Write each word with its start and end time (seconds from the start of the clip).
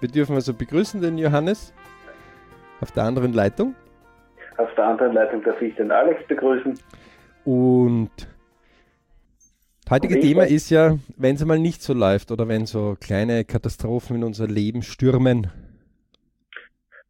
Wir 0.00 0.08
dürfen 0.08 0.34
also 0.34 0.54
begrüßen 0.54 1.02
den 1.02 1.18
Johannes 1.18 1.74
auf 2.80 2.90
der 2.92 3.04
anderen 3.04 3.34
Leitung. 3.34 3.74
Auf 4.56 4.74
der 4.74 4.84
anderen 4.84 5.12
Leitung 5.12 5.42
darf 5.42 5.60
ich 5.60 5.74
den 5.76 5.90
Alex 5.90 6.26
begrüßen. 6.26 6.78
Und 7.44 8.10
das 9.84 9.90
heutige 9.90 10.20
Thema 10.20 10.46
ist 10.46 10.70
ja, 10.70 10.96
wenn 11.16 11.36
es 11.36 11.44
mal 11.44 11.58
nicht 11.58 11.82
so 11.82 11.92
läuft 11.92 12.30
oder 12.30 12.48
wenn 12.48 12.64
so 12.64 12.96
kleine 12.98 13.44
Katastrophen 13.44 14.16
in 14.16 14.24
unser 14.24 14.46
Leben 14.46 14.82
stürmen. 14.82 15.50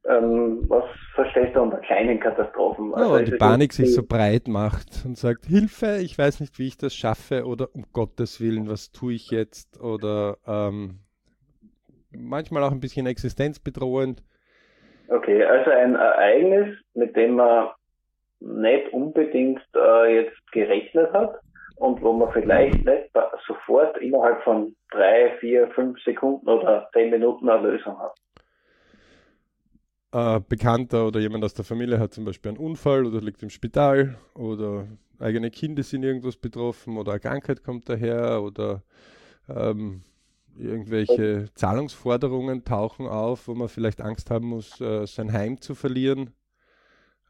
Ähm, 0.04 0.64
was 0.68 0.84
verstehst 1.14 1.54
du 1.54 1.60
unter 1.60 1.78
kleinen 1.78 2.18
Katastrophen? 2.18 2.92
Also 2.94 3.18
ja, 3.18 3.22
die 3.22 3.36
Panik 3.36 3.72
sich 3.72 3.94
so 3.94 4.02
breit 4.02 4.48
macht 4.48 5.04
und 5.04 5.16
sagt, 5.16 5.46
Hilfe, 5.46 5.98
ich 5.98 6.18
weiß 6.18 6.40
nicht, 6.40 6.58
wie 6.58 6.66
ich 6.66 6.76
das 6.76 6.94
schaffe 6.94 7.44
oder 7.44 7.68
um 7.74 7.84
Gottes 7.92 8.40
Willen, 8.40 8.68
was 8.68 8.90
tue 8.90 9.12
ich 9.12 9.30
jetzt? 9.30 9.78
Oder 9.80 10.38
ähm, 10.46 11.00
manchmal 12.16 12.62
auch 12.62 12.72
ein 12.72 12.80
bisschen 12.80 13.06
existenzbedrohend. 13.06 14.22
Okay, 15.08 15.44
also 15.44 15.70
ein 15.70 15.94
Ereignis, 15.96 16.76
mit 16.94 17.16
dem 17.16 17.34
man 17.34 17.70
nicht 18.40 18.92
unbedingt 18.92 19.60
äh, 19.74 20.22
jetzt 20.22 20.52
gerechnet 20.52 21.12
hat 21.12 21.40
und 21.76 22.00
wo 22.02 22.12
man 22.12 22.32
vielleicht 22.32 22.84
nicht 22.84 23.10
sofort 23.46 23.98
innerhalb 23.98 24.42
von 24.44 24.74
drei, 24.90 25.36
vier, 25.40 25.68
fünf 25.68 25.98
Sekunden 26.02 26.48
oder 26.48 26.88
zehn 26.92 27.10
Minuten 27.10 27.48
eine 27.48 27.70
Lösung 27.70 27.98
hat. 27.98 28.14
Ein 30.12 30.44
Bekannter 30.48 31.06
oder 31.06 31.20
jemand 31.20 31.44
aus 31.44 31.54
der 31.54 31.64
Familie 31.64 31.98
hat 31.98 32.12
zum 32.12 32.24
Beispiel 32.24 32.50
einen 32.50 32.58
Unfall 32.58 33.06
oder 33.06 33.20
liegt 33.20 33.42
im 33.42 33.50
Spital 33.50 34.16
oder 34.34 34.86
eigene 35.18 35.50
Kinder 35.50 35.82
sind 35.82 36.02
irgendwas 36.02 36.36
betroffen 36.36 36.96
oder 36.96 37.12
eine 37.12 37.20
Krankheit 37.20 37.62
kommt 37.62 37.88
daher 37.88 38.42
oder 38.42 38.82
ähm, 39.48 40.02
Irgendwelche 40.60 41.46
Zahlungsforderungen 41.54 42.64
tauchen 42.64 43.06
auf, 43.06 43.48
wo 43.48 43.54
man 43.54 43.68
vielleicht 43.68 44.00
Angst 44.00 44.30
haben 44.30 44.46
muss, 44.46 44.80
äh, 44.80 45.06
sein 45.06 45.32
Heim 45.32 45.60
zu 45.60 45.74
verlieren. 45.74 46.34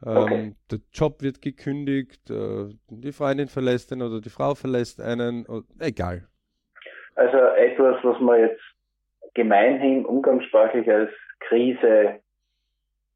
Ähm, 0.04 0.16
okay. 0.16 0.54
Der 0.70 0.78
Job 0.92 1.22
wird 1.22 1.42
gekündigt, 1.42 2.30
äh, 2.30 2.74
die 2.88 3.12
Freundin 3.12 3.48
verlässt 3.48 3.92
einen 3.92 4.02
oder 4.02 4.20
die 4.20 4.30
Frau 4.30 4.54
verlässt 4.54 5.00
einen, 5.00 5.46
egal. 5.78 6.26
Also 7.14 7.36
etwas, 7.36 8.02
was 8.02 8.20
man 8.20 8.40
jetzt 8.40 8.62
gemeinhin 9.34 10.06
umgangssprachlich 10.06 10.90
als 10.90 11.10
Krise 11.40 12.20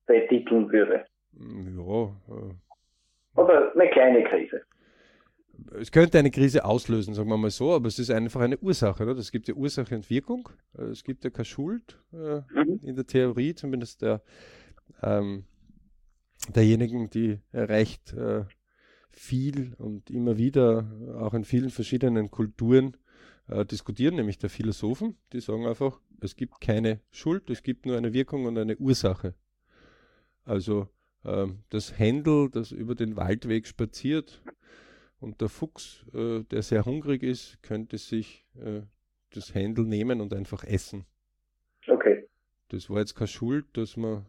betiteln 0.07 0.71
würde. 0.71 1.05
Ja. 1.33 2.03
Äh, 2.35 3.41
oder 3.41 3.73
eine 3.75 3.91
kleine 3.91 4.25
Krise 4.25 4.63
es 5.73 5.91
könnte 5.91 6.19
eine 6.19 6.31
Krise 6.31 6.65
auslösen, 6.65 7.15
sagen 7.15 7.29
wir 7.29 7.37
mal 7.37 7.51
so, 7.51 7.75
aber 7.75 7.89
es 7.89 7.99
ist 7.99 8.11
einfach 8.11 8.41
eine 8.41 8.59
Ursache. 8.59 9.05
Es 9.13 9.33
gibt 9.33 9.49
ja 9.49 9.55
Ursache 9.55 9.95
und 9.95 10.09
Wirkung. 10.11 10.49
Äh, 10.77 10.85
es 10.85 11.05
gibt 11.05 11.25
ja 11.25 11.31
keine 11.31 11.45
Schuld 11.45 11.99
äh, 12.13 12.41
mhm. 12.41 12.81
in 12.83 12.97
der 12.97 13.07
Theorie, 13.07 13.55
zumindest 13.55 14.03
der, 14.03 14.23
ähm, 15.03 15.45
derjenigen, 16.55 17.11
die 17.11 17.39
recht 17.53 18.13
äh, 18.13 18.45
viel 19.11 19.75
und 19.79 20.11
immer 20.11 20.37
wieder 20.37 20.91
auch 21.19 21.35
in 21.35 21.45
vielen 21.45 21.71
verschiedenen 21.71 22.31
Kulturen 22.31 22.97
äh, 23.49 23.65
diskutieren, 23.65 24.17
nämlich 24.17 24.39
der 24.39 24.51
Philosophen. 24.51 25.17
Die 25.33 25.41
sagen 25.41 25.67
einfach, 25.67 26.01
es 26.21 26.37
gibt 26.37 26.61
keine 26.61 27.01
Schuld, 27.11 27.51
es 27.51 27.63
gibt 27.63 27.87
nur 27.87 27.97
eine 27.97 28.13
Wirkung 28.13 28.47
und 28.47 28.59
eine 28.59 28.77
Ursache. 28.77 29.35
Also 30.45 30.89
ähm, 31.25 31.63
das 31.71 31.99
Händel, 31.99 32.51
das 32.51 32.73
über 32.73 32.95
den 32.95 33.17
Waldweg 33.17 33.67
spaziert, 33.67 34.43
und 35.25 35.41
der 35.41 35.49
Fuchs, 35.49 36.05
äh, 36.13 36.43
der 36.45 36.63
sehr 36.63 36.85
hungrig 36.85 37.23
ist, 37.23 37.63
könnte 37.63 37.99
sich 37.99 38.47
äh, 38.57 38.83
das 39.31 39.55
Händel 39.55 39.87
nehmen 39.87 40.21
und 40.21 40.35
einfach 40.35 40.65
essen. 40.65 41.07
Okay. 41.89 42.29
Das 42.69 42.91
war 42.91 42.99
jetzt 42.99 43.15
keine 43.15 43.29
Schuld, 43.29 43.67
dass 43.73 43.97
man, 43.97 44.27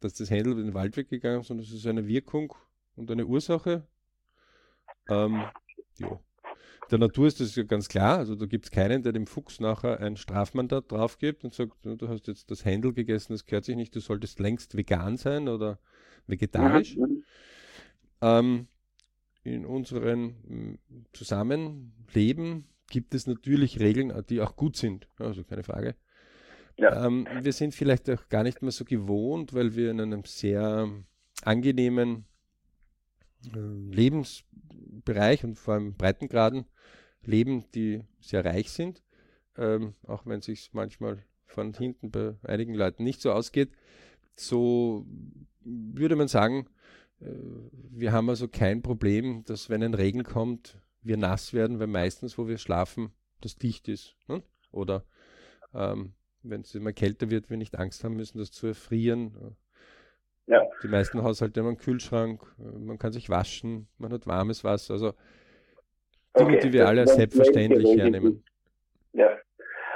dass 0.00 0.14
das 0.14 0.30
Händel 0.30 0.58
in 0.58 0.66
den 0.66 0.74
Wald 0.74 0.96
weggegangen 0.96 1.40
ist, 1.40 1.46
sondern 1.46 1.64
es 1.64 1.72
ist 1.72 1.86
eine 1.86 2.06
Wirkung 2.06 2.52
und 2.96 3.10
eine 3.10 3.26
Ursache. 3.26 3.86
Ähm, 5.08 5.44
ja. 5.98 6.20
Der 6.90 6.98
Natur 6.98 7.26
ist 7.26 7.40
das 7.40 7.54
ja 7.54 7.62
ganz 7.62 7.88
klar. 7.88 8.18
Also 8.18 8.34
da 8.34 8.46
gibt 8.46 8.64
es 8.64 8.70
keinen, 8.70 9.02
der 9.02 9.12
dem 9.12 9.26
Fuchs 9.26 9.60
nachher 9.60 10.00
ein 10.00 10.16
Strafmandat 10.16 10.90
drauf 10.90 11.18
gibt 11.18 11.44
und 11.44 11.54
sagt, 11.54 11.74
du 11.84 12.08
hast 12.08 12.26
jetzt 12.26 12.50
das 12.50 12.64
Händel 12.64 12.92
gegessen, 12.92 13.34
das 13.34 13.44
gehört 13.44 13.64
sich 13.64 13.76
nicht, 13.76 13.94
du 13.94 14.00
solltest 14.00 14.40
längst 14.40 14.76
vegan 14.76 15.16
sein 15.16 15.48
oder 15.48 15.78
vegetarisch. 16.26 16.96
Mhm. 16.96 17.24
Ähm, 18.20 18.68
in 19.42 19.64
unserem 19.64 20.36
hm, 20.46 20.78
Zusammenleben 21.12 22.68
gibt 22.90 23.14
es 23.14 23.26
natürlich 23.26 23.80
Regeln, 23.80 24.12
die 24.28 24.40
auch 24.40 24.56
gut 24.56 24.76
sind, 24.76 25.08
also 25.18 25.44
keine 25.44 25.62
Frage. 25.62 25.94
Ja. 26.76 27.06
Ähm, 27.06 27.26
wir 27.42 27.52
sind 27.52 27.74
vielleicht 27.74 28.08
auch 28.08 28.28
gar 28.28 28.44
nicht 28.44 28.62
mehr 28.62 28.70
so 28.70 28.84
gewohnt, 28.84 29.52
weil 29.52 29.74
wir 29.74 29.90
in 29.90 30.00
einem 30.00 30.24
sehr 30.24 30.88
angenehmen 31.42 32.24
äh, 33.46 33.58
Lebensbereich 33.58 35.44
und 35.44 35.56
vor 35.56 35.74
allem 35.74 35.94
Breitengraden 35.94 36.66
leben, 37.22 37.64
die 37.74 38.02
sehr 38.20 38.44
reich 38.44 38.70
sind, 38.70 39.02
ähm, 39.56 39.94
auch 40.06 40.24
wenn 40.24 40.38
es 40.38 40.46
sich 40.46 40.70
manchmal 40.72 41.24
von 41.46 41.74
hinten 41.74 42.10
bei 42.10 42.36
einigen 42.42 42.74
Leuten 42.74 43.02
nicht 43.04 43.20
so 43.20 43.32
ausgeht. 43.32 43.72
So 44.36 45.04
würde 45.64 46.14
man 46.14 46.28
sagen, 46.28 46.68
wir 47.20 48.12
haben 48.12 48.28
also 48.28 48.48
kein 48.48 48.82
Problem, 48.82 49.44
dass 49.44 49.70
wenn 49.70 49.82
ein 49.82 49.94
Regen 49.94 50.22
kommt, 50.22 50.78
wir 51.02 51.16
nass 51.16 51.52
werden, 51.52 51.80
weil 51.80 51.86
meistens, 51.86 52.38
wo 52.38 52.46
wir 52.46 52.58
schlafen, 52.58 53.12
das 53.40 53.56
dicht 53.56 53.88
ist. 53.88 54.16
Ne? 54.28 54.42
Oder 54.72 55.04
ähm, 55.74 56.12
wenn 56.42 56.60
es 56.60 56.74
immer 56.74 56.92
kälter 56.92 57.30
wird, 57.30 57.50
wir 57.50 57.56
nicht 57.56 57.78
Angst 57.78 58.04
haben 58.04 58.16
müssen, 58.16 58.38
das 58.38 58.52
zu 58.52 58.68
erfrieren. 58.68 59.56
Ja. 60.46 60.62
Die 60.82 60.88
meisten 60.88 61.22
Haushalte 61.22 61.60
haben 61.60 61.68
einen 61.68 61.78
Kühlschrank, 61.78 62.40
äh, 62.58 62.78
man 62.78 62.98
kann 62.98 63.12
sich 63.12 63.28
waschen, 63.28 63.88
man 63.98 64.12
hat 64.12 64.26
warmes 64.26 64.64
Wasser. 64.64 64.94
Also 64.94 65.12
Dinge, 66.38 66.56
okay, 66.56 66.60
die 66.60 66.72
wir 66.72 66.86
alle 66.86 67.02
als 67.02 67.16
selbstverständlich 67.16 67.96
hernehmen. 67.98 68.44
Ja. 69.12 69.30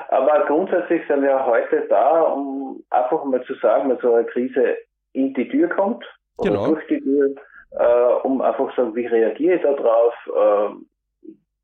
Aber 0.09 0.45
grundsätzlich 0.47 1.03
sind 1.09 1.23
wir 1.23 1.47
heute 1.47 1.87
da, 1.89 2.23
um 2.23 2.85
einfach 2.91 3.25
mal 3.25 3.43
zu 3.45 3.55
sagen, 3.55 3.89
wenn 3.89 3.99
so 3.99 4.15
eine 4.15 4.27
Krise 4.27 4.77
in 5.13 5.33
die 5.35 5.49
Tür 5.49 5.69
kommt, 5.69 6.05
genau. 6.39 6.75
durchgegangen, 6.75 7.39
äh, 7.73 8.13
um 8.25 8.41
einfach 8.41 8.71
zu 8.75 8.83
sagen, 8.83 8.95
wie 8.95 9.07
reagiere 9.07 9.57
ich 9.57 9.63
darauf, 9.63 10.15
äh, 10.27 10.75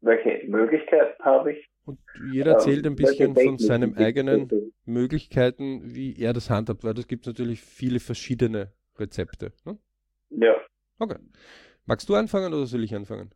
welche 0.01 0.47
Möglichkeiten 0.49 1.23
habe 1.25 1.53
ich. 1.53 1.69
Und 1.85 1.99
jeder 2.31 2.53
erzählt 2.53 2.85
ein 2.85 2.93
ähm, 2.93 2.97
bisschen 2.97 3.35
von 3.35 3.59
seinen 3.59 3.97
eigenen 3.97 4.73
Möglichkeiten, 4.85 5.81
wie 5.85 6.21
er 6.21 6.35
das 6.35 6.51
handhabt, 6.51 6.85
weil 6.85 6.99
es 6.99 7.09
gibt 7.09 7.27
natürlich 7.27 7.63
viele 7.63 7.99
verschiedene 7.99 8.73
Rezepte. 8.99 9.53
Ne? 9.65 9.79
Ja. 10.31 10.55
Okay. 10.99 11.17
Magst 11.87 12.09
du 12.09 12.15
anfangen 12.15 12.53
oder 12.53 12.67
soll 12.67 12.85
ich 12.85 12.95
anfangen? 12.95 13.31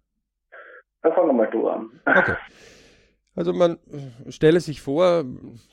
Dann 1.02 1.12
fangen 1.14 1.36
mal 1.36 1.50
du 1.50 1.68
an. 1.68 1.90
Okay. 2.04 2.36
Also 3.34 3.54
man 3.54 3.78
stelle 4.28 4.60
sich 4.60 4.82
vor, 4.82 5.24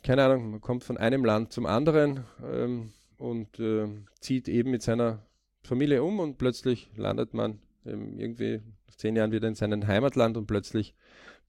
keine 0.02 0.24
Ahnung, 0.24 0.52
man 0.52 0.62
kommt 0.62 0.86
von 0.86 0.98
einem 0.98 1.26
Land 1.26 1.52
zum 1.52 1.66
anderen 1.66 2.24
ähm, 2.42 2.94
und 3.18 3.60
äh, 3.60 3.88
zieht 4.22 4.48
eben 4.48 4.72
mit 4.72 4.82
seiner 4.82 5.26
Familie 5.70 6.04
um 6.04 6.20
und 6.20 6.38
plötzlich 6.38 6.92
landet 6.96 7.34
man 7.34 7.60
irgendwie 7.86 8.62
zehn 8.98 9.16
Jahren 9.16 9.32
wieder 9.32 9.48
in 9.48 9.56
seinem 9.56 9.88
Heimatland 9.88 10.36
und 10.36 10.46
plötzlich, 10.46 10.94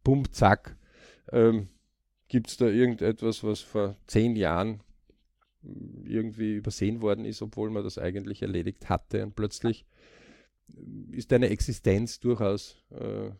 bumm, 0.05 0.31
zack, 0.33 0.77
ähm, 1.33 1.69
gibt 2.29 2.49
es 2.49 2.57
da 2.57 2.67
irgendetwas, 2.67 3.43
was 3.43 3.61
vor 3.61 3.97
zehn 4.07 4.37
Jahren 4.37 4.83
irgendwie 6.05 6.55
übersehen 6.55 7.03
worden 7.03 7.25
ist, 7.25 7.43
obwohl 7.43 7.71
man 7.71 7.83
das 7.83 7.99
eigentlich 7.99 8.43
erledigt 8.43 8.89
hatte. 8.89 9.23
Und 9.25 9.35
plötzlich 9.35 9.85
ist 11.11 11.33
deine 11.33 11.51
Existenz 11.51 12.21
durchaus 12.21 12.83
äh, 12.91 13.31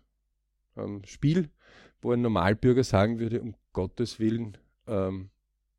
am 0.75 1.05
Spiel, 1.05 1.51
wo 2.03 2.13
ein 2.13 2.21
Normalbürger 2.21 2.85
sagen 2.85 3.21
würde, 3.21 3.41
um 3.41 3.55
Gottes 3.73 4.19
Willen, 4.19 4.59
ähm, 4.87 5.31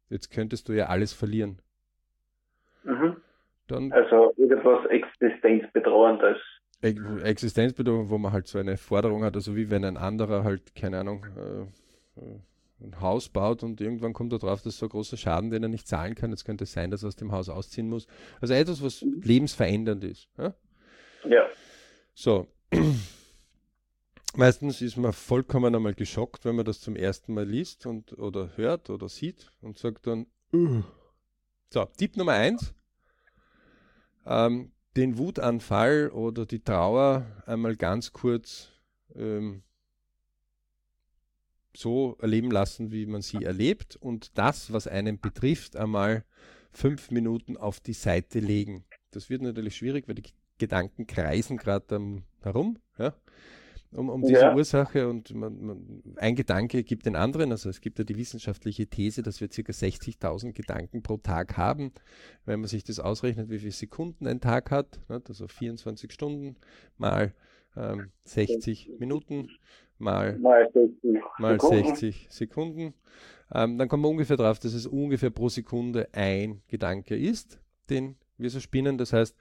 jetzt 0.10 0.32
könntest 0.32 0.70
du 0.70 0.74
ja 0.74 0.88
alles 0.88 1.14
verlieren. 1.14 1.62
Mhm. 2.84 3.11
Dann 3.72 3.92
also 3.92 4.34
irgendwas 4.38 4.86
Existenzbedrohendes. 4.88 6.38
Existenzbedrohung, 6.82 8.10
wo 8.10 8.18
man 8.18 8.32
halt 8.32 8.48
so 8.48 8.58
eine 8.58 8.76
Forderung 8.78 9.24
hat, 9.24 9.36
also 9.36 9.56
wie 9.56 9.70
wenn 9.70 9.86
ein 9.86 9.98
anderer 9.98 10.44
halt, 10.44 10.74
keine 10.76 11.00
Ahnung, 11.00 11.26
äh, 11.38 12.22
ein 12.84 13.00
Haus 13.00 13.30
baut 13.30 13.64
und 13.64 13.80
irgendwann 13.80 14.14
kommt 14.14 14.34
er 14.34 14.40
drauf, 14.40 14.62
dass 14.64 14.78
so 14.78 14.88
ein 14.88 14.90
großer 14.90 15.16
Schaden, 15.16 15.52
den 15.52 15.64
er 15.64 15.70
nicht 15.70 15.88
zahlen 15.88 16.16
kann. 16.16 16.32
Jetzt 16.32 16.46
könnte 16.46 16.64
es 16.64 16.74
sein, 16.74 16.90
dass 16.92 17.04
er 17.04 17.10
aus 17.10 17.16
dem 17.16 17.32
Haus 17.32 17.50
ausziehen 17.50 17.88
muss. 17.88 18.08
Also 18.42 18.54
etwas, 18.54 18.84
was 18.84 19.04
mhm. 19.04 19.22
lebensverändernd 19.24 20.04
ist. 20.04 20.28
Ja? 20.38 20.54
ja. 21.26 21.46
So. 22.14 22.48
Meistens 24.36 24.82
ist 24.82 24.98
man 24.98 25.14
vollkommen 25.14 25.76
einmal 25.76 25.94
geschockt, 25.94 26.46
wenn 26.46 26.56
man 26.56 26.66
das 26.66 26.80
zum 26.80 26.96
ersten 26.96 27.34
Mal 27.34 27.46
liest 27.46 27.86
und 27.86 28.18
oder 28.18 28.56
hört 28.56 28.90
oder 28.90 29.10
sieht 29.10 29.52
und 29.62 29.78
sagt 29.78 30.08
dann, 30.08 30.26
uh. 30.54 30.84
so, 31.70 31.86
Tipp 31.98 32.16
Nummer 32.16 32.34
eins, 32.34 32.74
ähm, 34.26 34.72
den 34.96 35.18
Wutanfall 35.18 36.10
oder 36.10 36.46
die 36.46 36.60
Trauer 36.60 37.26
einmal 37.46 37.76
ganz 37.76 38.12
kurz 38.12 38.70
ähm, 39.16 39.64
so 41.76 42.18
erleben 42.20 42.52
lassen, 42.52 42.92
wie 42.92 43.06
man 43.06 43.22
sie 43.22 43.44
erlebt 43.44 43.96
und 43.96 44.38
das, 44.38 44.74
was 44.74 44.88
einen 44.88 45.20
betrifft, 45.20 45.76
einmal 45.76 46.26
fünf 46.72 47.12
Minuten 47.12 47.58
auf 47.58 47.80
die 47.80 47.94
Seite 47.94 48.40
legen. 48.40 48.86
Das 49.12 49.30
wird 49.30 49.42
natürlich 49.42 49.78
schwierig, 49.78 50.08
weil 50.08 50.16
die 50.16 50.30
Gedanken 50.58 51.08
kreisen 51.08 51.58
gerade 51.58 52.22
herum, 52.42 52.78
ja, 52.98 53.16
um, 53.94 54.10
um 54.10 54.22
diese 54.22 54.42
ja. 54.42 54.56
Ursache 54.56 55.10
und 55.10 55.34
man, 55.34 55.62
man, 55.62 56.04
ein 56.18 56.36
Gedanke 56.36 56.84
gibt 56.84 57.06
den 57.06 57.16
anderen. 57.16 57.52
Also 57.52 57.70
es 57.70 57.82
gibt 57.82 58.00
ja 58.00 58.06
die 58.06 58.18
wissenschaftliche 58.18 58.88
These, 58.88 59.22
dass 59.22 59.42
wir 59.42 59.48
ca. 59.50 59.72
60.000 59.72 60.54
Gedanken 60.54 61.02
pro 61.02 61.18
Tag 61.18 61.58
haben. 61.58 61.92
Wenn 62.46 62.60
man 62.62 62.68
sich 62.68 62.84
das 62.84 63.00
ausrechnet, 63.00 63.50
wie 63.50 63.60
viele 63.60 63.72
Sekunden 63.72 64.28
ein 64.28 64.40
Tag 64.40 64.72
hat, 64.72 65.00
ne, 65.10 65.22
also 65.28 65.48
24 65.48 66.12
Stunden 66.12 66.56
mal 66.98 67.34
ähm, 67.76 68.12
60 68.26 68.92
Minuten 69.00 69.50
mal, 69.98 70.38
mal 70.40 70.70
60 70.74 71.22
mal 71.40 71.60
Sekunden, 71.60 71.86
60 71.96 72.28
Sekunden 72.30 72.94
ähm, 73.54 73.78
dann 73.78 73.88
kommen 73.88 74.04
wir 74.04 74.10
ungefähr 74.10 74.38
drauf, 74.38 74.60
dass 74.60 74.74
es 74.74 74.88
ungefähr 74.88 75.30
pro 75.30 75.50
Sekunde 75.50 76.08
ein 76.14 76.62
Gedanke 76.68 77.18
ist, 77.18 77.60
den 77.90 78.16
wir 78.38 78.50
so 78.50 78.60
spinnen. 78.60 78.98
Das 78.98 79.14
heißt, 79.14 79.36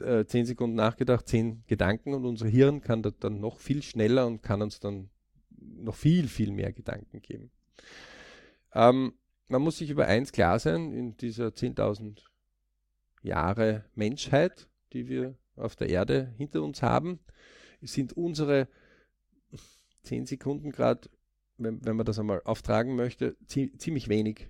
äh, 0.00 0.24
10 0.24 0.46
Sekunden 0.46 0.76
nachgedacht, 0.76 1.28
10 1.28 1.64
Gedanken 1.66 2.14
und 2.14 2.24
unser 2.24 2.46
Hirn 2.46 2.80
kann 2.80 3.02
das 3.02 3.18
dann 3.18 3.40
noch 3.40 3.58
viel 3.58 3.82
schneller 3.82 4.26
und 4.26 4.42
kann 4.42 4.62
uns 4.62 4.80
dann 4.80 5.10
noch 5.58 5.94
viel, 5.94 6.28
viel 6.28 6.50
mehr 6.50 6.72
Gedanken 6.72 7.20
geben. 7.20 7.50
Ähm, 8.74 9.14
man 9.48 9.62
muss 9.62 9.78
sich 9.78 9.90
über 9.90 10.06
eins 10.06 10.32
klar 10.32 10.58
sein, 10.58 10.92
in 10.92 11.16
dieser 11.16 11.48
10.000 11.48 12.22
Jahre 13.22 13.84
Menschheit, 13.94 14.68
die 14.92 15.08
wir 15.08 15.36
auf 15.56 15.76
der 15.76 15.88
Erde 15.88 16.34
hinter 16.36 16.62
uns 16.62 16.82
haben, 16.82 17.20
sind 17.80 18.14
unsere 18.14 18.68
10 20.04 20.26
Sekunden 20.26 20.70
gerade, 20.70 21.08
wenn, 21.58 21.84
wenn 21.84 21.96
man 21.96 22.06
das 22.06 22.18
einmal 22.18 22.42
auftragen 22.44 22.96
möchte, 22.96 23.36
ziemlich 23.46 24.08
wenig. 24.08 24.48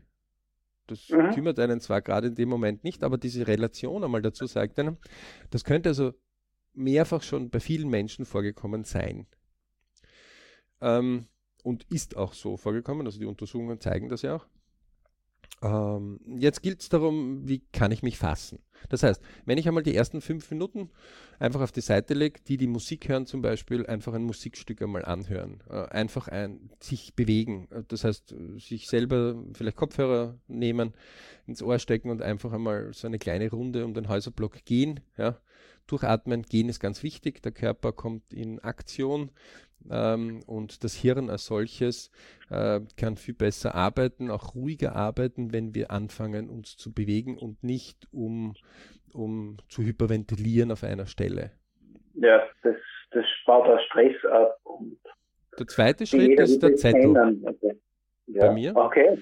Das 0.93 1.09
mhm. 1.09 1.31
kümmert 1.35 1.59
einen 1.59 1.81
zwar 1.81 2.03
gerade 2.03 2.29
in 2.29 2.35
dem 2.35 2.49
Moment 2.49 2.85
nicht, 2.85 3.03
aber 3.03 3.19
diese 3.19 3.47
Relation 3.47 4.05
einmal 4.05 4.23
dazu 4.23 4.47
sagt 4.47 4.79
einem, 4.79 4.97
das 5.51 5.65
könnte 5.65 5.89
also 5.89 6.13
mehrfach 6.75 7.23
schon 7.23 7.51
bei 7.51 7.61
vielen 7.61 7.89
Menschen 7.89 8.25
vorgekommen 8.25 8.85
sein. 8.85 9.27
Ähm, 10.81 11.27
und 11.63 11.85
ist 11.91 12.17
auch 12.17 12.33
so 12.33 12.57
vorgekommen, 12.57 13.07
also 13.07 13.19
die 13.19 13.27
Untersuchungen 13.27 13.81
zeigen 13.81 14.09
das 14.09 14.23
ja 14.23 14.37
auch. 14.37 14.47
Ähm, 15.63 16.21
jetzt 16.27 16.63
gilt 16.63 16.81
es 16.81 16.89
darum, 16.89 17.49
wie 17.49 17.63
kann 17.73 17.93
ich 17.93 18.03
mich 18.03 18.19
fassen. 18.19 18.59
Das 18.89 19.05
heißt, 19.05 19.23
wenn 19.45 19.59
ich 19.59 19.69
einmal 19.69 19.85
die 19.85 19.95
ersten 19.95 20.21
fünf 20.21 20.51
Minuten 20.51 20.91
einfach 21.39 21.61
auf 21.61 21.71
die 21.71 21.81
Seite 21.81 22.15
lege, 22.15 22.41
die 22.47 22.57
die 22.57 22.67
Musik 22.67 23.09
hören 23.09 23.27
zum 23.27 23.41
Beispiel, 23.41 23.87
einfach 23.87 24.13
ein 24.15 24.25
Musikstück 24.25 24.83
einmal 24.83 25.05
anhören, 25.05 25.63
äh, 25.71 25.85
einfach 25.85 26.27
ein, 26.27 26.71
sich 26.81 27.15
bewegen. 27.15 27.69
Äh, 27.71 27.85
das 27.87 28.03
heißt, 28.03 28.35
sich 28.57 28.89
selber 28.89 29.41
vielleicht 29.55 29.77
Kopfhörer 29.77 30.37
nehmen, 30.49 30.95
ins 31.47 31.63
Ohr 31.63 31.79
stecken 31.79 32.11
und 32.11 32.23
einfach 32.23 32.53
einmal 32.53 32.93
so 32.93 33.07
eine 33.07 33.21
kleine 33.21 33.49
Runde 33.51 33.85
um 33.85 33.95
den 33.95 34.09
Häuserblock 34.09 34.65
gehen. 34.65 35.01
Ja. 35.17 35.39
Durchatmen, 35.87 36.43
gehen 36.43 36.69
ist 36.69 36.81
ganz 36.81 37.03
wichtig. 37.03 37.43
Der 37.43 37.53
Körper 37.53 37.93
kommt 37.93 38.33
in 38.33 38.61
Aktion 38.61 39.31
ähm, 39.91 40.41
und 40.47 40.85
das 40.85 40.95
Hirn 40.95 41.31
als 41.31 41.47
solches 41.47 42.11
äh, 42.51 42.81
kann 42.97 43.17
viel 43.17 43.35
besser 43.35 43.75
arbeiten, 43.75 44.31
auch 44.31 44.55
ruhiger 44.55 44.95
arbeiten, 44.95 45.53
wenn 45.53 45.75
wir 45.75 45.91
anfangen, 45.91 46.51
uns 46.51 46.77
zu 46.77 46.93
bewegen 46.93 47.39
und 47.39 47.63
nicht 47.63 48.09
um, 48.13 48.55
um 49.13 49.59
zu 49.69 49.83
hyperventilieren 49.83 50.73
auf 50.73 50.85
einer 50.85 51.07
Stelle. 51.07 51.53
Ja, 52.15 52.43
das, 52.63 52.77
das 53.13 53.25
baut 53.47 53.67
auch 53.67 53.81
Stress 53.87 54.17
ab. 54.31 54.59
der 55.59 55.67
zweite 55.67 56.07
Schritt 56.07 56.39
ist 56.39 56.63
der 56.63 56.77
Zettel. 56.77 57.17
Okay. 57.45 57.79
Ja. 58.27 58.47
Bei 58.47 58.55
mir. 58.55 58.75
Okay, 58.77 59.19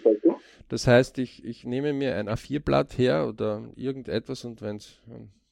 das 0.68 0.86
heißt, 0.86 1.18
ich, 1.18 1.44
ich 1.44 1.64
nehme 1.64 1.92
mir 1.92 2.16
ein 2.16 2.28
A4-Blatt 2.28 2.96
her 2.96 3.26
oder 3.26 3.64
irgendetwas 3.74 4.44
und 4.44 4.62
wenn 4.62 4.76
es 4.76 5.02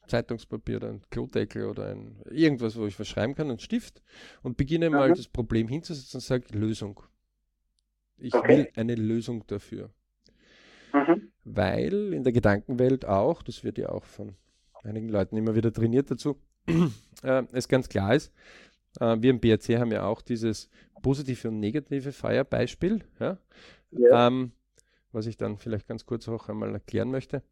Zeitungspapier 0.09 0.77
oder 0.77 0.89
ein 0.89 1.03
Klodeckel 1.11 1.67
oder 1.67 1.87
ein, 1.87 2.23
irgendwas, 2.31 2.77
wo 2.77 2.87
ich 2.87 2.99
was 2.99 3.09
schreiben 3.09 3.35
kann, 3.35 3.51
ein 3.51 3.59
Stift 3.59 4.03
und 4.43 4.57
beginne 4.57 4.91
mal 4.91 5.11
das 5.11 5.29
Problem 5.29 5.69
hinzusetzen 5.69 6.19
und 6.19 6.23
sage 6.23 6.59
Lösung. 6.59 7.01
Ich 8.17 8.35
okay. 8.35 8.49
will 8.49 8.69
eine 8.75 8.95
Lösung 8.95 9.47
dafür. 9.47 9.91
Mhm. 10.93 11.31
Weil 11.45 12.13
in 12.13 12.25
der 12.25 12.33
Gedankenwelt 12.33 13.05
auch, 13.05 13.43
das 13.43 13.63
wird 13.63 13.79
ja 13.79 13.91
auch 13.91 14.05
von 14.05 14.35
einigen 14.83 15.09
Leuten 15.09 15.37
immer 15.37 15.55
wieder 15.55 15.73
trainiert 15.73 16.11
dazu, 16.11 16.41
äh, 17.23 17.45
es 17.53 17.69
ganz 17.69 17.89
klar 17.89 18.15
ist, 18.15 18.33
äh, 19.01 19.17
wir 19.21 19.31
im 19.31 19.41
BRC 19.41 19.79
haben 19.79 19.93
ja 19.93 20.05
auch 20.05 20.23
dieses 20.23 20.69
positive 21.03 21.49
und 21.49 21.61
negative 21.61 22.13
Feierbeispiel, 22.13 23.05
ja? 23.21 23.39
ja. 23.93 24.27
Ähm, 24.27 24.53
was 25.13 25.27
ich 25.27 25.37
dann 25.37 25.59
vielleicht 25.59 25.87
ganz 25.87 26.05
kurz 26.05 26.29
auch 26.29 26.49
einmal 26.49 26.73
erklären 26.73 27.11
möchte. 27.11 27.43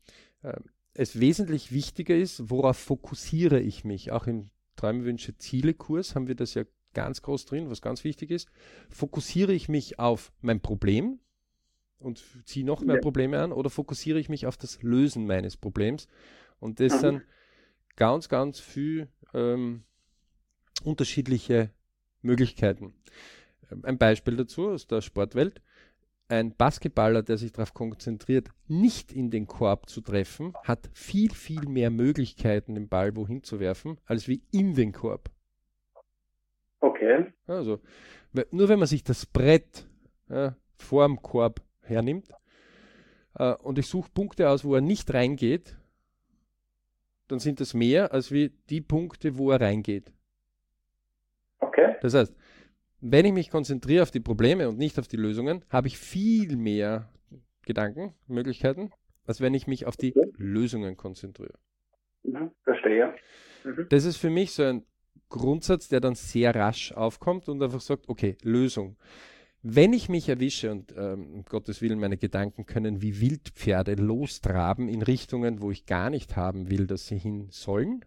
Ähm, 0.44 0.64
es 0.98 1.20
wesentlich 1.20 1.72
wichtiger 1.72 2.16
ist, 2.16 2.50
worauf 2.50 2.78
fokussiere 2.78 3.60
ich 3.60 3.84
mich. 3.84 4.12
Auch 4.12 4.26
im 4.26 4.50
Träumwünsche 4.76 5.36
Ziele 5.36 5.74
Kurs 5.74 6.14
haben 6.14 6.26
wir 6.26 6.34
das 6.34 6.54
ja 6.54 6.64
ganz 6.94 7.22
groß 7.22 7.44
drin, 7.44 7.68
was 7.68 7.82
ganz 7.82 8.04
wichtig 8.04 8.30
ist. 8.30 8.48
Fokussiere 8.88 9.52
ich 9.52 9.68
mich 9.68 9.98
auf 9.98 10.32
mein 10.40 10.60
Problem 10.60 11.20
und 11.98 12.24
ziehe 12.44 12.64
noch 12.64 12.80
mehr 12.80 12.96
ja. 12.96 13.00
Probleme 13.02 13.40
an 13.40 13.52
oder 13.52 13.68
fokussiere 13.68 14.18
ich 14.18 14.28
mich 14.28 14.46
auf 14.46 14.56
das 14.56 14.82
Lösen 14.82 15.26
meines 15.26 15.56
Problems? 15.56 16.08
Und 16.58 16.80
das 16.80 16.94
mhm. 16.94 16.98
sind 16.98 17.22
ganz, 17.96 18.28
ganz 18.28 18.58
viel 18.58 19.08
ähm, 19.34 19.84
unterschiedliche 20.82 21.70
Möglichkeiten. 22.22 22.94
Ein 23.82 23.98
Beispiel 23.98 24.36
dazu 24.36 24.68
aus 24.68 24.86
der 24.86 25.02
Sportwelt 25.02 25.60
ein 26.28 26.54
Basketballer, 26.56 27.22
der 27.22 27.38
sich 27.38 27.52
darauf 27.52 27.72
konzentriert, 27.74 28.48
nicht 28.66 29.12
in 29.12 29.30
den 29.30 29.46
Korb 29.46 29.88
zu 29.88 30.00
treffen, 30.00 30.54
hat 30.64 30.90
viel, 30.92 31.30
viel 31.30 31.68
mehr 31.68 31.90
Möglichkeiten, 31.90 32.74
den 32.74 32.88
Ball 32.88 33.14
wohin 33.16 33.42
zu 33.42 33.60
werfen, 33.60 33.98
als 34.06 34.26
wie 34.26 34.42
in 34.50 34.74
den 34.74 34.92
Korb. 34.92 35.30
Okay. 36.80 37.32
Also, 37.46 37.80
nur 38.50 38.68
wenn 38.68 38.78
man 38.78 38.88
sich 38.88 39.04
das 39.04 39.26
Brett 39.26 39.86
äh, 40.28 40.50
vorm 40.76 41.22
Korb 41.22 41.62
hernimmt 41.82 42.28
äh, 43.34 43.54
und 43.54 43.78
ich 43.78 43.86
suche 43.86 44.10
Punkte 44.12 44.50
aus, 44.50 44.64
wo 44.64 44.74
er 44.74 44.80
nicht 44.80 45.12
reingeht, 45.14 45.76
dann 47.28 47.38
sind 47.38 47.60
das 47.60 47.74
mehr 47.74 48.12
als 48.12 48.30
wie 48.30 48.52
die 48.68 48.80
Punkte, 48.80 49.38
wo 49.38 49.50
er 49.50 49.60
reingeht. 49.60 50.12
Okay. 51.58 51.96
Das 52.02 52.14
heißt, 52.14 52.34
wenn 53.00 53.24
ich 53.24 53.32
mich 53.32 53.50
konzentriere 53.50 54.02
auf 54.02 54.10
die 54.10 54.20
Probleme 54.20 54.68
und 54.68 54.78
nicht 54.78 54.98
auf 54.98 55.08
die 55.08 55.16
Lösungen, 55.16 55.64
habe 55.70 55.88
ich 55.88 55.98
viel 55.98 56.56
mehr 56.56 57.10
Gedanken, 57.64 58.14
Möglichkeiten, 58.26 58.90
als 59.26 59.40
wenn 59.40 59.54
ich 59.54 59.66
mich 59.66 59.86
auf 59.86 59.96
die 59.96 60.16
okay. 60.16 60.30
Lösungen 60.36 60.96
konzentriere. 60.96 61.58
Mhm, 62.22 62.50
verstehe. 62.62 63.14
Mhm. 63.64 63.86
Das 63.90 64.04
ist 64.04 64.16
für 64.16 64.30
mich 64.30 64.52
so 64.52 64.62
ein 64.62 64.84
Grundsatz, 65.28 65.88
der 65.88 66.00
dann 66.00 66.14
sehr 66.14 66.54
rasch 66.54 66.92
aufkommt 66.92 67.48
und 67.48 67.62
einfach 67.62 67.80
sagt, 67.80 68.08
okay, 68.08 68.36
Lösung. 68.42 68.96
Wenn 69.62 69.92
ich 69.92 70.08
mich 70.08 70.28
erwische 70.28 70.70
und 70.70 70.94
ähm, 70.96 71.34
um 71.34 71.44
Gottes 71.44 71.82
Willen 71.82 71.98
meine 71.98 72.16
Gedanken 72.16 72.66
können 72.66 73.02
wie 73.02 73.20
Wildpferde 73.20 73.94
lostraben 73.94 74.88
in 74.88 75.02
Richtungen, 75.02 75.60
wo 75.60 75.72
ich 75.72 75.86
gar 75.86 76.08
nicht 76.08 76.36
haben 76.36 76.70
will, 76.70 76.86
dass 76.86 77.08
sie 77.08 77.18
hin 77.18 77.48
sollen, 77.50 78.04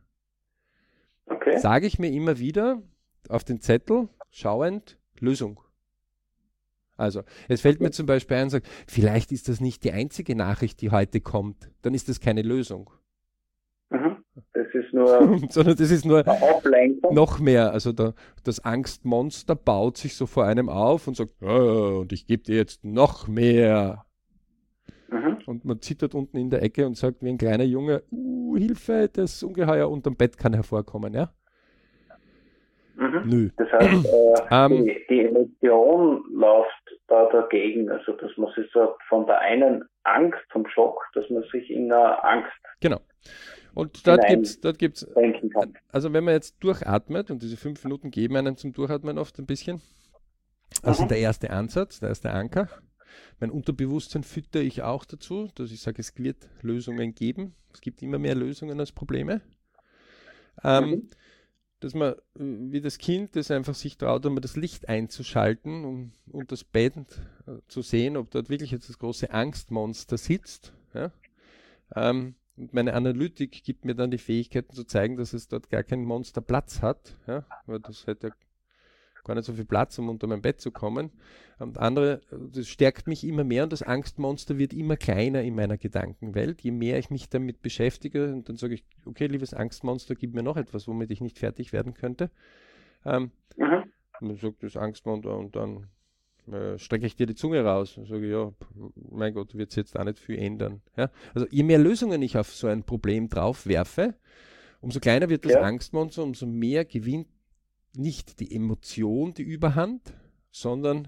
okay. 1.25 1.57
sage 1.57 1.85
ich 1.85 1.99
mir 1.99 2.11
immer 2.11 2.39
wieder 2.39 2.81
auf 3.27 3.43
den 3.43 3.59
Zettel, 3.59 4.07
schauend, 4.31 4.97
Lösung. 5.19 5.59
Also, 6.97 7.23
es 7.47 7.61
fällt 7.61 7.79
mir 7.79 7.91
zum 7.91 8.05
Beispiel 8.05 8.37
ein 8.37 8.43
und 8.43 8.49
sagt, 8.49 8.67
vielleicht 8.87 9.31
ist 9.31 9.47
das 9.47 9.61
nicht 9.61 9.85
die 9.85 9.93
einzige 9.93 10.35
Nachricht, 10.35 10.81
die 10.81 10.91
heute 10.91 11.21
kommt. 11.21 11.71
Dann 11.81 11.93
ist 11.93 12.09
das 12.09 12.19
keine 12.19 12.41
Lösung. 12.41 12.89
Mhm. 13.89 14.17
Das 14.53 14.67
ist 14.73 14.93
nur, 14.93 15.39
sondern 15.49 15.77
das 15.77 15.91
ist 15.91 16.05
nur 16.05 16.23
noch 17.11 17.39
mehr. 17.39 17.71
Also 17.71 17.93
der, 17.93 18.13
das 18.43 18.59
Angstmonster 18.59 19.55
baut 19.55 19.97
sich 19.97 20.15
so 20.15 20.25
vor 20.25 20.45
einem 20.45 20.69
auf 20.69 21.07
und 21.07 21.15
sagt, 21.15 21.41
oh, 21.41 21.99
und 22.01 22.11
ich 22.11 22.27
gebe 22.27 22.43
dir 22.43 22.57
jetzt 22.57 22.83
noch 22.83 23.27
mehr. 23.27 24.05
Mhm. 25.09 25.37
Und 25.45 25.65
man 25.65 25.81
zittert 25.81 26.13
unten 26.13 26.37
in 26.37 26.49
der 26.49 26.61
Ecke 26.61 26.85
und 26.85 26.97
sagt 26.97 27.23
wie 27.23 27.29
ein 27.29 27.37
kleiner 27.37 27.63
Junge, 27.63 28.03
uh, 28.11 28.57
Hilfe, 28.57 29.09
das 29.11 29.41
Ungeheuer 29.41 29.89
unterm 29.89 30.15
Bett 30.15 30.37
kann 30.37 30.53
hervorkommen, 30.53 31.13
ja? 31.13 31.33
Mhm. 32.99 33.21
Nö. 33.25 33.49
Das 33.55 33.71
heißt, 33.71 34.05
äh, 34.05 34.55
um, 34.65 34.73
ähm. 34.75 34.85
die, 34.85 35.05
die, 35.09 35.25
Emotion 35.25 36.23
läuft 36.31 36.99
da 37.07 37.29
dagegen, 37.31 37.89
also 37.89 38.11
dass 38.11 38.35
man 38.35 38.51
sich 38.53 38.69
so 38.73 38.95
von 39.07 39.25
der 39.25 39.39
einen 39.39 39.85
Angst, 40.03 40.41
vom 40.49 40.67
Schock, 40.67 41.01
dass 41.13 41.29
man 41.29 41.43
sich 41.51 41.69
in 41.69 41.91
einer 41.91 42.23
Angst. 42.25 42.51
Genau. 42.81 42.99
Und 43.73 44.05
dort 44.05 44.27
gibt 44.27 44.45
es, 44.45 44.59
dort 44.59 44.79
gibt's, 44.79 45.07
also 45.91 46.11
wenn 46.11 46.25
man 46.25 46.33
jetzt 46.33 46.61
durchatmet, 46.61 47.31
und 47.31 47.41
diese 47.41 47.55
fünf 47.55 47.83
Minuten 47.85 48.11
geben 48.11 48.35
einen 48.35 48.57
zum 48.57 48.73
Durchatmen 48.73 49.17
oft 49.17 49.39
ein 49.39 49.45
bisschen, 49.45 49.81
also 50.83 51.03
mhm. 51.03 51.07
der 51.07 51.19
erste 51.19 51.51
Ansatz, 51.51 51.99
der 52.01 52.09
erste 52.09 52.31
Anker. 52.31 52.67
Mein 53.39 53.49
Unterbewusstsein 53.51 54.23
fütter 54.23 54.59
ich 54.59 54.81
auch 54.81 55.05
dazu, 55.05 55.49
dass 55.55 55.71
ich 55.71 55.81
sage, 55.81 56.01
es 56.01 56.17
wird 56.17 56.49
Lösungen 56.61 57.15
geben. 57.15 57.55
Es 57.73 57.79
gibt 57.79 58.01
immer 58.01 58.19
mehr 58.19 58.35
Lösungen 58.35 58.79
als 58.79 58.91
Probleme. 58.91 59.41
Ähm, 60.63 60.89
mhm. 60.89 61.09
Dass 61.79 61.93
man, 61.93 62.15
wie 62.35 62.81
das 62.81 62.97
Kind, 62.97 63.35
das 63.35 63.51
einfach 63.51 63.75
sich 63.75 63.97
traut, 63.97 64.25
einmal 64.25 64.41
das 64.41 64.55
Licht 64.55 64.89
einzuschalten 64.89 65.85
um, 65.85 66.11
und 66.27 66.51
das 66.51 66.63
Bett 66.63 66.95
äh, 67.47 67.57
zu 67.67 67.81
sehen, 67.81 68.17
ob 68.17 68.31
dort 68.31 68.49
wirklich 68.49 68.71
jetzt 68.71 68.89
das 68.89 68.99
große 68.99 69.31
Angstmonster 69.31 70.17
sitzt. 70.17 70.73
Ja? 70.93 71.11
Ähm, 71.95 72.35
und 72.57 72.73
meine 72.73 72.93
Analytik 72.93 73.63
gibt 73.63 73.85
mir 73.85 73.95
dann 73.95 74.11
die 74.11 74.17
Fähigkeiten 74.17 74.73
zu 74.73 74.83
zeigen, 74.83 75.15
dass 75.15 75.31
es 75.33 75.47
dort 75.47 75.69
gar 75.69 75.83
kein 75.83 76.03
Monster 76.03 76.41
Platz 76.41 76.81
hat, 76.81 77.15
ja? 77.27 77.45
weil 77.65 77.79
das 77.79 78.05
hätte 78.07 78.33
gar 79.29 79.35
nicht 79.35 79.45
so 79.45 79.53
viel 79.53 79.65
Platz, 79.65 79.99
um 79.99 80.09
unter 80.09 80.25
mein 80.25 80.41
Bett 80.41 80.59
zu 80.59 80.71
kommen. 80.71 81.11
Und 81.59 81.77
andere, 81.77 82.21
das 82.31 82.67
stärkt 82.67 83.07
mich 83.07 83.23
immer 83.23 83.43
mehr 83.43 83.63
und 83.63 83.71
das 83.71 83.83
Angstmonster 83.83 84.57
wird 84.57 84.73
immer 84.73 84.97
kleiner 84.97 85.43
in 85.43 85.53
meiner 85.53 85.77
Gedankenwelt. 85.77 86.61
Je 86.61 86.71
mehr 86.71 86.97
ich 86.97 87.11
mich 87.11 87.29
damit 87.29 87.61
beschäftige 87.61 88.33
und 88.33 88.49
dann 88.49 88.55
sage 88.55 88.73
ich, 88.73 88.83
okay, 89.05 89.27
liebes 89.27 89.53
Angstmonster, 89.53 90.15
gib 90.15 90.33
mir 90.33 90.41
noch 90.41 90.57
etwas, 90.57 90.87
womit 90.87 91.11
ich 91.11 91.21
nicht 91.21 91.37
fertig 91.37 91.73
werden 91.73 91.93
könnte. 91.93 92.31
Ähm, 93.05 93.29
mhm. 93.55 93.83
Und 94.19 94.29
dann 94.29 94.37
sagt 94.37 94.63
das 94.63 94.75
Angstmonster 94.75 95.37
und 95.37 95.55
dann 95.55 95.85
äh, 96.51 96.79
strecke 96.79 97.05
ich 97.05 97.15
dir 97.15 97.27
die 97.27 97.35
Zunge 97.35 97.63
raus 97.63 97.97
und 97.97 98.07
sage, 98.07 98.27
ja, 98.27 98.51
mein 99.11 99.35
Gott, 99.35 99.53
wird 99.53 99.69
es 99.69 99.75
jetzt 99.75 99.99
auch 99.99 100.05
nicht 100.05 100.17
viel 100.17 100.39
ändern. 100.39 100.81
Ja? 100.97 101.11
Also 101.35 101.45
je 101.51 101.61
mehr 101.61 101.77
Lösungen 101.77 102.23
ich 102.23 102.35
auf 102.35 102.51
so 102.51 102.65
ein 102.65 102.83
Problem 102.83 103.29
drauf 103.29 103.67
werfe, 103.67 104.15
umso 104.81 104.99
kleiner 104.99 105.29
wird 105.29 105.45
das 105.45 105.53
ja. 105.53 105.61
Angstmonster, 105.61 106.23
umso 106.23 106.47
mehr 106.47 106.83
gewinnt 106.83 107.27
nicht 107.95 108.39
die 108.39 108.55
Emotion 108.55 109.33
die 109.33 109.43
Überhand, 109.43 110.13
sondern 110.51 111.07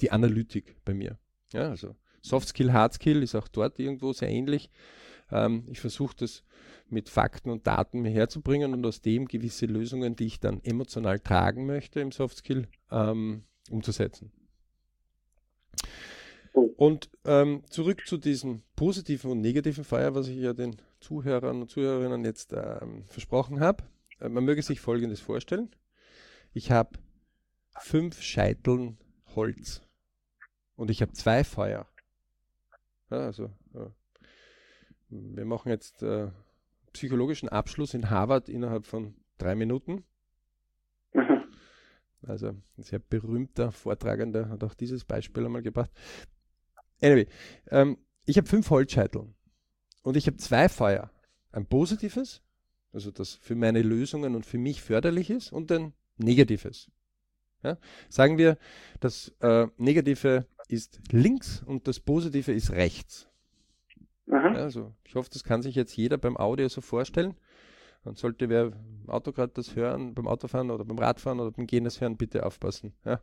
die 0.00 0.10
Analytik 0.10 0.76
bei 0.84 0.94
mir. 0.94 1.18
Ja, 1.52 1.70
also 1.70 1.94
Soft 2.22 2.48
Skill, 2.48 2.72
Hard 2.72 2.94
Skill 2.94 3.22
ist 3.22 3.34
auch 3.34 3.48
dort 3.48 3.78
irgendwo 3.78 4.12
sehr 4.12 4.28
ähnlich. 4.28 4.70
Ähm, 5.30 5.64
ich 5.68 5.80
versuche 5.80 6.16
das 6.16 6.44
mit 6.88 7.08
Fakten 7.08 7.50
und 7.50 7.66
Daten 7.66 8.00
mir 8.00 8.10
herzubringen 8.10 8.72
und 8.72 8.84
aus 8.86 9.00
dem 9.00 9.26
gewisse 9.26 9.66
Lösungen, 9.66 10.16
die 10.16 10.26
ich 10.26 10.40
dann 10.40 10.62
emotional 10.62 11.20
tragen 11.20 11.66
möchte 11.66 12.00
im 12.00 12.12
Soft 12.12 12.38
Skill, 12.38 12.68
ähm, 12.90 13.44
umzusetzen. 13.70 14.32
Und 16.76 17.10
ähm, 17.24 17.62
zurück 17.68 18.06
zu 18.06 18.16
diesem 18.16 18.62
positiven 18.74 19.30
und 19.30 19.40
negativen 19.40 19.84
Feuer, 19.84 20.14
was 20.14 20.28
ich 20.28 20.38
ja 20.38 20.52
den 20.52 20.76
Zuhörern 21.00 21.62
und 21.62 21.70
Zuhörerinnen 21.70 22.24
jetzt 22.24 22.52
ähm, 22.52 23.04
versprochen 23.06 23.60
habe. 23.60 23.84
Äh, 24.20 24.28
man 24.28 24.44
möge 24.44 24.62
sich 24.62 24.80
Folgendes 24.80 25.20
vorstellen. 25.20 25.70
Ich 26.52 26.70
habe 26.70 26.98
fünf 27.78 28.20
Scheiteln 28.20 28.98
Holz 29.34 29.82
und 30.76 30.90
ich 30.90 31.02
habe 31.02 31.12
zwei 31.12 31.44
Feuer. 31.44 31.86
Ja, 33.10 33.18
also 33.18 33.50
ja. 33.74 33.92
wir 35.08 35.44
machen 35.44 35.70
jetzt 35.70 36.02
äh, 36.02 36.30
psychologischen 36.92 37.48
Abschluss 37.48 37.94
in 37.94 38.10
Harvard 38.10 38.48
innerhalb 38.48 38.86
von 38.86 39.14
drei 39.38 39.54
Minuten. 39.54 40.04
Also 42.22 42.48
ein 42.48 42.62
sehr 42.76 42.98
berühmter 42.98 43.70
Vortragender 43.70 44.48
hat 44.48 44.64
auch 44.64 44.74
dieses 44.74 45.04
Beispiel 45.04 45.46
einmal 45.46 45.62
gebracht. 45.62 45.90
Anyway, 47.00 47.28
ähm, 47.68 47.98
ich 48.26 48.36
habe 48.36 48.48
fünf 48.48 48.68
Holzscheitel 48.70 49.32
und 50.02 50.16
ich 50.16 50.26
habe 50.26 50.36
zwei 50.36 50.68
Feuer. 50.68 51.10
Ein 51.52 51.66
positives, 51.66 52.42
also 52.92 53.10
das 53.10 53.34
für 53.34 53.54
meine 53.54 53.82
Lösungen 53.82 54.34
und 54.34 54.44
für 54.44 54.58
mich 54.58 54.82
förderlich 54.82 55.30
ist, 55.30 55.52
und 55.52 55.70
ein 55.70 55.94
negatives. 56.18 56.90
Ja? 57.62 57.78
Sagen 58.08 58.38
wir, 58.38 58.58
das 59.00 59.34
äh, 59.40 59.66
Negative 59.76 60.46
ist 60.68 61.00
links 61.10 61.62
und 61.62 61.88
das 61.88 62.00
Positive 62.00 62.52
ist 62.52 62.70
rechts. 62.72 63.28
Ja, 64.26 64.52
also 64.52 64.94
ich 65.04 65.14
hoffe, 65.14 65.30
das 65.32 65.42
kann 65.42 65.62
sich 65.62 65.74
jetzt 65.74 65.96
jeder 65.96 66.18
beim 66.18 66.36
Audio 66.36 66.68
so 66.68 66.80
vorstellen. 66.80 67.34
Und 68.04 68.16
sollte 68.16 68.48
wer 68.48 68.66
im 68.66 69.08
Auto 69.08 69.32
gerade 69.32 69.52
das 69.54 69.74
hören, 69.74 70.14
beim 70.14 70.28
Autofahren 70.28 70.70
oder 70.70 70.84
beim 70.84 70.98
Radfahren 70.98 71.40
oder 71.40 71.50
beim 71.50 71.66
Gehen 71.66 71.84
das 71.84 72.00
hören, 72.00 72.16
bitte 72.16 72.46
aufpassen. 72.46 72.92
Ja? 73.04 73.20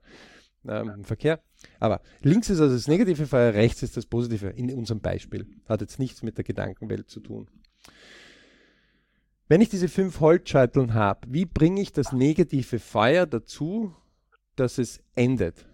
Ähm, 0.68 0.90
Im 0.90 1.04
Verkehr. 1.04 1.40
Aber 1.80 2.02
links 2.22 2.50
ist 2.50 2.60
also 2.60 2.74
das 2.74 2.88
negative 2.88 3.28
Feuer, 3.28 3.54
rechts 3.54 3.84
ist 3.84 3.98
das 3.98 4.06
positive 4.06 4.48
in 4.48 4.74
unserem 4.74 5.00
Beispiel. 5.00 5.48
Hat 5.68 5.82
jetzt 5.82 6.00
nichts 6.00 6.24
mit 6.24 6.38
der 6.38 6.44
Gedankenwelt 6.44 7.10
zu 7.10 7.20
tun. 7.20 7.48
Wenn 9.48 9.62
ich 9.62 9.70
diese 9.70 9.90
fünf 9.90 10.22
Holzscheiteln 10.22 10.96
habe, 10.96 11.20
wie 11.28 11.46
bringe 11.46 11.80
ich 11.80 11.94
das 11.94 12.12
negative 12.12 12.80
Feuer 12.80 13.28
dazu, 13.28 13.94
dass 14.56 14.80
es 14.80 15.04
endet? 15.16 15.68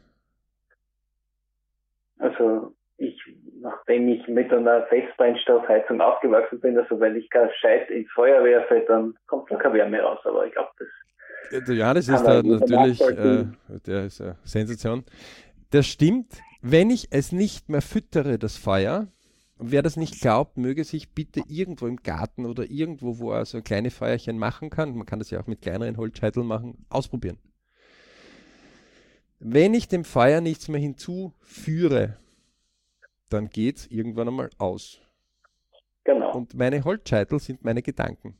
Also 2.20 2.74
ich, 2.98 3.18
nachdem 3.62 4.10
ich 4.10 4.28
mit 4.28 4.52
einer 4.52 4.86
Festbrennstoffheizung 4.88 6.02
aufgewachsen 6.02 6.60
bin, 6.60 6.78
also 6.78 7.00
wenn 7.00 7.16
ich 7.16 7.30
kein 7.30 7.50
Scheit 7.62 7.90
ins 7.90 8.12
Feuer 8.12 8.44
werfe, 8.44 8.84
dann 8.88 9.16
kommt 9.28 9.50
da 9.50 9.56
keine 9.56 9.76
Wärme 9.76 10.02
raus. 10.02 10.20
Aber 10.26 10.46
ich 10.46 10.52
glaube, 10.52 10.72
das. 10.78 11.70
Ja, 11.70 11.94
das 11.94 12.08
ist 12.08 12.24
da 12.24 12.42
natürlich 12.44 13.02
äh, 13.02 13.46
der 13.86 14.06
ist 14.06 14.22
eine 14.22 14.38
Sensation. 14.44 15.04
Das 15.72 15.88
stimmt. 15.88 16.42
Wenn 16.62 16.90
ich 16.90 17.08
es 17.12 17.32
nicht 17.32 17.70
mehr 17.70 17.82
füttere, 17.82 18.38
das 18.38 18.58
Feuer, 18.58 19.08
und 19.62 19.72
wer 19.72 19.84
das 19.84 19.96
nicht 19.96 20.20
glaubt, 20.22 20.58
möge 20.58 20.84
sich 20.84 21.12
bitte 21.12 21.44
irgendwo 21.48 21.86
im 21.86 21.98
Garten 21.98 22.48
oder 22.48 22.72
irgendwo, 22.72 23.20
wo 23.20 23.32
er 23.32 23.46
so 23.46 23.62
kleine 23.62 23.92
Feuerchen 23.92 24.40
machen 24.40 24.72
kann, 24.72 24.96
man 24.96 25.06
kann 25.06 25.20
das 25.20 25.30
ja 25.30 25.40
auch 25.40 25.46
mit 25.46 25.62
kleineren 25.62 25.98
Holzscheiteln 25.98 26.48
machen, 26.48 26.84
ausprobieren. 26.90 27.38
Wenn 29.38 29.76
ich 29.76 29.88
dem 29.88 30.04
Feuer 30.04 30.42
nichts 30.42 30.68
mehr 30.68 30.82
hinzuführe, 30.82 32.18
dann 33.30 33.50
geht 33.50 33.78
es 33.78 33.88
irgendwann 33.92 34.30
einmal 34.30 34.50
aus. 34.58 35.00
Genau. 36.06 36.36
Und 36.36 36.56
meine 36.56 36.84
Holzscheitel 36.84 37.40
sind 37.40 37.64
meine 37.64 37.84
Gedanken. 37.84 38.40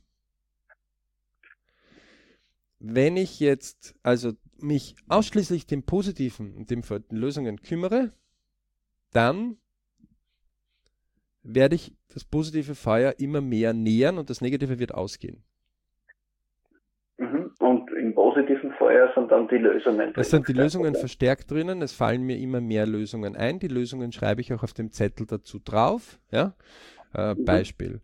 Wenn 2.80 3.16
ich 3.16 3.38
jetzt 3.38 3.94
also 4.02 4.32
mich 4.56 4.96
ausschließlich 5.06 5.68
dem 5.68 5.84
Positiven 5.84 6.56
und 6.56 6.70
dem 6.70 6.82
den 6.82 7.16
Lösungen 7.16 7.62
kümmere, 7.62 8.12
dann 9.12 9.58
werde 11.42 11.74
ich 11.74 11.92
das 12.12 12.24
positive 12.24 12.74
Feuer 12.74 13.14
immer 13.18 13.40
mehr 13.40 13.72
nähern 13.72 14.18
und 14.18 14.30
das 14.30 14.40
Negative 14.40 14.78
wird 14.78 14.94
ausgehen. 14.94 15.44
positiven 18.32 18.72
Feuer 18.72 19.10
sind 19.14 19.30
dann 19.30 19.48
die 19.48 19.56
Lösungen. 19.56 20.12
Es 20.16 20.30
sind 20.30 20.48
die 20.48 20.52
Lösungen 20.52 20.94
verstärkt 20.94 21.50
drinnen, 21.50 21.82
es 21.82 21.92
fallen 21.92 22.22
mir 22.22 22.38
immer 22.38 22.60
mehr 22.60 22.86
Lösungen 22.86 23.36
ein. 23.36 23.58
Die 23.58 23.68
Lösungen 23.68 24.12
schreibe 24.12 24.40
ich 24.40 24.52
auch 24.52 24.62
auf 24.62 24.72
dem 24.72 24.90
Zettel 24.90 25.26
dazu 25.26 25.58
drauf. 25.58 26.18
Ja? 26.30 26.54
Äh, 27.14 27.34
mhm. 27.34 27.44
Beispiel. 27.44 28.00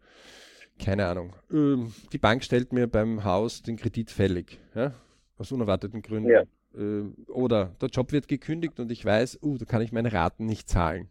Keine 0.79 1.07
Ahnung. 1.07 1.35
Ähm, 1.51 1.93
die 2.13 2.19
Bank 2.19 2.45
stellt 2.45 2.73
mir 2.73 2.87
beim 2.87 3.25
Haus 3.25 3.63
den 3.63 3.77
Kredit 3.77 4.11
fällig. 4.11 4.59
Ja? 4.75 4.93
Aus 5.39 5.51
unerwarteten 5.51 6.03
Gründen. 6.03 6.31
Ja. 6.31 6.43
Äh, 6.75 7.05
oder 7.29 7.75
der 7.81 7.89
Job 7.89 8.13
wird 8.13 8.29
gekündigt 8.29 8.79
und 8.79 8.93
ich 8.93 9.05
weiß, 9.05 9.41
uh, 9.43 9.57
da 9.57 9.65
kann 9.65 9.83
ich 9.83 9.93
meine 9.93 10.13
Raten 10.13 10.47
nicht 10.47 10.69
zahlen. 10.69 11.09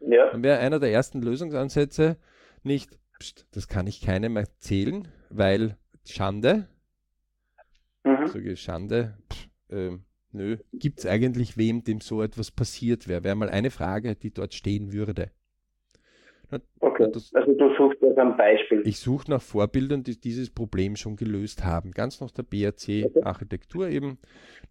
Ja. 0.00 0.30
Dann 0.30 0.42
wäre 0.42 0.58
einer 0.58 0.78
der 0.78 0.92
ersten 0.92 1.22
Lösungsansätze 1.22 2.16
nicht, 2.62 2.98
pst, 3.20 3.46
das 3.52 3.68
kann 3.68 3.86
ich 3.86 4.00
keinem 4.00 4.36
erzählen, 4.36 5.08
weil 5.30 5.76
Schande, 6.04 6.68
Mhm. 8.08 8.26
Sage 8.26 8.56
Schande. 8.56 9.14
Pff, 9.30 9.48
äh, 9.70 9.98
nö. 10.32 10.56
Gibt 10.72 11.00
es 11.00 11.06
eigentlich 11.06 11.56
wem, 11.56 11.84
dem 11.84 12.00
so 12.00 12.22
etwas 12.22 12.50
passiert 12.50 13.08
wäre? 13.08 13.24
Wäre 13.24 13.36
mal 13.36 13.50
eine 13.50 13.70
Frage, 13.70 14.14
die 14.14 14.32
dort 14.32 14.54
stehen 14.54 14.92
würde. 14.92 15.30
Na, 16.50 16.60
okay. 16.80 17.08
Das, 17.12 17.34
also 17.34 17.52
du 17.52 17.74
suchst 17.76 18.00
nach 18.02 18.16
einem 18.16 18.36
Beispiel. 18.36 18.82
Ich 18.86 18.98
suche 18.98 19.30
nach 19.30 19.42
Vorbildern, 19.42 20.02
die 20.02 20.18
dieses 20.18 20.50
Problem 20.50 20.96
schon 20.96 21.16
gelöst 21.16 21.64
haben. 21.64 21.90
Ganz 21.90 22.20
nach 22.20 22.30
der 22.30 22.44
BRC-Architektur 22.44 23.86
okay. 23.86 23.96
eben, 23.96 24.18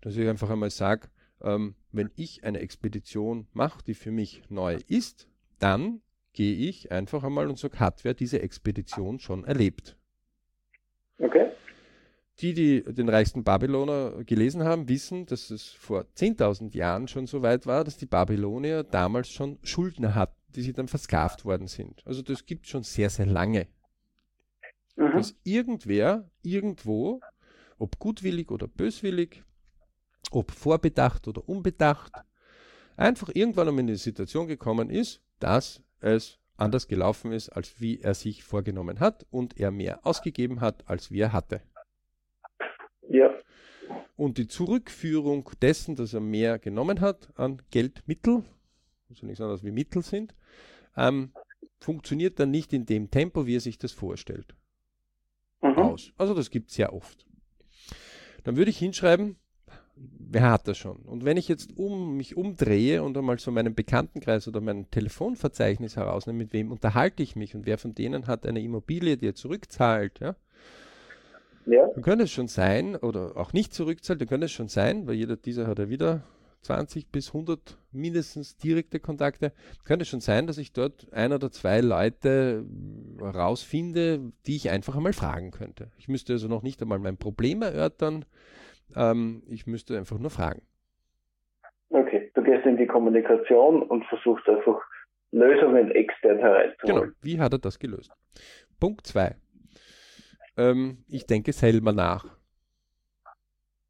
dass 0.01 0.17
ich 0.17 0.27
einfach 0.27 0.49
einmal 0.49 0.71
sage, 0.71 1.09
ähm, 1.41 1.75
wenn 1.91 2.11
ich 2.15 2.43
eine 2.43 2.59
Expedition 2.59 3.47
mache, 3.53 3.83
die 3.83 3.93
für 3.93 4.11
mich 4.11 4.43
neu 4.49 4.77
ist, 4.87 5.27
dann 5.59 6.01
gehe 6.33 6.55
ich 6.55 6.91
einfach 6.91 7.23
einmal 7.23 7.49
und 7.49 7.57
sage, 7.57 7.79
hat 7.79 8.03
wer 8.03 8.13
diese 8.13 8.41
Expedition 8.41 9.19
schon 9.19 9.43
erlebt? 9.43 9.97
Okay. 11.19 11.51
Die, 12.39 12.53
die 12.53 12.83
den 12.83 13.09
reichsten 13.09 13.43
Babyloner 13.43 14.23
gelesen 14.23 14.63
haben, 14.63 14.87
wissen, 14.87 15.25
dass 15.25 15.49
es 15.49 15.69
vor 15.69 16.05
10.000 16.15 16.75
Jahren 16.75 17.07
schon 17.07 17.25
so 17.25 17.41
weit 17.41 17.65
war, 17.65 17.83
dass 17.83 17.97
die 17.97 18.05
Babylonier 18.05 18.83
damals 18.83 19.31
schon 19.31 19.57
Schuldner 19.63 20.13
hatten, 20.13 20.35
die 20.49 20.61
sie 20.61 20.73
dann 20.73 20.87
versklavt 20.87 21.45
worden 21.45 21.67
sind. 21.67 22.05
Also 22.05 22.21
das 22.21 22.45
gibt 22.45 22.67
schon 22.67 22.83
sehr, 22.83 23.09
sehr 23.09 23.25
lange. 23.25 23.67
Mhm. 24.95 25.13
Dass 25.13 25.35
irgendwer 25.43 26.29
irgendwo, 26.43 27.21
ob 27.79 27.97
gutwillig 27.97 28.51
oder 28.51 28.67
böswillig, 28.67 29.43
ob 30.31 30.51
vorbedacht 30.51 31.27
oder 31.27 31.47
unbedacht, 31.47 32.13
einfach 32.95 33.29
irgendwann 33.33 33.69
um 33.69 33.79
in 33.79 33.87
die 33.87 33.95
Situation 33.95 34.47
gekommen 34.47 34.89
ist, 34.89 35.21
dass 35.39 35.81
es 35.99 36.39
anders 36.57 36.87
gelaufen 36.87 37.31
ist, 37.31 37.49
als 37.49 37.79
wie 37.79 37.99
er 37.99 38.13
sich 38.13 38.43
vorgenommen 38.43 38.99
hat 38.99 39.25
und 39.29 39.57
er 39.59 39.71
mehr 39.71 40.05
ausgegeben 40.05 40.61
hat, 40.61 40.87
als 40.89 41.11
wie 41.11 41.19
er 41.19 41.33
hatte. 41.33 41.61
Ja. 43.09 43.33
Und 44.15 44.39
die 44.39 44.47
Zurückführung 44.47 45.51
dessen, 45.61 45.95
dass 45.95 46.13
er 46.13 46.19
mehr 46.19 46.57
genommen 46.57 47.01
hat 47.01 47.29
an 47.35 47.61
Geldmittel, 47.69 48.43
also 49.09 49.25
nichts 49.25 49.41
anderes 49.41 49.63
wie 49.63 49.71
Mittel 49.71 50.01
sind, 50.01 50.35
ähm, 50.95 51.31
funktioniert 51.79 52.39
dann 52.39 52.49
nicht 52.49 52.73
in 52.73 52.85
dem 52.85 53.11
Tempo, 53.11 53.45
wie 53.45 53.57
er 53.57 53.61
sich 53.61 53.77
das 53.77 53.91
vorstellt. 53.91 54.55
Mhm. 55.61 55.77
Aus. 55.77 56.11
Also 56.17 56.33
das 56.33 56.49
gibt 56.49 56.69
es 56.69 56.75
sehr 56.75 56.93
oft. 56.93 57.25
dann 58.43 58.57
würde 58.57 58.71
ich 58.71 58.77
hinschreiben, 58.77 59.37
wer 60.29 60.51
hat 60.51 60.67
das 60.67 60.77
schon? 60.77 60.97
Und 60.97 61.25
wenn 61.25 61.37
ich 61.37 61.47
jetzt 61.47 61.77
um 61.77 62.17
mich 62.17 62.35
umdrehe 62.37 63.03
und 63.03 63.17
einmal 63.17 63.39
so 63.39 63.51
meinen 63.51 63.75
Bekanntenkreis 63.75 64.47
oder 64.47 64.61
mein 64.61 64.89
Telefonverzeichnis 64.91 65.95
herausnehme, 65.95 66.39
mit 66.39 66.53
wem 66.53 66.71
unterhalte 66.71 67.23
ich 67.23 67.35
mich 67.35 67.55
und 67.55 67.65
wer 67.65 67.77
von 67.77 67.95
denen 67.95 68.27
hat 68.27 68.45
eine 68.45 68.61
Immobilie, 68.61 69.17
die 69.17 69.29
er 69.29 69.35
zurückzahlt, 69.35 70.19
ja, 70.19 70.35
ja. 71.65 71.87
dann 71.93 72.03
könnte 72.03 72.25
es 72.25 72.31
schon 72.31 72.47
sein, 72.47 72.95
oder 72.95 73.37
auch 73.37 73.53
nicht 73.53 73.73
zurückzahlt, 73.73 74.21
dann 74.21 74.27
könnte 74.27 74.45
es 74.45 74.51
schon 74.51 74.69
sein, 74.69 75.07
weil 75.07 75.15
jeder 75.15 75.35
dieser 75.35 75.67
hat 75.67 75.79
ja 75.79 75.89
wieder 75.89 76.23
20 76.61 77.11
bis 77.11 77.27
100 77.27 77.77
mindestens 77.91 78.57
direkte 78.57 78.99
Kontakte, 78.99 79.53
könnte 79.85 80.03
es 80.03 80.09
schon 80.09 80.21
sein, 80.21 80.47
dass 80.47 80.57
ich 80.57 80.73
dort 80.73 81.11
ein 81.13 81.31
oder 81.31 81.51
zwei 81.51 81.81
Leute 81.81 82.65
rausfinde, 83.21 84.33
die 84.45 84.55
ich 84.55 84.69
einfach 84.69 84.95
einmal 84.95 85.13
fragen 85.13 85.51
könnte. 85.51 85.91
Ich 85.97 86.07
müsste 86.07 86.33
also 86.33 86.47
noch 86.47 86.63
nicht 86.63 86.81
einmal 86.81 86.99
mein 86.99 87.17
Problem 87.17 87.61
erörtern, 87.61 88.25
ähm, 88.97 89.43
ich 89.47 89.67
müsste 89.67 89.97
einfach 89.97 90.17
nur 90.17 90.31
fragen. 90.31 90.61
Okay, 91.89 92.31
du 92.33 92.43
gehst 92.43 92.65
in 92.65 92.77
die 92.77 92.87
Kommunikation 92.87 93.81
und 93.83 94.03
versuchst 94.05 94.47
einfach 94.49 94.81
Lösungen 95.31 95.91
extern 95.91 96.39
hereinzuholen. 96.39 97.03
Genau, 97.03 97.15
wie 97.21 97.39
hat 97.39 97.53
er 97.53 97.59
das 97.59 97.79
gelöst? 97.79 98.11
Punkt 98.79 99.05
2. 99.07 99.35
Ähm, 100.57 101.03
ich 101.07 101.25
denke 101.25 101.53
selber 101.53 101.93
nach. 101.93 102.25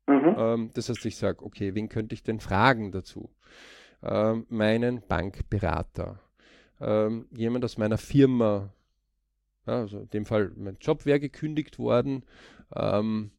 Mhm. 0.08 0.36
Ähm, 0.38 0.72
das 0.74 0.90
heißt, 0.90 1.06
ich 1.06 1.18
sage, 1.18 1.44
okay, 1.44 1.74
wen 1.76 1.90
könnte 1.90 2.14
ich 2.14 2.24
denn 2.24 2.40
fragen 2.40 2.92
dazu? 2.92 3.30
Ähm, 4.04 4.46
meinen 4.50 5.02
Bankberater, 5.08 6.20
ähm, 6.80 7.28
jemand 7.32 7.66
aus 7.66 7.78
meiner 7.78 7.98
Firma, 7.98 8.74
ja, 9.66 9.80
also 9.80 10.02
in 10.02 10.10
dem 10.10 10.26
Fall, 10.26 10.52
mein 10.56 10.78
Job 10.80 11.06
wäre 11.06 11.20
gekündigt 11.20 11.80
worden, 11.80 12.24
ähm, 12.76 13.32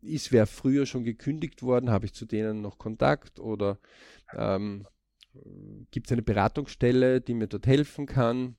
ist 0.00 0.32
wer 0.32 0.46
früher 0.46 0.86
schon 0.86 1.04
gekündigt 1.04 1.62
worden, 1.62 1.90
habe 1.90 2.06
ich 2.06 2.14
zu 2.14 2.26
denen 2.26 2.60
noch 2.60 2.78
Kontakt 2.78 3.40
oder 3.40 3.78
ähm, 4.34 4.86
gibt 5.90 6.06
es 6.06 6.12
eine 6.12 6.22
Beratungsstelle, 6.22 7.20
die 7.20 7.34
mir 7.34 7.46
dort 7.46 7.66
helfen 7.66 8.06
kann? 8.06 8.56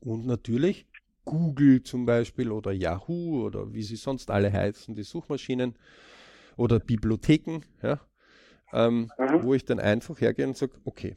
Und 0.00 0.26
natürlich 0.26 0.86
Google 1.24 1.82
zum 1.82 2.06
Beispiel 2.06 2.50
oder 2.50 2.72
Yahoo 2.72 3.44
oder 3.46 3.72
wie 3.72 3.82
sie 3.82 3.96
sonst 3.96 4.30
alle 4.30 4.52
heißen, 4.52 4.94
die 4.94 5.04
Suchmaschinen 5.04 5.76
oder 6.56 6.80
Bibliotheken, 6.80 7.60
ja, 7.82 8.00
ähm, 8.72 9.10
mhm. 9.18 9.42
wo 9.42 9.54
ich 9.54 9.64
dann 9.64 9.78
einfach 9.78 10.20
hergehe 10.20 10.46
und 10.46 10.56
sage, 10.56 10.72
okay, 10.84 11.16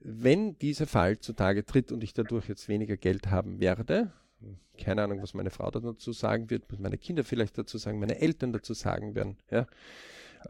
wenn 0.00 0.58
dieser 0.58 0.86
Fall 0.86 1.18
zutage 1.18 1.64
tritt 1.64 1.92
und 1.92 2.02
ich 2.02 2.14
dadurch 2.14 2.48
jetzt 2.48 2.68
weniger 2.68 2.96
Geld 2.96 3.30
haben 3.30 3.60
werde, 3.60 4.12
keine 4.78 5.02
Ahnung, 5.02 5.22
was 5.22 5.34
meine 5.34 5.50
Frau 5.50 5.70
dazu 5.70 6.12
sagen 6.12 6.50
wird, 6.50 6.64
was 6.68 6.78
meine 6.78 6.98
Kinder 6.98 7.24
vielleicht 7.24 7.58
dazu 7.58 7.78
sagen, 7.78 7.98
meine 7.98 8.20
Eltern 8.20 8.52
dazu 8.52 8.74
sagen 8.74 9.14
werden. 9.14 9.36
Ja. 9.50 9.66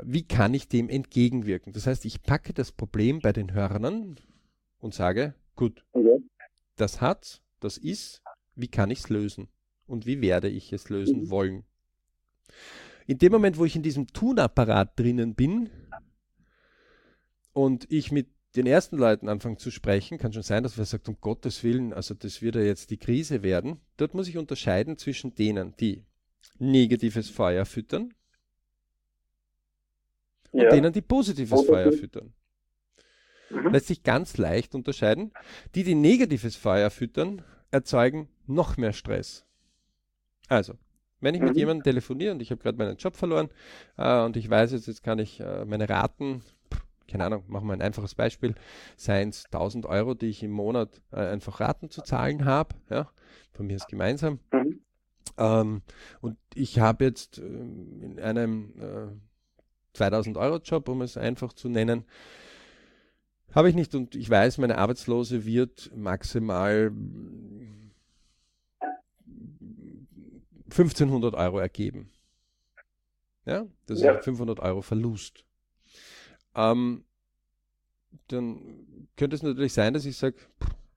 Wie 0.03 0.23
kann 0.23 0.53
ich 0.55 0.69
dem 0.69 0.89
entgegenwirken? 0.89 1.73
Das 1.73 1.87
heißt, 1.87 2.05
ich 2.05 2.23
packe 2.23 2.53
das 2.53 2.73
Problem 2.73 3.21
bei 3.21 3.33
den 3.33 3.53
Hörnern 3.53 4.17
und 4.79 4.95
sage, 4.95 5.35
gut, 5.55 5.85
okay. 5.93 6.23
das 6.77 7.01
hat, 7.01 7.41
das 7.61 7.79
ist, 7.79 8.23
wie 8.55 8.69
kann 8.69 8.91
ich 8.91 9.01
es 9.01 9.09
lösen? 9.09 9.49
Und 9.87 10.07
wie 10.07 10.21
werde 10.21 10.49
ich 10.49 10.73
es 10.73 10.89
lösen 10.89 11.23
mhm. 11.23 11.31
wollen? 11.31 11.65
In 13.07 13.19
dem 13.19 13.33
Moment, 13.33 13.57
wo 13.57 13.65
ich 13.65 13.77
in 13.77 13.83
diesem 13.83 14.09
Tunapparat 14.09 14.99
drinnen 14.99 15.35
bin 15.35 15.71
und 17.53 17.91
ich 17.91 18.11
mit 18.11 18.29
den 18.57 18.67
ersten 18.67 18.97
Leuten 18.97 19.29
anfangen 19.29 19.59
zu 19.59 19.71
sprechen, 19.71 20.19
kann 20.19 20.33
schon 20.33 20.43
sein, 20.43 20.63
dass 20.63 20.79
wer 20.79 20.85
sagt, 20.85 21.09
um 21.09 21.17
Gottes 21.21 21.63
Willen, 21.63 21.93
also 21.93 22.15
das 22.15 22.43
wird 22.43 22.57
ja 22.57 22.63
jetzt 22.63 22.91
die 22.91 22.97
Krise 22.97 23.43
werden. 23.43 23.81
Dort 23.97 24.15
muss 24.15 24.29
ich 24.29 24.39
unterscheiden 24.39 24.97
zwischen 24.97 25.35
denen, 25.35 25.75
die 25.79 26.05
negatives 26.59 27.29
Feuer 27.29 27.65
füttern 27.67 28.15
und 30.53 30.63
ja. 30.63 30.71
denen, 30.71 30.93
die 30.93 31.03
positives 31.03 31.61
Oder 31.61 31.67
Feuer 31.67 31.93
füttern. 31.93 32.33
Mhm. 33.51 33.73
Lässt 33.73 33.89
sich 33.89 34.03
ganz 34.03 34.39
leicht 34.39 34.75
unterscheiden. 34.75 35.33
Die, 35.75 35.85
die 35.85 35.95
negatives 35.95 36.57
Feuer 36.57 36.91
füttern, 36.91 37.43
erzeugen 37.71 38.29
noch 38.47 38.77
mehr 38.77 38.93
Stress. 38.93 39.45
Also, 40.49 40.75
wenn 41.21 41.35
ich 41.35 41.43
mit 41.43 41.53
mhm. 41.53 41.59
jemandem 41.59 41.85
telefoniere 41.85 42.33
und 42.33 42.41
ich 42.41 42.51
habe 42.51 42.63
gerade 42.63 42.79
meinen 42.79 42.97
Job 42.97 43.17
verloren 43.17 43.51
äh, 43.97 44.23
und 44.23 44.37
ich 44.37 44.49
weiß 44.49 44.73
jetzt, 44.73 44.87
jetzt 44.87 45.03
kann 45.03 45.19
ich 45.19 45.41
äh, 45.41 45.65
meine 45.65 45.89
Raten 45.89 46.43
keine 47.07 47.25
Ahnung, 47.25 47.45
machen 47.47 47.67
wir 47.67 47.73
ein 47.73 47.83
einfaches 47.83 48.15
Beispiel, 48.15 48.55
seien 48.97 49.31
es 49.31 49.45
1000 49.47 49.87
Euro, 49.87 50.15
die 50.15 50.27
ich 50.27 50.43
im 50.43 50.51
Monat 50.51 51.01
äh, 51.13 51.17
einfach 51.17 51.61
Raten 51.61 51.91
zu 51.91 52.03
zahlen 52.03 52.45
habe, 52.45 52.75
ja, 52.91 53.11
von 53.53 53.67
mir 53.67 53.77
ist 53.77 53.89
gemeinsam. 53.89 54.41
Mhm. 54.53 54.81
Ähm, 55.39 55.83
und 56.21 56.39
ich 56.55 56.79
habe 56.79 57.05
jetzt 57.05 57.39
äh, 57.39 57.43
in 57.43 58.19
einem 58.21 58.73
äh, 58.81 59.97
2000 59.97 60.37
Euro 60.37 60.59
Job, 60.59 60.89
um 60.89 61.03
es 61.03 61.17
einfach 61.17 61.53
zu 61.53 61.69
nennen, 61.69 62.05
habe 63.55 63.71
ich 63.71 63.75
nicht 63.75 63.95
und 63.95 64.15
ich 64.15 64.29
weiß, 64.29 64.59
meine 64.59 64.77
Arbeitslose 64.79 65.47
wird 65.47 65.91
maximal 65.97 66.93
1500 70.71 71.35
Euro 71.35 71.59
ergeben. 71.59 72.11
Ja, 73.47 73.67
das 73.87 74.01
ja. 74.01 74.13
ist 74.13 74.25
500 74.25 74.61
Euro 74.61 74.83
Verlust 74.83 75.47
ähm, 76.57 77.05
dann 78.29 79.09
könnte 79.17 79.37
es 79.37 79.43
natürlich 79.43 79.73
sein, 79.73 79.95
dass 79.95 80.05
ich 80.05 80.17
sage, 80.17 80.37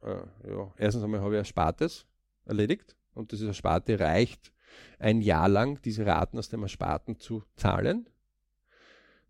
äh, 0.02 0.50
ja, 0.50 0.74
erstens 0.78 1.04
einmal 1.04 1.22
habe 1.22 1.36
ich 1.36 1.39
Erspartes 1.39 2.08
erledigt 2.45 2.95
und 3.13 3.34
das 3.34 3.41
Ersparte 3.41 4.00
reicht 4.00 4.54
ein 4.98 5.22
Jahr 5.22 5.50
lang, 5.50 5.82
diese 5.84 6.06
Raten 6.06 6.38
aus 6.38 6.50
dem 6.50 6.63
Ersparten 6.63 7.19
zu 7.19 7.43
zahlen. 7.56 8.08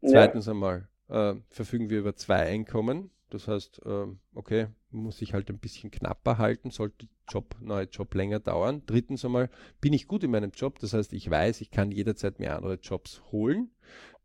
Ja. 0.01 0.09
Zweitens 0.11 0.47
einmal 0.47 0.87
äh, 1.07 1.35
verfügen 1.49 1.89
wir 1.89 1.99
über 1.99 2.15
zwei 2.15 2.47
Einkommen. 2.47 3.11
Das 3.29 3.47
heißt, 3.47 3.81
äh, 3.85 4.07
okay, 4.33 4.67
muss 4.91 5.21
ich 5.21 5.33
halt 5.33 5.49
ein 5.49 5.59
bisschen 5.59 5.91
knapper 5.91 6.37
halten, 6.37 6.71
sollte 6.71 7.07
Job, 7.29 7.55
neuer 7.59 7.83
Job 7.83 8.13
länger 8.15 8.39
dauern. 8.39 8.83
Drittens 8.85 9.23
einmal 9.23 9.49
bin 9.81 9.93
ich 9.93 10.07
gut 10.07 10.23
in 10.23 10.31
meinem 10.31 10.51
Job. 10.51 10.79
Das 10.79 10.93
heißt, 10.93 11.13
ich 11.13 11.29
weiß, 11.29 11.61
ich 11.61 11.69
kann 11.69 11.91
jederzeit 11.91 12.39
mir 12.39 12.55
andere 12.55 12.75
Jobs 12.75 13.21
holen, 13.31 13.71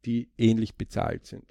die 0.04 0.30
ähnlich 0.36 0.76
bezahlt 0.76 1.26
sind 1.26 1.44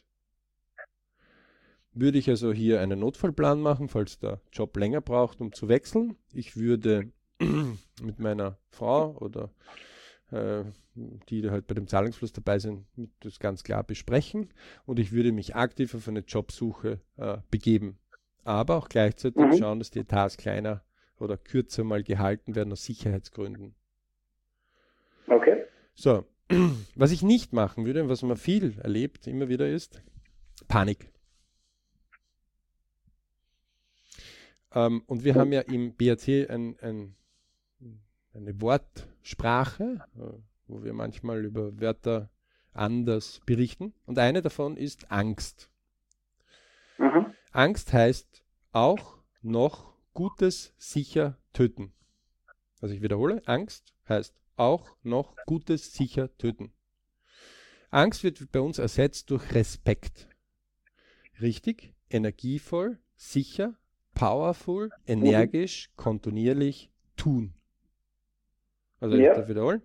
würde 1.93 2.17
ich 2.17 2.29
also 2.29 2.51
hier 2.51 2.81
einen 2.81 2.99
Notfallplan 2.99 3.61
machen, 3.61 3.87
falls 3.87 4.19
der 4.19 4.41
Job 4.51 4.75
länger 4.77 5.01
braucht, 5.01 5.41
um 5.41 5.53
zu 5.53 5.67
wechseln. 5.67 6.15
Ich 6.33 6.57
würde 6.57 7.11
mit 7.39 8.19
meiner 8.19 8.57
Frau 8.69 9.15
oder 9.17 9.51
äh, 10.31 10.63
die 11.29 11.49
halt 11.49 11.67
bei 11.67 11.73
dem 11.73 11.87
Zahlungsfluss 11.87 12.33
dabei 12.33 12.59
sind, 12.59 12.85
das 13.21 13.39
ganz 13.39 13.63
klar 13.63 13.83
besprechen 13.83 14.49
und 14.85 14.99
ich 14.99 15.11
würde 15.11 15.31
mich 15.31 15.55
aktiv 15.55 15.95
auf 15.95 16.07
eine 16.07 16.21
Jobsuche 16.21 16.99
äh, 17.17 17.37
begeben. 17.49 17.97
Aber 18.43 18.75
auch 18.75 18.89
gleichzeitig 18.89 19.41
mhm. 19.41 19.57
schauen, 19.57 19.79
dass 19.79 19.91
die 19.91 19.99
Etats 19.99 20.37
kleiner 20.37 20.83
oder 21.17 21.37
kürzer 21.37 21.83
mal 21.83 22.03
gehalten 22.03 22.55
werden 22.55 22.73
aus 22.73 22.83
Sicherheitsgründen. 22.83 23.75
Okay. 25.27 25.63
So, 25.93 26.25
was 26.95 27.11
ich 27.11 27.23
nicht 27.23 27.53
machen 27.53 27.85
würde, 27.85 28.09
was 28.09 28.21
man 28.23 28.37
viel 28.37 28.77
erlebt, 28.79 29.27
immer 29.27 29.47
wieder 29.47 29.69
ist, 29.69 30.01
Panik. 30.67 31.12
Ähm, 34.73 35.03
und 35.05 35.23
wir 35.23 35.35
haben 35.35 35.51
ja 35.51 35.61
im 35.61 35.93
BRC 35.95 36.49
ein, 36.49 36.77
ein, 36.81 37.15
eine 38.33 38.61
Wortsprache, 38.61 40.03
äh, 40.15 40.19
wo 40.67 40.83
wir 40.83 40.93
manchmal 40.93 41.45
über 41.45 41.79
Wörter 41.79 42.29
anders 42.73 43.41
berichten. 43.45 43.93
Und 44.05 44.17
eine 44.17 44.41
davon 44.41 44.77
ist 44.77 45.11
Angst. 45.11 45.69
Mhm. 46.97 47.33
Angst 47.51 47.93
heißt 47.93 48.43
auch 48.71 49.19
noch 49.41 49.93
Gutes 50.13 50.73
sicher 50.77 51.37
töten. 51.53 51.93
Also 52.81 52.95
ich 52.95 53.01
wiederhole, 53.01 53.41
Angst 53.45 53.93
heißt 54.09 54.35
auch 54.55 54.95
noch 55.03 55.35
Gutes 55.45 55.93
sicher 55.93 56.35
töten. 56.37 56.73
Angst 57.89 58.23
wird 58.23 58.51
bei 58.51 58.59
uns 58.59 58.79
ersetzt 58.79 59.29
durch 59.29 59.53
Respekt. 59.53 60.27
Richtig, 61.41 61.93
energievoll, 62.09 62.99
sicher, 63.15 63.75
powerful, 64.13 64.91
energisch, 65.07 65.89
kontinuierlich 65.95 66.91
tun. 67.15 67.53
Also 68.99 69.15
ja. 69.17 69.31
ich 69.31 69.37
darf 69.37 69.47
wiederholen. 69.49 69.81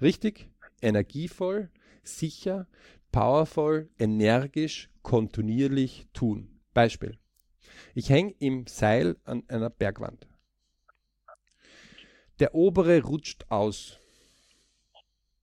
Richtig, 0.00 0.50
energievoll, 0.82 1.70
sicher, 2.02 2.66
powerful, 3.12 3.88
energisch, 3.98 4.90
kontinuierlich 5.02 6.08
tun. 6.12 6.60
Beispiel. 6.74 7.18
Ich 7.94 8.10
hänge 8.10 8.34
im 8.38 8.66
Seil 8.66 9.16
an 9.24 9.44
einer 9.48 9.70
Bergwand. 9.70 10.26
Der 12.38 12.54
obere 12.54 13.02
rutscht 13.02 13.46
aus. 13.48 13.98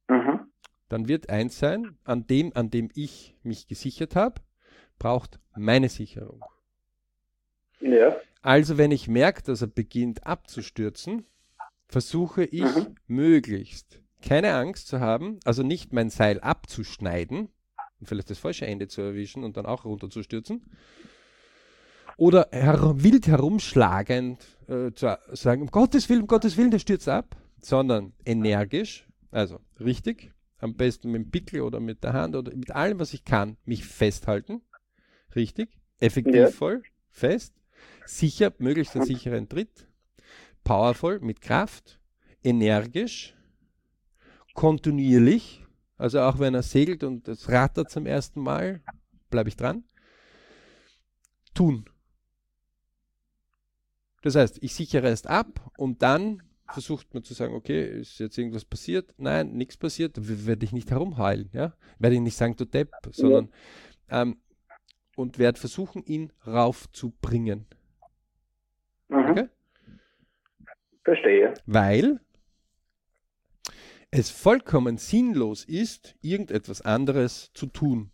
Mhm. 0.08 0.52
Dann 0.90 1.08
wird 1.08 1.30
eins 1.30 1.58
sein, 1.58 1.98
an 2.04 2.28
dem, 2.28 2.56
an 2.56 2.70
dem 2.70 2.90
ich 2.94 3.36
mich 3.42 3.68
gesichert 3.68 4.16
habe, 4.16 4.42
braucht 5.00 5.40
meine 5.56 5.90
Sicherung. 5.90 6.44
Ja. 7.84 8.16
Also 8.42 8.78
wenn 8.78 8.92
ich 8.92 9.08
merke, 9.08 9.44
dass 9.44 9.62
er 9.62 9.68
beginnt 9.68 10.26
abzustürzen, 10.26 11.26
versuche 11.88 12.44
ich 12.44 12.64
mhm. 12.64 12.96
möglichst 13.08 14.02
keine 14.22 14.54
Angst 14.54 14.88
zu 14.88 15.00
haben, 15.00 15.40
also 15.44 15.64
nicht 15.64 15.94
mein 15.94 16.10
Seil 16.10 16.40
abzuschneiden 16.40 17.50
und 18.00 18.08
vielleicht 18.08 18.30
das 18.30 18.40
falsche 18.40 18.66
Ende 18.66 18.88
zu 18.88 19.02
erwischen 19.02 19.44
und 19.44 19.58
dann 19.58 19.66
auch 19.66 19.86
runterzustürzen. 19.86 20.64
Oder 22.18 22.48
her 22.52 22.94
wild 22.96 23.28
herumschlagend 23.28 24.40
äh, 24.68 24.92
zu 24.94 25.18
sagen, 25.32 25.64
um 25.64 25.68
Gottes 25.68 26.10
Willen, 26.10 26.22
um 26.22 26.28
Gottes 26.28 26.58
Willen, 26.58 26.72
der 26.72 26.80
stürzt 26.80 27.10
ab, 27.10 27.36
sondern 27.62 28.14
energisch, 28.26 29.08
also 29.32 29.60
richtig, 29.80 30.32
am 30.60 30.76
besten 30.76 31.12
mit 31.12 31.24
dem 31.24 31.32
Pickel 31.32 31.62
oder 31.62 31.80
mit 31.80 32.04
der 32.04 32.14
Hand 32.14 32.36
oder 32.36 32.56
mit 32.56 32.72
allem, 32.72 33.00
was 33.00 33.14
ich 33.14 33.26
kann, 33.26 33.58
mich 33.66 33.86
festhalten. 33.86 34.62
Richtig, 35.36 35.70
effektivvoll, 36.00 36.82
ja. 36.84 36.90
fest, 37.10 37.54
sicher, 38.06 38.54
möglichst 38.58 38.96
einen 38.96 39.06
sicheren 39.06 39.50
Tritt, 39.50 39.88
powerful, 40.64 41.20
mit 41.20 41.42
Kraft, 41.42 42.00
energisch, 42.44 43.36
kontinuierlich, 44.54 45.64
also 45.98 46.22
auch 46.22 46.40
wenn 46.40 46.54
er 46.54 46.64
segelt 46.64 47.04
und 47.04 47.28
es 47.28 47.50
rattert 47.50 47.90
zum 47.90 48.06
ersten 48.06 48.42
Mal, 48.42 48.82
bleibe 49.30 49.50
ich 49.50 49.56
dran. 49.56 49.84
Tun. 51.54 51.86
Das 54.22 54.36
heißt, 54.36 54.60
ich 54.62 54.74
sichere 54.74 55.08
erst 55.08 55.28
ab 55.28 55.72
und 55.78 56.02
dann 56.02 56.42
versucht 56.72 57.14
man 57.14 57.24
zu 57.24 57.34
sagen, 57.34 57.54
okay, 57.54 58.00
ist 58.00 58.20
jetzt 58.20 58.38
irgendwas 58.38 58.66
passiert? 58.66 59.14
Nein, 59.18 59.54
nichts 59.54 59.78
passiert, 59.78 60.16
werde 60.18 60.66
ich 60.66 60.72
nicht 60.72 60.92
herumheulen, 60.92 61.50
ja? 61.54 61.74
Werde 62.00 62.16
ich 62.16 62.22
nicht 62.22 62.38
sagen, 62.38 62.56
du 62.56 62.66
Depp, 62.66 62.92
sondern 63.12 63.50
ähm, 64.10 64.38
und 65.16 65.38
werde 65.38 65.60
versuchen, 65.60 66.04
ihn 66.06 66.32
raufzubringen. 66.48 67.66
Mhm. 69.10 69.30
Okay? 69.30 69.50
Verstehe. 71.04 71.54
Weil 71.66 72.20
es 74.12 74.30
vollkommen 74.30 74.98
sinnlos 74.98 75.66
ist, 75.66 76.16
irgendetwas 76.22 76.82
anderes 76.82 77.52
zu 77.54 77.66
tun. 77.66 78.12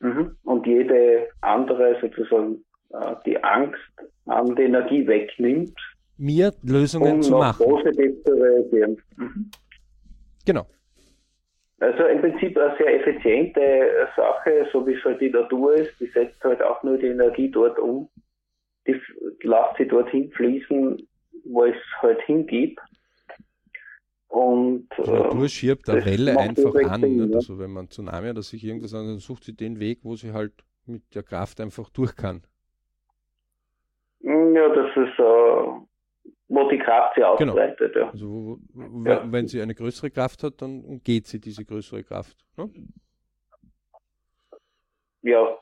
Mhm. 0.00 0.36
Und 0.44 0.66
jede 0.66 1.28
andere 1.40 1.98
sozusagen 2.00 2.64
äh, 2.90 3.14
die 3.26 3.42
Angst 3.42 3.80
an 4.26 4.54
die 4.56 4.62
Energie 4.62 5.06
wegnimmt. 5.06 5.78
Mir 6.16 6.54
Lösungen 6.62 7.14
um 7.14 7.22
zu 7.22 7.32
machen. 7.32 7.64
Positiv 7.64 8.22
zu 8.24 8.32
reagieren. 8.32 9.02
Mhm. 9.16 9.50
Genau. 10.46 10.66
Also 11.80 12.04
im 12.04 12.20
Prinzip 12.20 12.58
eine 12.58 12.76
sehr 12.76 13.00
effiziente 13.00 14.08
Sache, 14.14 14.68
so 14.70 14.86
wie 14.86 14.94
es 14.94 15.04
halt 15.04 15.20
die 15.20 15.30
Natur 15.30 15.74
ist, 15.74 15.98
die 15.98 16.06
setzt 16.06 16.42
halt 16.44 16.62
auch 16.62 16.82
nur 16.82 16.98
die 16.98 17.06
Energie 17.06 17.50
dort 17.50 17.78
um, 17.78 18.08
die 18.94 19.46
lässt 19.46 19.76
sie 19.78 19.86
dorthin 19.86 20.30
fließen, 20.32 21.08
wo 21.44 21.64
es 21.64 21.76
halt 22.00 22.20
hingibt. 22.22 22.80
Und, 24.28 24.88
die 24.96 25.10
Natur 25.10 25.48
schiebt 25.48 25.88
eine 25.90 26.04
Welle 26.04 26.38
einfach 26.38 26.72
an. 26.88 27.00
Sinn, 27.00 27.16
ne? 27.16 27.34
Also 27.34 27.58
wenn 27.58 27.72
man 27.72 27.88
Tsunami 27.88 28.30
oder 28.30 28.42
sich 28.42 28.62
irgendwas 28.62 28.94
an, 28.94 29.06
dann 29.06 29.18
sucht 29.18 29.44
sie 29.44 29.56
den 29.56 29.80
Weg, 29.80 30.00
wo 30.02 30.14
sie 30.14 30.32
halt 30.32 30.52
mit 30.86 31.02
der 31.14 31.24
Kraft 31.24 31.60
einfach 31.60 31.90
durch 31.90 32.14
kann. 32.14 32.42
Ja, 34.20 34.68
das 34.68 34.96
ist, 34.96 35.18
äh, 35.18 36.32
wo 36.48 36.68
die 36.68 36.78
Kraft 36.78 37.14
sie 37.16 37.22
genau. 37.38 37.52
ausbreitet. 37.52 37.94
Genau. 37.94 38.06
Ja. 38.06 38.10
Also 38.12 38.58
ja. 39.04 39.32
wenn 39.32 39.46
sie 39.46 39.62
eine 39.62 39.74
größere 39.74 40.10
Kraft 40.10 40.42
hat, 40.42 40.62
dann 40.62 41.00
geht 41.02 41.26
sie 41.26 41.40
diese 41.40 41.64
größere 41.64 42.04
Kraft. 42.04 42.36
Ne? 42.56 42.70
Ja, 45.22 45.58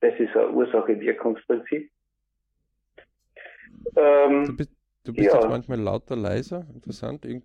das 0.00 0.14
ist 0.18 0.36
ein 0.36 0.54
Ursache-Wirkungsprinzip. 0.54 1.90
Ähm, 3.96 4.46
du 4.46 4.56
bist, 4.56 4.70
du 5.04 5.12
bist 5.12 5.28
ja. 5.28 5.34
jetzt 5.34 5.48
manchmal 5.48 5.80
lauter, 5.80 6.16
leiser, 6.16 6.66
interessant. 6.74 7.24
Irgend 7.24 7.44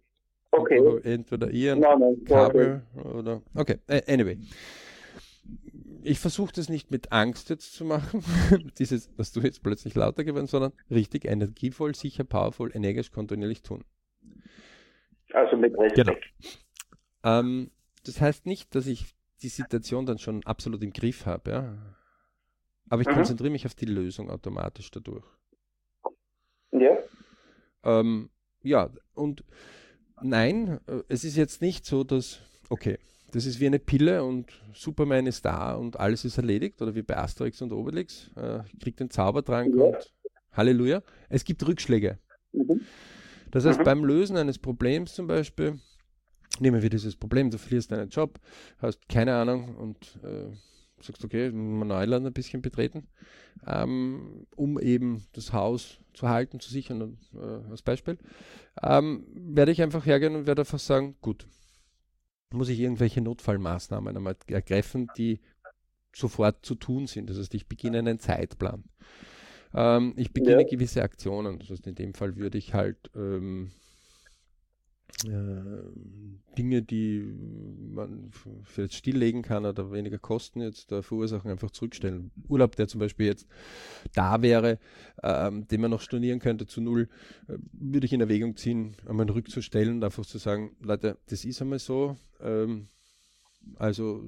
Okay. 0.51 0.99
Entweder 1.03 1.51
ihr 1.51 1.73
ein 1.73 1.79
nein, 1.79 1.99
nein, 1.99 2.23
Kabel 2.25 2.81
oder. 2.95 3.41
Okay, 3.53 3.79
anyway. 4.07 4.37
Ich 6.03 6.19
versuche 6.19 6.53
das 6.53 6.69
nicht 6.69 6.89
mit 6.89 7.11
Angst 7.11 7.49
jetzt 7.49 7.73
zu 7.73 7.83
machen, 7.83 8.23
dieses, 8.79 9.13
dass 9.15 9.33
du 9.33 9.41
jetzt 9.41 9.61
plötzlich 9.61 9.93
lauter 9.95 10.23
geworden, 10.23 10.47
sondern 10.47 10.71
richtig 10.89 11.25
energievoll, 11.25 11.95
sicher, 11.95 12.23
powerful, 12.23 12.71
energisch, 12.73 13.11
kontinuierlich 13.11 13.61
tun. 13.61 13.83
Also 15.33 15.57
mit 15.57 15.77
Respekt. 15.77 15.95
Genau. 15.95 16.17
Ähm, 17.23 17.71
das 18.05 18.21
heißt 18.21 18.45
nicht, 18.45 18.73
dass 18.73 18.87
ich 18.87 19.05
die 19.41 19.49
Situation 19.49 20.05
dann 20.05 20.17
schon 20.17 20.45
absolut 20.45 20.81
im 20.81 20.93
Griff 20.93 21.25
habe, 21.25 21.51
ja. 21.51 21.77
Aber 22.89 23.01
ich 23.01 23.07
mhm. 23.07 23.15
konzentriere 23.15 23.51
mich 23.51 23.65
auf 23.65 23.75
die 23.75 23.85
Lösung 23.85 24.29
automatisch 24.29 24.89
dadurch. 24.91 25.25
Ja. 27.87 27.99
Ähm, 27.99 28.29
ja, 28.63 28.89
und 29.13 29.43
nein, 30.21 30.79
äh, 30.87 31.01
es 31.07 31.23
ist 31.23 31.37
jetzt 31.37 31.61
nicht 31.61 31.85
so, 31.85 32.03
dass, 32.03 32.39
okay, 32.69 32.97
das 33.31 33.45
ist 33.45 33.59
wie 33.59 33.67
eine 33.67 33.79
Pille 33.79 34.23
und 34.23 34.51
Superman 34.73 35.27
ist 35.27 35.45
da 35.45 35.75
und 35.75 35.99
alles 35.99 36.25
ist 36.25 36.37
erledigt, 36.37 36.81
oder 36.81 36.95
wie 36.95 37.01
bei 37.01 37.17
Asterix 37.17 37.61
und 37.61 37.71
Obelix, 37.71 38.29
äh, 38.35 38.59
kriegt 38.81 38.99
den 38.99 39.09
Zaubertrank 39.09 39.75
ja. 39.75 39.83
und 39.83 40.13
Halleluja. 40.51 41.01
Es 41.29 41.43
gibt 41.43 41.65
Rückschläge. 41.67 42.19
Mhm. 42.51 42.81
Das 43.51 43.65
heißt, 43.65 43.79
mhm. 43.79 43.83
beim 43.83 44.05
Lösen 44.05 44.37
eines 44.37 44.59
Problems 44.59 45.13
zum 45.13 45.27
Beispiel, 45.27 45.79
nehmen 46.59 46.81
wir 46.81 46.89
dieses 46.89 47.15
Problem, 47.15 47.51
du 47.51 47.57
verlierst 47.57 47.91
deinen 47.91 48.09
Job, 48.09 48.39
hast 48.79 49.07
keine 49.07 49.35
Ahnung 49.35 49.75
und 49.75 50.19
äh, 50.23 50.51
sagst, 50.99 51.23
okay, 51.23 51.51
Neuland 51.51 52.25
ein 52.25 52.33
bisschen 52.33 52.61
betreten, 52.61 53.07
ähm, 53.65 54.47
um 54.55 54.79
eben 54.79 55.23
das 55.33 55.53
Haus 55.53 55.99
zu 56.13 56.29
halten, 56.29 56.59
zu 56.59 56.69
sichern, 56.69 57.17
äh, 57.35 57.69
als 57.69 57.81
Beispiel, 57.81 58.17
ähm, 58.81 59.25
werde 59.33 59.71
ich 59.71 59.81
einfach 59.81 60.05
hergehen 60.05 60.35
und 60.35 60.47
werde 60.47 60.61
einfach 60.61 60.79
sagen, 60.79 61.15
gut, 61.21 61.47
muss 62.51 62.69
ich 62.69 62.79
irgendwelche 62.79 63.21
Notfallmaßnahmen 63.21 64.15
einmal 64.15 64.37
ergreifen, 64.47 65.09
die 65.17 65.39
sofort 66.15 66.65
zu 66.65 66.75
tun 66.75 67.07
sind. 67.07 67.29
Das 67.29 67.37
heißt, 67.37 67.53
ich 67.53 67.67
beginne 67.67 67.99
einen 67.99 68.19
Zeitplan. 68.19 68.83
Ähm, 69.73 70.13
ich 70.15 70.31
beginne 70.33 70.61
ja. 70.61 70.67
gewisse 70.67 71.03
Aktionen. 71.03 71.59
Das 71.59 71.69
heißt, 71.69 71.85
in 71.87 71.95
dem 71.95 72.13
Fall 72.13 72.35
würde 72.37 72.57
ich 72.57 72.73
halt 72.73 73.11
ähm, 73.15 73.65
äh, 73.65 73.86
Dinge, 75.23 76.83
die 76.83 77.21
man 77.91 78.29
vielleicht 78.63 78.93
stilllegen 78.93 79.41
kann 79.41 79.65
oder 79.65 79.91
weniger 79.91 80.19
Kosten 80.19 80.61
jetzt 80.61 80.91
äh, 80.91 81.01
verursachen, 81.01 81.49
einfach 81.49 81.71
zurückstellen. 81.71 82.31
Urlaub, 82.47 82.75
der 82.75 82.87
zum 82.87 82.99
Beispiel 82.99 83.25
jetzt 83.25 83.47
da 84.13 84.41
wäre, 84.41 84.79
ähm, 85.23 85.67
den 85.67 85.81
man 85.81 85.91
noch 85.91 86.01
stornieren 86.01 86.39
könnte 86.39 86.67
zu 86.67 86.81
null, 86.81 87.09
äh, 87.47 87.57
würde 87.71 88.05
ich 88.05 88.13
in 88.13 88.21
Erwägung 88.21 88.55
ziehen, 88.57 88.95
einmal 89.07 89.29
rückzustellen 89.29 89.97
und 89.97 90.03
einfach 90.03 90.25
zu 90.25 90.37
sagen, 90.37 90.75
Leute, 90.81 91.17
das 91.27 91.45
ist 91.45 91.61
einmal 91.61 91.79
so, 91.79 92.15
ähm, 92.39 92.87
also 93.75 94.23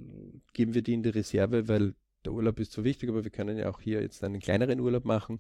geben 0.54 0.74
wir 0.74 0.82
die 0.82 0.94
in 0.94 1.04
die 1.04 1.10
Reserve, 1.10 1.68
weil 1.68 1.94
der 2.26 2.34
Urlaub 2.34 2.60
ist 2.60 2.72
so 2.72 2.84
wichtig, 2.84 3.10
aber 3.10 3.24
wir 3.24 3.32
können 3.32 3.58
ja 3.58 3.70
auch 3.70 3.80
hier 3.80 4.02
jetzt 4.02 4.24
einen 4.24 4.40
kleineren 4.40 4.80
Urlaub 4.80 5.06
machen 5.06 5.40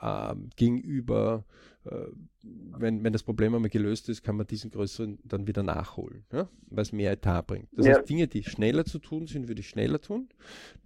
äh, 0.00 0.34
gegenüber, 0.56 1.44
äh, 1.84 2.06
wenn, 2.42 3.04
wenn 3.04 3.12
das 3.12 3.22
Problem 3.22 3.54
einmal 3.54 3.70
gelöst 3.70 4.08
ist, 4.08 4.22
kann 4.22 4.36
man 4.36 4.46
diesen 4.46 4.70
größeren 4.70 5.18
dann 5.24 5.46
wieder 5.46 5.62
nachholen, 5.62 6.24
ja? 6.32 6.48
weil 6.70 6.82
es 6.82 6.92
mehr 6.92 7.12
Etat 7.12 7.42
bringt. 7.42 7.68
Das 7.72 7.86
ja. 7.86 7.96
heißt, 7.96 8.08
Dinge, 8.08 8.26
die 8.26 8.44
schneller 8.44 8.84
zu 8.84 8.98
tun 8.98 9.26
sind, 9.26 9.48
würde 9.48 9.60
ich 9.60 9.68
schneller 9.68 10.00
tun. 10.00 10.28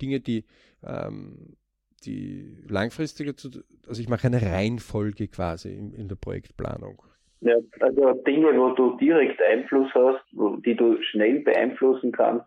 Dinge, 0.01 0.21
die, 0.21 0.45
ähm, 0.85 1.57
die 2.05 2.57
langfristiger 2.69 3.37
zu 3.37 3.51
also 3.87 4.01
ich 4.01 4.09
mache 4.09 4.27
eine 4.27 4.43
Reihenfolge 4.43 5.29
quasi 5.29 5.73
in, 5.73 5.93
in 5.93 6.09
der 6.09 6.17
Projektplanung. 6.17 7.03
Ja, 7.41 7.57
also 7.81 8.13
Dinge, 8.25 8.57
wo 8.57 8.71
du 8.71 8.97
direkt 8.99 9.43
Einfluss 9.43 9.93
hast, 9.95 10.25
wo, 10.33 10.57
die 10.57 10.77
du 10.77 11.03
schnell 11.03 11.41
beeinflussen 11.41 12.13
kannst, 12.13 12.47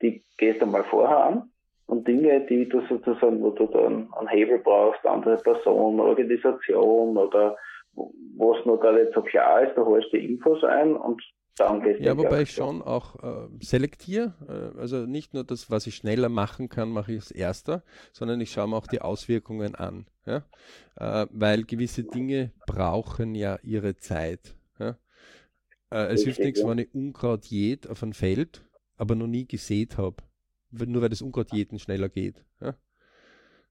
die 0.00 0.22
gehst 0.36 0.62
du 0.62 0.66
mal 0.66 0.84
vorher 0.84 1.24
an 1.24 1.50
und 1.88 2.06
Dinge, 2.06 2.46
die 2.46 2.68
du 2.68 2.82
sozusagen, 2.86 3.42
wo 3.42 3.50
du 3.50 3.66
dann 3.66 4.12
einen 4.12 4.28
Hebel 4.28 4.58
brauchst, 4.58 5.04
andere 5.06 5.38
Person, 5.38 5.98
Organisation 5.98 7.16
oder 7.16 7.56
wo 8.36 8.54
es 8.54 8.64
noch 8.66 8.78
gar 8.78 8.92
nicht 8.92 9.12
so 9.14 9.22
klar 9.22 9.62
ist, 9.62 9.74
da 9.74 9.84
holst 9.84 10.12
du 10.12 10.18
die 10.18 10.26
Infos 10.26 10.62
ein 10.64 10.94
und 10.94 11.20
dann 11.56 11.80
gehst 11.80 12.00
du. 12.00 12.04
Ja, 12.04 12.16
wobei 12.16 12.42
ich 12.42 12.52
schon 12.52 12.82
auch 12.82 13.16
äh, 13.22 13.48
selektiere, 13.60 14.34
äh, 14.46 14.78
also 14.78 15.06
nicht 15.06 15.32
nur 15.32 15.44
das, 15.44 15.70
was 15.70 15.86
ich 15.86 15.94
schneller 15.96 16.28
machen 16.28 16.68
kann, 16.68 16.90
mache 16.90 17.12
ich 17.12 17.18
als 17.20 17.30
erster, 17.30 17.82
sondern 18.12 18.40
ich 18.42 18.52
schaue 18.52 18.68
mir 18.68 18.76
auch 18.76 18.86
die 18.86 19.00
Auswirkungen 19.00 19.74
an, 19.74 20.06
ja? 20.26 20.42
Äh, 20.96 21.26
weil 21.30 21.64
gewisse 21.64 22.04
Dinge 22.04 22.52
brauchen 22.66 23.34
ja 23.34 23.58
ihre 23.62 23.96
Zeit. 23.96 24.54
Ja? 24.78 24.98
Äh, 25.90 26.12
es 26.12 26.22
hilft 26.22 26.40
nichts, 26.40 26.64
wenn 26.66 26.78
ich 26.78 26.94
Unkraut 26.94 27.46
jät 27.46 27.88
auf 27.88 28.02
ein 28.02 28.12
Feld, 28.12 28.62
aber 28.98 29.14
noch 29.14 29.26
nie 29.26 29.46
gesät 29.46 29.96
habe 29.96 30.16
nur 30.70 31.02
weil 31.02 31.08
das 31.08 31.22
Unkraut 31.22 31.52
jeden 31.52 31.78
schneller 31.78 32.08
geht. 32.08 32.44
Ja? 32.60 32.74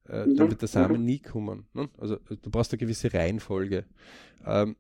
Äh, 0.10 0.26
mhm. 0.26 0.36
Dann 0.36 0.50
wird 0.50 0.62
der 0.62 0.68
Samen 0.68 1.00
mhm. 1.00 1.06
nie 1.06 1.20
kommen. 1.20 1.68
Ne? 1.74 1.90
Also 1.98 2.16
äh, 2.16 2.38
du 2.42 2.50
brauchst 2.50 2.72
eine 2.72 2.80
gewisse 2.80 3.14
Reihenfolge. 3.14 3.86
Ähm, 4.46 4.76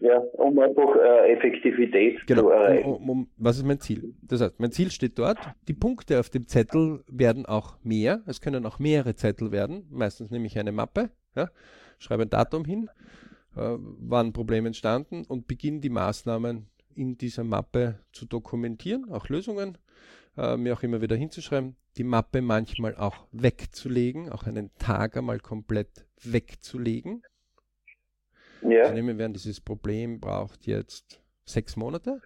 ja, 0.00 0.18
um 0.18 0.58
einfach 0.58 0.96
äh, 0.96 1.32
Effektivität 1.32 2.26
genau, 2.26 2.42
zu 2.42 2.50
erreichen. 2.50 2.92
Um, 2.92 3.10
um, 3.10 3.30
was 3.36 3.58
ist 3.58 3.66
mein 3.66 3.78
Ziel? 3.78 4.14
Das 4.22 4.40
heißt, 4.40 4.58
mein 4.58 4.72
Ziel 4.72 4.90
steht 4.90 5.18
dort. 5.18 5.38
Die 5.68 5.74
Punkte 5.74 6.18
auf 6.18 6.30
dem 6.30 6.46
Zettel 6.48 7.04
werden 7.08 7.46
auch 7.46 7.76
mehr. 7.84 8.22
Es 8.26 8.40
können 8.40 8.64
auch 8.66 8.78
mehrere 8.78 9.14
Zettel 9.14 9.52
werden. 9.52 9.86
Meistens 9.90 10.30
nehme 10.30 10.46
ich 10.46 10.58
eine 10.58 10.72
Mappe, 10.72 11.10
ja, 11.36 11.50
schreibe 11.98 12.22
ein 12.22 12.30
Datum 12.30 12.64
hin, 12.64 12.88
äh, 13.54 13.76
wann 13.78 14.28
ein 14.28 14.32
Problem 14.32 14.66
entstanden 14.66 15.24
und 15.28 15.46
beginne 15.46 15.80
die 15.80 15.90
Maßnahmen 15.90 16.66
in 16.94 17.16
dieser 17.16 17.44
Mappe 17.44 18.00
zu 18.12 18.26
dokumentieren, 18.26 19.10
auch 19.10 19.28
Lösungen, 19.28 19.78
äh, 20.36 20.56
mir 20.56 20.74
auch 20.74 20.82
immer 20.82 21.00
wieder 21.00 21.16
hinzuschreiben, 21.16 21.76
die 21.96 22.04
Mappe 22.04 22.40
manchmal 22.42 22.96
auch 22.96 23.26
wegzulegen, 23.32 24.30
auch 24.30 24.44
einen 24.44 24.74
Tag 24.78 25.16
einmal 25.16 25.40
komplett 25.40 26.06
wegzulegen. 26.22 27.22
Ja. 28.62 28.82
Also 28.82 28.94
nehmen 28.94 29.18
wir 29.18 29.26
an, 29.26 29.32
dieses 29.32 29.60
Problem 29.60 30.20
braucht 30.20 30.66
jetzt 30.66 31.20
sechs 31.44 31.76
Monate. 31.76 32.22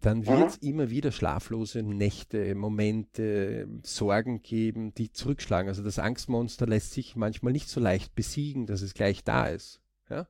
Dann 0.00 0.26
wird 0.26 0.50
es 0.50 0.60
mhm. 0.60 0.68
immer 0.68 0.90
wieder 0.90 1.10
schlaflose 1.10 1.82
Nächte, 1.82 2.54
Momente, 2.54 3.66
Sorgen 3.82 4.42
geben, 4.42 4.94
die 4.94 5.10
zurückschlagen. 5.10 5.68
Also 5.68 5.82
das 5.82 5.98
Angstmonster 5.98 6.66
lässt 6.66 6.92
sich 6.92 7.16
manchmal 7.16 7.52
nicht 7.52 7.68
so 7.68 7.80
leicht 7.80 8.14
besiegen, 8.14 8.66
dass 8.66 8.82
es 8.82 8.94
gleich 8.94 9.24
da 9.24 9.46
ist. 9.46 9.80
Ja? 10.10 10.28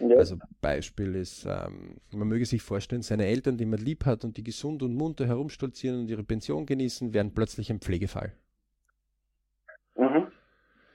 Ja. 0.00 0.16
Also 0.16 0.38
Beispiel 0.60 1.14
ist, 1.14 1.44
ähm, 1.44 1.96
man 2.12 2.28
möge 2.28 2.46
sich 2.46 2.62
vorstellen, 2.62 3.02
seine 3.02 3.26
Eltern, 3.26 3.58
die 3.58 3.66
man 3.66 3.78
lieb 3.78 4.06
hat 4.06 4.24
und 4.24 4.36
die 4.36 4.42
gesund 4.42 4.82
und 4.82 4.94
munter 4.94 5.26
herumstolzieren 5.26 6.00
und 6.00 6.08
ihre 6.08 6.24
Pension 6.24 6.64
genießen, 6.64 7.12
werden 7.12 7.34
plötzlich 7.34 7.70
ein 7.70 7.80
Pflegefall. 7.80 8.32
Mhm. 9.96 10.28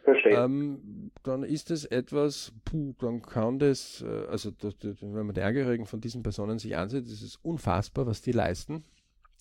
Verstehe. 0.04 0.34
Ähm, 0.34 1.12
dann 1.24 1.44
ist 1.44 1.72
es 1.72 1.86
etwas, 1.86 2.54
puh, 2.64 2.94
dann 3.00 3.22
kann 3.22 3.60
das, 3.60 4.02
äh, 4.02 4.26
also 4.28 4.52
das, 4.52 4.78
das, 4.78 5.02
wenn 5.02 5.26
man 5.26 5.36
die 5.36 5.42
Angehörigen 5.42 5.86
von 5.86 6.02
diesen 6.02 6.24
Personen 6.24 6.58
sich 6.58 6.76
ansieht, 6.76 7.06
ist 7.06 7.22
es 7.22 7.36
unfassbar, 7.38 8.08
was 8.08 8.22
die 8.22 8.32
leisten. 8.32 8.84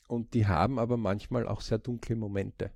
Und 0.09 0.35
die 0.35 0.46
haben 0.46 0.79
aber 0.79 0.98
manchmal 0.98 1.48
auch 1.48 1.62
sehr 1.62 1.79
dunkle 1.79 2.16
Momente, 2.16 2.70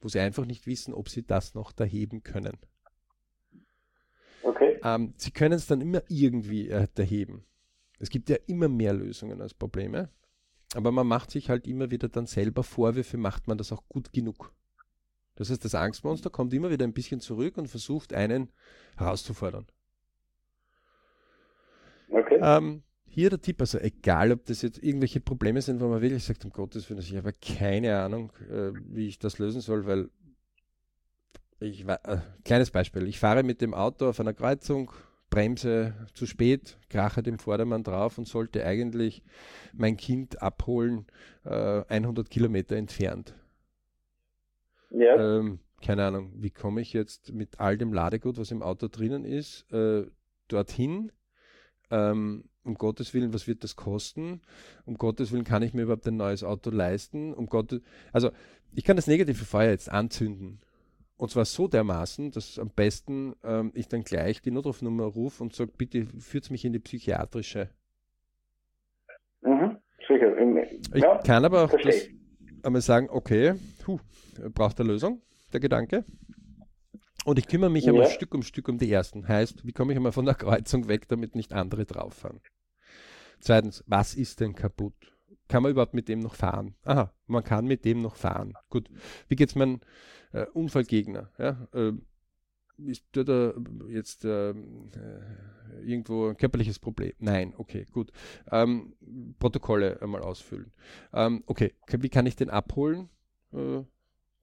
wo 0.00 0.08
sie 0.08 0.20
einfach 0.20 0.44
nicht 0.44 0.66
wissen, 0.68 0.94
ob 0.94 1.08
sie 1.08 1.26
das 1.26 1.54
noch 1.54 1.72
erheben 1.76 2.22
können. 2.22 2.56
Okay. 4.42 4.78
Ähm, 4.82 5.14
sie 5.16 5.30
können 5.30 5.54
es 5.54 5.66
dann 5.66 5.80
immer 5.80 6.02
irgendwie 6.08 6.68
erheben. 6.68 7.44
Es 7.98 8.10
gibt 8.10 8.28
ja 8.28 8.36
immer 8.46 8.68
mehr 8.68 8.92
Lösungen 8.92 9.40
als 9.40 9.54
Probleme. 9.54 10.10
Aber 10.74 10.92
man 10.92 11.06
macht 11.06 11.30
sich 11.30 11.48
halt 11.48 11.66
immer 11.66 11.90
wieder 11.90 12.08
dann 12.08 12.26
selber 12.26 12.62
Vorwürfe, 12.62 13.16
macht 13.16 13.46
man 13.46 13.56
das 13.56 13.72
auch 13.72 13.82
gut 13.88 14.12
genug. 14.12 14.52
Das 15.36 15.50
heißt, 15.50 15.64
das 15.64 15.74
Angstmonster 15.74 16.30
kommt 16.30 16.52
immer 16.54 16.70
wieder 16.70 16.84
ein 16.84 16.92
bisschen 16.92 17.20
zurück 17.20 17.56
und 17.56 17.68
versucht, 17.68 18.12
einen 18.12 18.50
herauszufordern. 18.96 19.66
Okay. 22.08 22.38
Ähm, 22.42 22.82
hier 23.06 23.30
der 23.30 23.40
Tipp, 23.40 23.60
also 23.60 23.78
egal, 23.78 24.32
ob 24.32 24.44
das 24.46 24.62
jetzt 24.62 24.82
irgendwelche 24.82 25.20
Probleme 25.20 25.62
sind, 25.62 25.80
wo 25.80 25.88
man 25.88 26.02
wirklich 26.02 26.24
sagt, 26.24 26.44
um 26.44 26.50
Gottes 26.50 26.88
Willen, 26.88 27.00
ich 27.00 27.16
habe 27.16 27.32
keine 27.32 27.98
Ahnung, 27.98 28.32
äh, 28.50 28.72
wie 28.74 29.08
ich 29.08 29.18
das 29.18 29.38
lösen 29.38 29.60
soll, 29.60 29.86
weil 29.86 30.10
ich 31.60 31.86
äh, 31.86 32.18
kleines 32.44 32.70
Beispiel, 32.70 33.06
ich 33.08 33.18
fahre 33.18 33.42
mit 33.42 33.60
dem 33.60 33.74
Auto 33.74 34.08
auf 34.08 34.20
einer 34.20 34.34
Kreuzung, 34.34 34.92
bremse 35.30 35.94
zu 36.14 36.26
spät, 36.26 36.78
krache 36.88 37.22
dem 37.22 37.38
Vordermann 37.38 37.82
drauf 37.82 38.18
und 38.18 38.28
sollte 38.28 38.64
eigentlich 38.64 39.22
mein 39.72 39.96
Kind 39.96 40.42
abholen, 40.42 41.06
äh, 41.44 41.82
100 41.88 42.30
Kilometer 42.30 42.76
entfernt. 42.76 43.34
Ja. 44.90 45.38
Ähm, 45.38 45.58
keine 45.82 46.04
Ahnung, 46.04 46.32
wie 46.36 46.50
komme 46.50 46.80
ich 46.80 46.92
jetzt 46.92 47.32
mit 47.32 47.60
all 47.60 47.76
dem 47.76 47.92
Ladegut, 47.92 48.38
was 48.38 48.50
im 48.50 48.62
Auto 48.62 48.88
drinnen 48.88 49.24
ist, 49.24 49.70
äh, 49.72 50.06
dorthin? 50.48 51.12
Ähm, 51.90 52.44
um 52.64 52.74
Gottes 52.74 53.14
Willen, 53.14 53.32
was 53.32 53.46
wird 53.46 53.62
das 53.62 53.76
kosten? 53.76 54.42
Um 54.86 54.96
Gottes 54.96 55.30
Willen, 55.30 55.44
kann 55.44 55.62
ich 55.62 55.72
mir 55.72 55.82
überhaupt 55.82 56.06
ein 56.08 56.16
neues 56.16 56.42
Auto 56.42 56.70
leisten? 56.70 57.32
Um 57.32 57.46
Gottes, 57.46 57.80
also 58.12 58.30
ich 58.74 58.84
kann 58.84 58.96
das 58.96 59.06
negative 59.06 59.44
Feuer 59.44 59.70
jetzt 59.70 59.90
anzünden 59.90 60.60
und 61.16 61.30
zwar 61.30 61.44
so 61.44 61.66
dermaßen, 61.66 62.30
dass 62.30 62.58
am 62.58 62.70
besten 62.70 63.34
ähm, 63.42 63.72
ich 63.74 63.88
dann 63.88 64.02
gleich 64.02 64.42
die 64.42 64.50
Notrufnummer 64.50 65.04
rufe 65.04 65.42
und 65.42 65.54
sage, 65.54 65.72
bitte 65.76 66.06
führt 66.18 66.50
mich 66.50 66.64
in 66.64 66.72
die 66.72 66.78
psychiatrische. 66.78 67.70
Mhm, 69.40 69.78
sicher. 70.06 70.36
Ich 70.94 71.02
ja, 71.02 71.18
kann 71.18 71.44
aber 71.44 71.64
auch 71.64 71.72
das 71.72 72.08
einmal 72.62 72.82
sagen, 72.82 73.08
okay, 73.10 73.54
puh, 73.82 73.98
braucht 74.52 74.78
eine 74.80 74.90
Lösung, 74.90 75.22
der 75.52 75.60
Gedanke. 75.60 76.04
Und 77.24 77.38
ich 77.38 77.48
kümmere 77.48 77.70
mich 77.70 77.84
ja. 77.84 77.92
einmal 77.92 78.08
Stück 78.08 78.34
um 78.34 78.42
Stück 78.42 78.68
um 78.68 78.78
die 78.78 78.90
ersten. 78.90 79.26
Heißt, 79.26 79.66
wie 79.66 79.72
komme 79.72 79.92
ich 79.92 79.96
einmal 79.96 80.12
von 80.12 80.26
der 80.26 80.34
Kreuzung 80.34 80.88
weg, 80.88 81.08
damit 81.08 81.34
nicht 81.34 81.52
andere 81.52 81.84
drauf 81.86 82.14
fahren? 82.14 82.40
Zweitens, 83.40 83.82
was 83.86 84.14
ist 84.14 84.40
denn 84.40 84.54
kaputt? 84.54 85.15
Kann 85.48 85.62
man 85.62 85.72
überhaupt 85.72 85.94
mit 85.94 86.08
dem 86.08 86.20
noch 86.20 86.34
fahren? 86.34 86.74
Aha, 86.84 87.12
man 87.26 87.44
kann 87.44 87.66
mit 87.66 87.84
dem 87.84 88.02
noch 88.02 88.16
fahren. 88.16 88.54
Gut. 88.68 88.88
Wie 89.28 89.36
geht 89.36 89.50
es 89.50 89.54
meinem 89.54 89.80
äh, 90.32 90.46
Unfallgegner. 90.52 91.30
Ja? 91.38 91.68
Äh, 91.72 91.92
ist 92.78 93.04
da 93.12 93.54
jetzt 93.88 94.24
äh, 94.26 94.52
irgendwo 95.82 96.28
ein 96.28 96.36
körperliches 96.36 96.78
Problem? 96.78 97.12
Nein, 97.18 97.54
okay, 97.56 97.86
gut. 97.90 98.12
Ähm, 98.52 98.94
Protokolle 99.38 100.00
einmal 100.02 100.20
ausfüllen. 100.20 100.72
Ähm, 101.14 101.42
okay, 101.46 101.72
wie 101.86 102.10
kann 102.10 102.26
ich 102.26 102.36
den 102.36 102.50
abholen, 102.50 103.08
äh, 103.54 103.82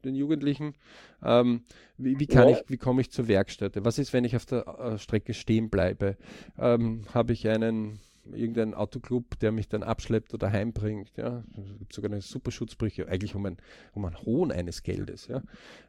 den 0.04 0.16
Jugendlichen? 0.16 0.74
Ähm, 1.22 1.64
wie, 1.98 2.20
wie, 2.20 2.26
kann 2.26 2.50
ja. 2.50 2.58
ich, 2.58 2.70
wie 2.70 2.78
komme 2.78 3.02
ich 3.02 3.12
zur 3.12 3.28
Werkstätte? 3.28 3.86
Was 3.86 4.00
ist, 4.00 4.14
wenn 4.14 4.26
ich 4.26 4.36
auf 4.36 4.48
der 4.48 4.68
äh, 4.68 4.98
Strecke 4.98 5.36
stehen 5.36 5.70
bleibe? 5.70 6.18
Ähm, 6.58 7.06
habe 7.14 7.34
ich 7.34 7.48
einen 7.48 8.00
irgendein 8.32 8.74
Autoclub, 8.74 9.40
der 9.40 9.52
mich 9.52 9.68
dann 9.68 9.84
abschleppt 9.84 10.34
oder 10.34 10.52
heimbringt. 10.52 11.12
Ja. 11.18 11.44
Es 11.58 11.80
gibt 11.80 11.94
sogar 11.94 12.12
eine 12.12 12.22
Superschutzbrüche, 12.22 13.08
eigentlich 13.08 13.36
um, 13.36 13.46
ein, 13.46 13.58
um 13.94 14.06
einen 14.06 14.18
Hohn 14.22 14.52
eines 14.52 14.84
Geldes. 14.84 15.28
Ja. 15.28 15.44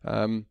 Ähm, 0.05 0.47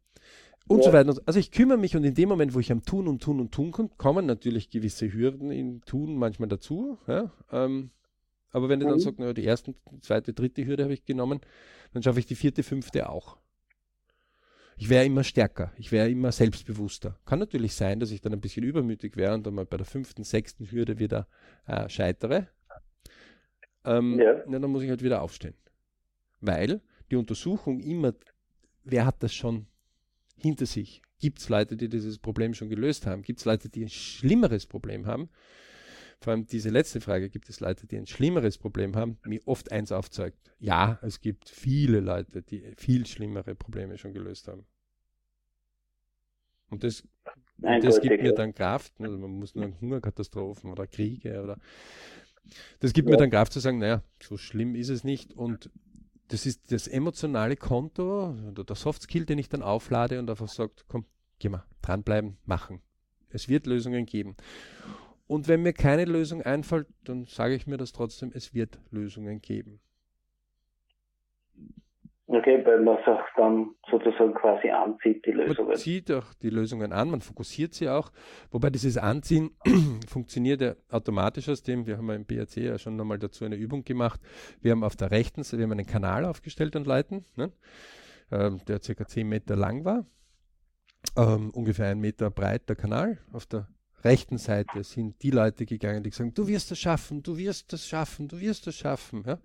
und 0.68 0.80
ja. 0.80 0.84
so 0.86 0.94
weiter. 0.94 1.22
Also 1.26 1.40
ich 1.40 1.52
kümmere 1.52 1.78
mich 1.78 1.96
und 1.96 2.04
in 2.04 2.14
dem 2.14 2.30
Moment, 2.30 2.54
wo 2.54 2.60
ich 2.60 2.72
am 2.72 2.84
Tun 2.84 3.08
und 3.08 3.22
Tun 3.22 3.40
und 3.40 3.52
Tun 3.52 3.72
komme, 3.72 3.90
kommen 3.98 4.26
natürlich 4.26 4.70
gewisse 4.70 5.12
Hürden 5.12 5.52
im 5.52 5.84
Tun 5.86 6.16
manchmal 6.16 6.50
dazu. 6.50 6.98
Ja. 7.08 7.32
Ähm, 7.52 7.92
aber 8.52 8.70
wenn 8.70 8.80
ich 8.80 8.88
dann 8.88 9.00
mhm. 9.00 9.16
naja, 9.18 9.34
die 9.34 9.44
erste, 9.44 9.74
zweite, 10.02 10.34
dritte 10.34 10.66
Hürde 10.66 10.84
habe 10.84 10.94
ich 10.94 11.06
genommen, 11.06 11.42
dann 11.92 12.04
schaffe 12.04 12.20
ich 12.20 12.28
die 12.28 12.36
vierte, 12.36 12.64
fünfte 12.64 13.10
auch 13.10 13.38
ich 14.78 14.90
wäre 14.90 15.06
immer 15.06 15.24
stärker, 15.24 15.72
ich 15.78 15.92
wäre 15.92 16.10
immer 16.10 16.32
selbstbewusster. 16.32 17.20
Kann 17.26 17.40
natürlich 17.40 17.76
sein, 17.76 18.00
dass 18.00 18.12
ich 18.12 18.22
dann 18.22 18.34
ein 18.34 18.42
bisschen 18.42 18.64
übermütig 18.64 19.16
wäre 19.16 19.34
und 19.34 19.46
dann 19.46 19.54
mal 19.54 19.66
bei 19.66 19.78
der 19.78 19.86
fünften, 19.86 20.24
sechsten 20.24 20.72
Hürde 20.72 21.00
wieder 21.00 21.28
äh, 21.68 21.88
scheitere. 21.90 22.48
Ähm, 23.86 24.20
ja. 24.20 24.44
na, 24.48 24.60
dann 24.60 24.72
muss 24.72 24.84
ich 24.84 24.90
halt 24.90 25.04
wieder 25.04 25.22
aufstehen. 25.22 25.56
Weil 26.42 26.82
die 27.12 27.16
Untersuchung 27.16 27.80
immer, 27.80 28.14
wer 28.84 29.06
hat 29.06 29.22
das 29.22 29.34
schon 29.34 29.68
hinter 30.36 30.66
sich? 30.66 31.02
Gibt 31.20 31.40
es 31.40 31.50
Leute, 31.50 31.78
die 31.78 31.90
dieses 31.90 32.18
Problem 32.18 32.54
schon 32.54 32.70
gelöst 32.70 33.06
haben? 33.06 33.22
Gibt 33.22 33.40
es 33.40 33.46
Leute, 33.46 33.70
die 33.70 33.84
ein 33.84 33.90
schlimmeres 33.90 34.66
Problem 34.66 35.06
haben? 35.06 35.30
Vor 36.22 36.32
allem 36.32 36.46
diese 36.46 36.70
letzte 36.70 37.02
Frage, 37.02 37.30
gibt 37.30 37.50
es 37.50 37.60
Leute, 37.60 37.88
die 37.88 37.98
ein 37.98 38.08
schlimmeres 38.08 38.58
Problem 38.58 38.96
haben, 38.96 39.18
mir 39.26 39.42
oft 39.46 39.72
eins 39.72 39.92
aufzeigt. 39.92 40.38
Ja, 40.60 41.00
es 41.02 41.22
gibt 41.22 41.50
viele 41.50 42.00
Leute, 42.00 42.42
die 42.42 42.74
viel 42.78 43.06
schlimmere 43.06 43.56
Probleme 43.56 43.98
schon 43.98 44.14
gelöst 44.14 44.48
haben. 44.48 44.66
Und 46.70 46.84
das, 46.84 47.04
und 47.62 47.84
das 47.84 48.02
gibt 48.02 48.22
mir 48.22 48.34
dann 48.34 48.54
Kraft. 48.54 48.94
Also 49.00 49.18
man 49.18 49.32
muss 49.32 49.54
nur 49.54 49.80
Hungerkatastrophen 49.80 50.72
oder 50.72 50.88
Kriege 50.88 51.42
oder 51.42 51.60
das 52.80 52.94
gibt 52.94 53.08
ja. 53.08 53.14
mir 53.14 53.18
dann 53.18 53.30
Kraft 53.30 53.54
zu 53.54 53.60
sagen, 53.60 53.80
naja, 53.80 54.04
so 54.22 54.38
schlimm 54.38 54.76
ist 54.76 54.90
es 54.90 55.04
nicht. 55.04 55.34
Und 55.34 55.70
das 56.30 56.46
ist 56.46 56.72
das 56.72 56.88
emotionale 56.88 57.56
Konto 57.56 58.36
oder 58.50 58.64
der 58.64 58.76
Softskill, 58.76 59.26
den 59.26 59.38
ich 59.38 59.50
dann 59.50 59.62
auflade 59.62 60.20
und 60.20 60.30
einfach 60.30 60.48
sagt, 60.48 60.86
komm, 60.88 61.06
geh 61.40 61.50
mal, 61.50 61.66
dranbleiben, 61.82 62.38
machen. 62.46 62.82
Es 63.30 63.50
wird 63.50 63.66
Lösungen 63.66 64.06
geben. 64.06 64.36
Und 65.28 65.48
wenn 65.48 65.62
mir 65.62 65.74
keine 65.74 66.06
Lösung 66.06 66.42
einfällt, 66.42 66.88
dann 67.06 67.26
sage 67.26 67.56
ich 67.56 67.68
mir 67.68 67.78
das 67.78 67.94
trotzdem, 67.94 68.32
es 68.34 68.54
wird 68.54 68.80
Lösungen 68.92 69.42
geben. 69.42 69.80
Okay, 72.26 72.66
weil 72.66 72.80
man 72.80 72.98
es 72.98 73.08
auch 73.08 73.22
dann 73.36 73.76
sozusagen 73.92 74.34
quasi 74.34 74.70
anzieht, 74.70 75.26
die 75.26 75.32
Lösungen. 75.32 75.68
Man 75.68 75.78
zieht 75.78 76.12
auch 76.12 76.34
die 76.42 76.50
Lösungen 76.50 76.92
an, 76.92 77.12
man 77.12 77.22
fokussiert 77.22 77.74
sie 77.74 77.90
auch. 77.90 78.12
Wobei 78.50 78.70
dieses 78.70 78.98
Anziehen 78.98 79.52
funktioniert 80.08 80.62
ja 80.62 80.74
automatisch 80.90 81.48
aus 81.50 81.64
dem, 81.64 81.86
wir 81.86 81.98
haben 81.98 82.08
ja 82.08 82.16
im 82.16 82.26
BRC 82.26 82.58
ja 82.58 82.80
schon 82.80 82.96
nochmal 82.96 83.20
dazu 83.20 83.46
eine 83.46 83.56
Übung 83.56 83.84
gemacht. 83.84 84.20
Wir 84.62 84.72
haben 84.72 84.84
auf 84.84 84.96
der 84.96 85.12
rechten 85.12 85.44
Seite, 85.44 85.60
wir 85.60 85.66
haben 85.66 85.74
einen 85.74 85.86
Kanal 85.86 86.26
aufgestellt 86.26 86.76
und 86.76 86.88
leiten, 86.88 87.26
ne? 87.36 87.52
ähm, 88.32 88.62
der 88.68 88.82
circa 88.82 89.06
10 89.06 89.28
Meter 89.28 89.56
lang 89.56 89.86
war. 89.86 90.06
Ähm, 91.18 91.52
ungefähr 91.52 91.90
ein 91.90 92.00
Meter 92.00 92.32
breit 92.32 92.68
der 92.70 92.78
Kanal. 92.78 93.20
Auf 93.32 93.46
der 93.46 93.68
rechten 94.04 94.38
Seite 94.38 94.84
sind 94.84 95.22
die 95.24 95.32
Leute 95.32 95.66
gegangen, 95.66 96.04
die 96.04 96.12
sagen, 96.12 96.34
du 96.34 96.48
wirst 96.48 96.72
das 96.72 96.80
schaffen, 96.80 97.24
du 97.24 97.38
wirst 97.38 97.72
das 97.74 97.88
schaffen, 97.88 98.28
du 98.28 98.40
wirst 98.40 98.68
das 98.68 98.76
schaffen. 98.76 99.24
Ja? 99.26 99.40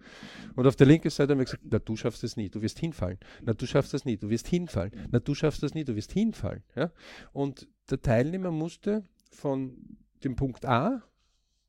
Und 0.56 0.66
auf 0.66 0.76
der 0.76 0.86
linken 0.86 1.10
Seite 1.10 1.32
haben 1.32 1.38
wir 1.38 1.44
gesagt, 1.44 1.64
na, 1.70 1.78
du 1.78 1.96
schaffst 1.96 2.24
es 2.24 2.36
nie, 2.36 2.48
du 2.48 2.60
wirst 2.62 2.78
hinfallen. 2.78 3.18
Na, 3.42 3.54
du 3.54 3.66
schaffst 3.66 3.94
das 3.94 4.04
nie, 4.04 4.16
du 4.16 4.28
wirst 4.30 4.48
hinfallen. 4.48 4.92
Na, 5.10 5.20
du 5.20 5.34
schaffst 5.34 5.62
das 5.62 5.74
nie, 5.74 5.84
du 5.84 5.94
wirst 5.94 6.12
hinfallen. 6.12 6.62
Ja? 6.74 6.92
Und 7.32 7.68
der 7.90 8.02
Teilnehmer 8.02 8.50
musste 8.50 9.04
von 9.30 9.76
dem 10.24 10.36
Punkt 10.36 10.64
A 10.64 11.02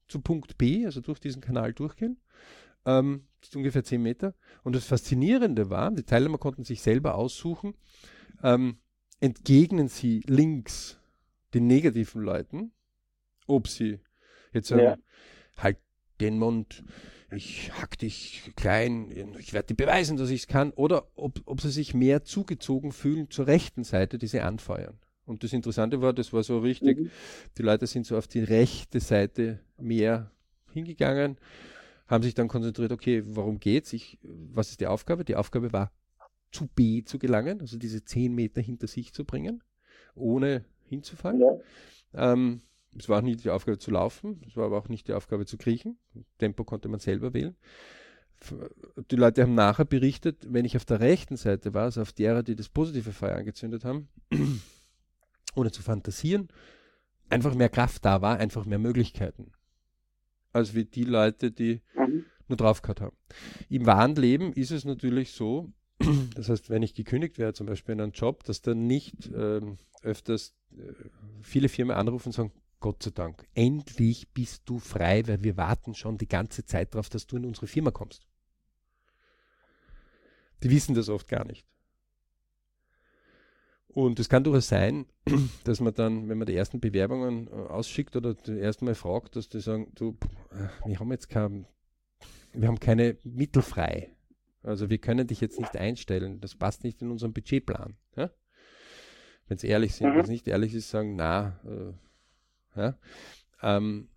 zu 0.07 0.21
Punkt 0.21 0.57
B, 0.57 0.85
also 0.85 1.01
durch 1.01 1.19
diesen 1.19 1.41
Kanal 1.41 1.73
durchgehen. 1.73 2.17
Ähm, 2.85 3.27
ungefähr 3.55 3.83
10 3.83 4.01
Meter. 4.01 4.33
Und 4.63 4.75
das 4.75 4.85
Faszinierende 4.85 5.69
war, 5.69 5.91
die 5.91 6.03
Teilnehmer 6.03 6.37
konnten 6.37 6.63
sich 6.63 6.81
selber 6.81 7.15
aussuchen, 7.15 7.75
ähm, 8.43 8.79
entgegnen 9.19 9.87
sie 9.87 10.21
links 10.25 10.99
den 11.53 11.67
negativen 11.67 12.21
Leuten 12.21 12.71
ob 13.49 13.67
sie 13.67 13.99
jetzt 14.53 14.69
sagen, 14.69 14.81
ja. 14.81 14.97
halt 15.57 15.77
den 16.19 16.37
Mund, 16.37 16.83
ich 17.31 17.71
hack 17.73 17.97
dich 17.97 18.51
klein, 18.55 19.11
ich 19.37 19.53
werde 19.53 19.67
dir 19.67 19.85
beweisen, 19.85 20.17
dass 20.17 20.29
ich 20.29 20.41
es 20.41 20.47
kann, 20.47 20.71
oder 20.71 21.07
ob, 21.15 21.41
ob 21.45 21.61
sie 21.61 21.69
sich 21.69 21.93
mehr 21.93 22.23
zugezogen 22.23 22.91
fühlen 22.91 23.29
zur 23.29 23.47
rechten 23.47 23.83
Seite, 23.83 24.17
die 24.17 24.27
sie 24.27 24.41
anfeuern. 24.41 24.99
Und 25.25 25.43
das 25.43 25.53
Interessante 25.53 26.01
war, 26.01 26.11
das 26.11 26.33
war 26.33 26.41
so 26.41 26.59
richtig, 26.59 26.97
mhm. 26.97 27.11
die 27.57 27.61
Leute 27.61 27.85
sind 27.85 28.05
so 28.05 28.17
auf 28.17 28.27
die 28.27 28.39
rechte 28.41 28.99
Seite 28.99 29.59
mehr 29.77 30.31
hingegangen, 30.71 31.37
haben 32.07 32.23
sich 32.23 32.33
dann 32.33 32.47
konzentriert, 32.47 32.91
okay, 32.91 33.21
warum 33.25 33.59
geht's? 33.59 33.93
Ich, 33.93 34.17
was 34.23 34.71
ist 34.71 34.79
die 34.81 34.87
Aufgabe? 34.87 35.23
Die 35.23 35.35
Aufgabe 35.35 35.71
war, 35.71 35.91
zu 36.51 36.67
B 36.67 37.03
zu 37.03 37.19
gelangen, 37.19 37.61
also 37.61 37.77
diese 37.77 38.03
zehn 38.03 38.33
Meter 38.33 38.61
hinter 38.61 38.87
sich 38.87 39.13
zu 39.13 39.23
bringen, 39.23 39.63
ohne 40.15 40.65
hinzufallen. 40.85 41.41
Ja. 41.41 42.33
Ähm, 42.33 42.61
es 42.97 43.07
war 43.07 43.19
auch 43.19 43.23
nicht 43.23 43.43
die 43.43 43.49
Aufgabe 43.49 43.77
zu 43.77 43.91
laufen, 43.91 44.41
es 44.47 44.55
war 44.55 44.65
aber 44.65 44.77
auch 44.77 44.89
nicht 44.89 45.07
die 45.07 45.13
Aufgabe 45.13 45.45
zu 45.45 45.57
kriechen. 45.57 45.97
Tempo 46.37 46.63
konnte 46.63 46.87
man 46.89 46.99
selber 46.99 47.33
wählen. 47.33 47.55
Die 49.11 49.15
Leute 49.15 49.43
haben 49.43 49.53
nachher 49.53 49.85
berichtet, 49.85 50.47
wenn 50.47 50.65
ich 50.65 50.77
auf 50.77 50.85
der 50.85 51.01
rechten 51.01 51.35
Seite 51.35 51.73
war, 51.73 51.83
also 51.83 52.01
auf 52.01 52.13
derer, 52.13 52.41
die 52.41 52.55
das 52.55 52.69
positive 52.69 53.11
Feuer 53.11 53.35
angezündet 53.35 53.83
haben, 53.83 54.07
ohne 55.55 55.71
zu 55.71 55.81
fantasieren, 55.81 56.47
einfach 57.29 57.53
mehr 57.53 57.69
Kraft 57.69 58.05
da 58.05 58.21
war, 58.21 58.37
einfach 58.37 58.65
mehr 58.65 58.79
Möglichkeiten. 58.79 59.51
Als 60.53 60.73
wie 60.73 60.85
die 60.85 61.03
Leute, 61.03 61.51
die 61.51 61.81
mhm. 61.95 62.25
nur 62.47 62.57
drauf 62.57 62.81
gehabt 62.81 63.01
haben. 63.01 63.15
Im 63.67 63.85
wahren 63.85 64.15
Leben 64.15 64.53
ist 64.53 64.71
es 64.71 64.85
natürlich 64.85 65.33
so, 65.33 65.71
das 66.35 66.49
heißt, 66.49 66.69
wenn 66.69 66.81
ich 66.81 66.93
gekündigt 66.93 67.37
wäre, 67.37 67.53
zum 67.53 67.67
Beispiel 67.67 67.93
in 67.93 68.01
einem 68.01 68.13
Job, 68.13 68.43
dass 68.45 68.61
dann 68.61 68.87
nicht 68.87 69.29
ähm, 69.35 69.77
öfters 70.01 70.55
äh, 70.71 70.93
viele 71.41 71.69
Firmen 71.69 71.95
anrufen 71.95 72.29
und 72.29 72.33
sagen, 72.33 72.51
Gott 72.79 73.03
sei 73.03 73.11
Dank, 73.11 73.45
endlich 73.53 74.29
bist 74.29 74.63
du 74.65 74.79
frei, 74.79 75.27
weil 75.27 75.43
wir 75.43 75.57
warten 75.57 75.93
schon 75.93 76.17
die 76.17 76.27
ganze 76.27 76.65
Zeit 76.65 76.93
darauf, 76.93 77.09
dass 77.09 77.27
du 77.27 77.37
in 77.37 77.45
unsere 77.45 77.67
Firma 77.67 77.91
kommst. 77.91 78.25
Die 80.63 80.69
wissen 80.69 80.95
das 80.95 81.09
oft 81.09 81.27
gar 81.27 81.45
nicht. 81.45 81.65
Und 83.87 84.19
es 84.19 84.29
kann 84.29 84.43
durchaus 84.43 84.67
sein, 84.67 85.07
dass 85.63 85.79
man 85.79 85.93
dann, 85.93 86.29
wenn 86.29 86.37
man 86.37 86.45
die 86.45 86.55
ersten 86.55 86.79
Bewerbungen 86.79 87.47
äh, 87.47 87.51
ausschickt 87.51 88.15
oder 88.15 88.35
erst 88.47 88.81
mal 88.81 88.95
fragt, 88.95 89.35
dass 89.35 89.49
die 89.49 89.59
sagen, 89.59 89.91
du, 89.95 90.17
wir 90.85 90.99
haben 90.99 91.11
jetzt 91.11 91.29
kein, 91.29 91.65
wir 92.53 92.67
haben 92.67 92.79
keine 92.79 93.17
Mittel 93.23 93.61
frei. 93.61 94.15
Also 94.61 94.89
wir 94.89 94.99
können 94.99 95.25
dich 95.25 95.41
jetzt 95.41 95.59
nicht 95.59 95.75
einstellen. 95.75 96.39
Das 96.41 96.55
passt 96.55 96.83
nicht 96.83 97.01
in 97.01 97.09
unseren 97.09 97.33
Budgetplan. 97.33 97.95
Ja? 98.15 98.29
Wenn 99.47 99.57
sie 99.57 99.67
ehrlich 99.67 99.95
sind, 99.95 100.09
mhm. 100.09 100.15
wenn 100.15 100.23
es 100.23 100.29
nicht 100.29 100.47
ehrlich 100.47 100.73
ist, 100.73 100.89
sagen, 100.89 101.15
na, 101.15 101.59
äh, 101.65 101.93
ja? 102.75 102.97
Ähm, 103.61 104.09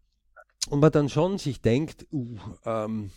und 0.68 0.80
man 0.80 0.92
dann 0.92 1.08
schon 1.08 1.38
sich 1.38 1.60
denkt, 1.60 2.06
uh, 2.12 2.38
ähm, 2.64 3.10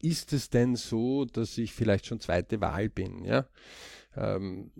ist 0.00 0.32
es 0.32 0.50
denn 0.50 0.76
so, 0.76 1.24
dass 1.24 1.58
ich 1.58 1.72
vielleicht 1.72 2.06
schon 2.06 2.20
zweite 2.20 2.60
Wahl 2.60 2.88
bin? 2.88 3.24
Ja? 3.24 3.46
Ähm, 4.16 4.70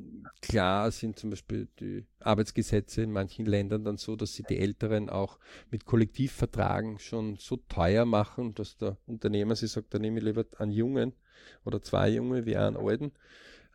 klar 0.40 0.90
sind 0.90 1.18
zum 1.18 1.30
Beispiel 1.30 1.68
die 1.80 2.04
Arbeitsgesetze 2.20 3.02
in 3.02 3.10
manchen 3.10 3.46
Ländern 3.46 3.84
dann 3.84 3.96
so, 3.96 4.14
dass 4.16 4.34
sie 4.34 4.44
die 4.44 4.58
Älteren 4.58 5.10
auch 5.10 5.38
mit 5.70 5.84
Kollektivvertragen 5.84 6.98
schon 7.00 7.36
so 7.36 7.56
teuer 7.68 8.04
machen, 8.04 8.54
dass 8.54 8.76
der 8.76 8.96
Unternehmer 9.06 9.56
sich 9.56 9.72
sagt, 9.72 9.92
da 9.92 9.98
nehme 9.98 10.18
ich 10.18 10.24
lieber 10.24 10.44
einen 10.58 10.70
Jungen 10.70 11.14
oder 11.64 11.82
zwei 11.82 12.10
Junge 12.10 12.46
wie 12.46 12.56
einen 12.56 12.76
Alten, 12.76 13.12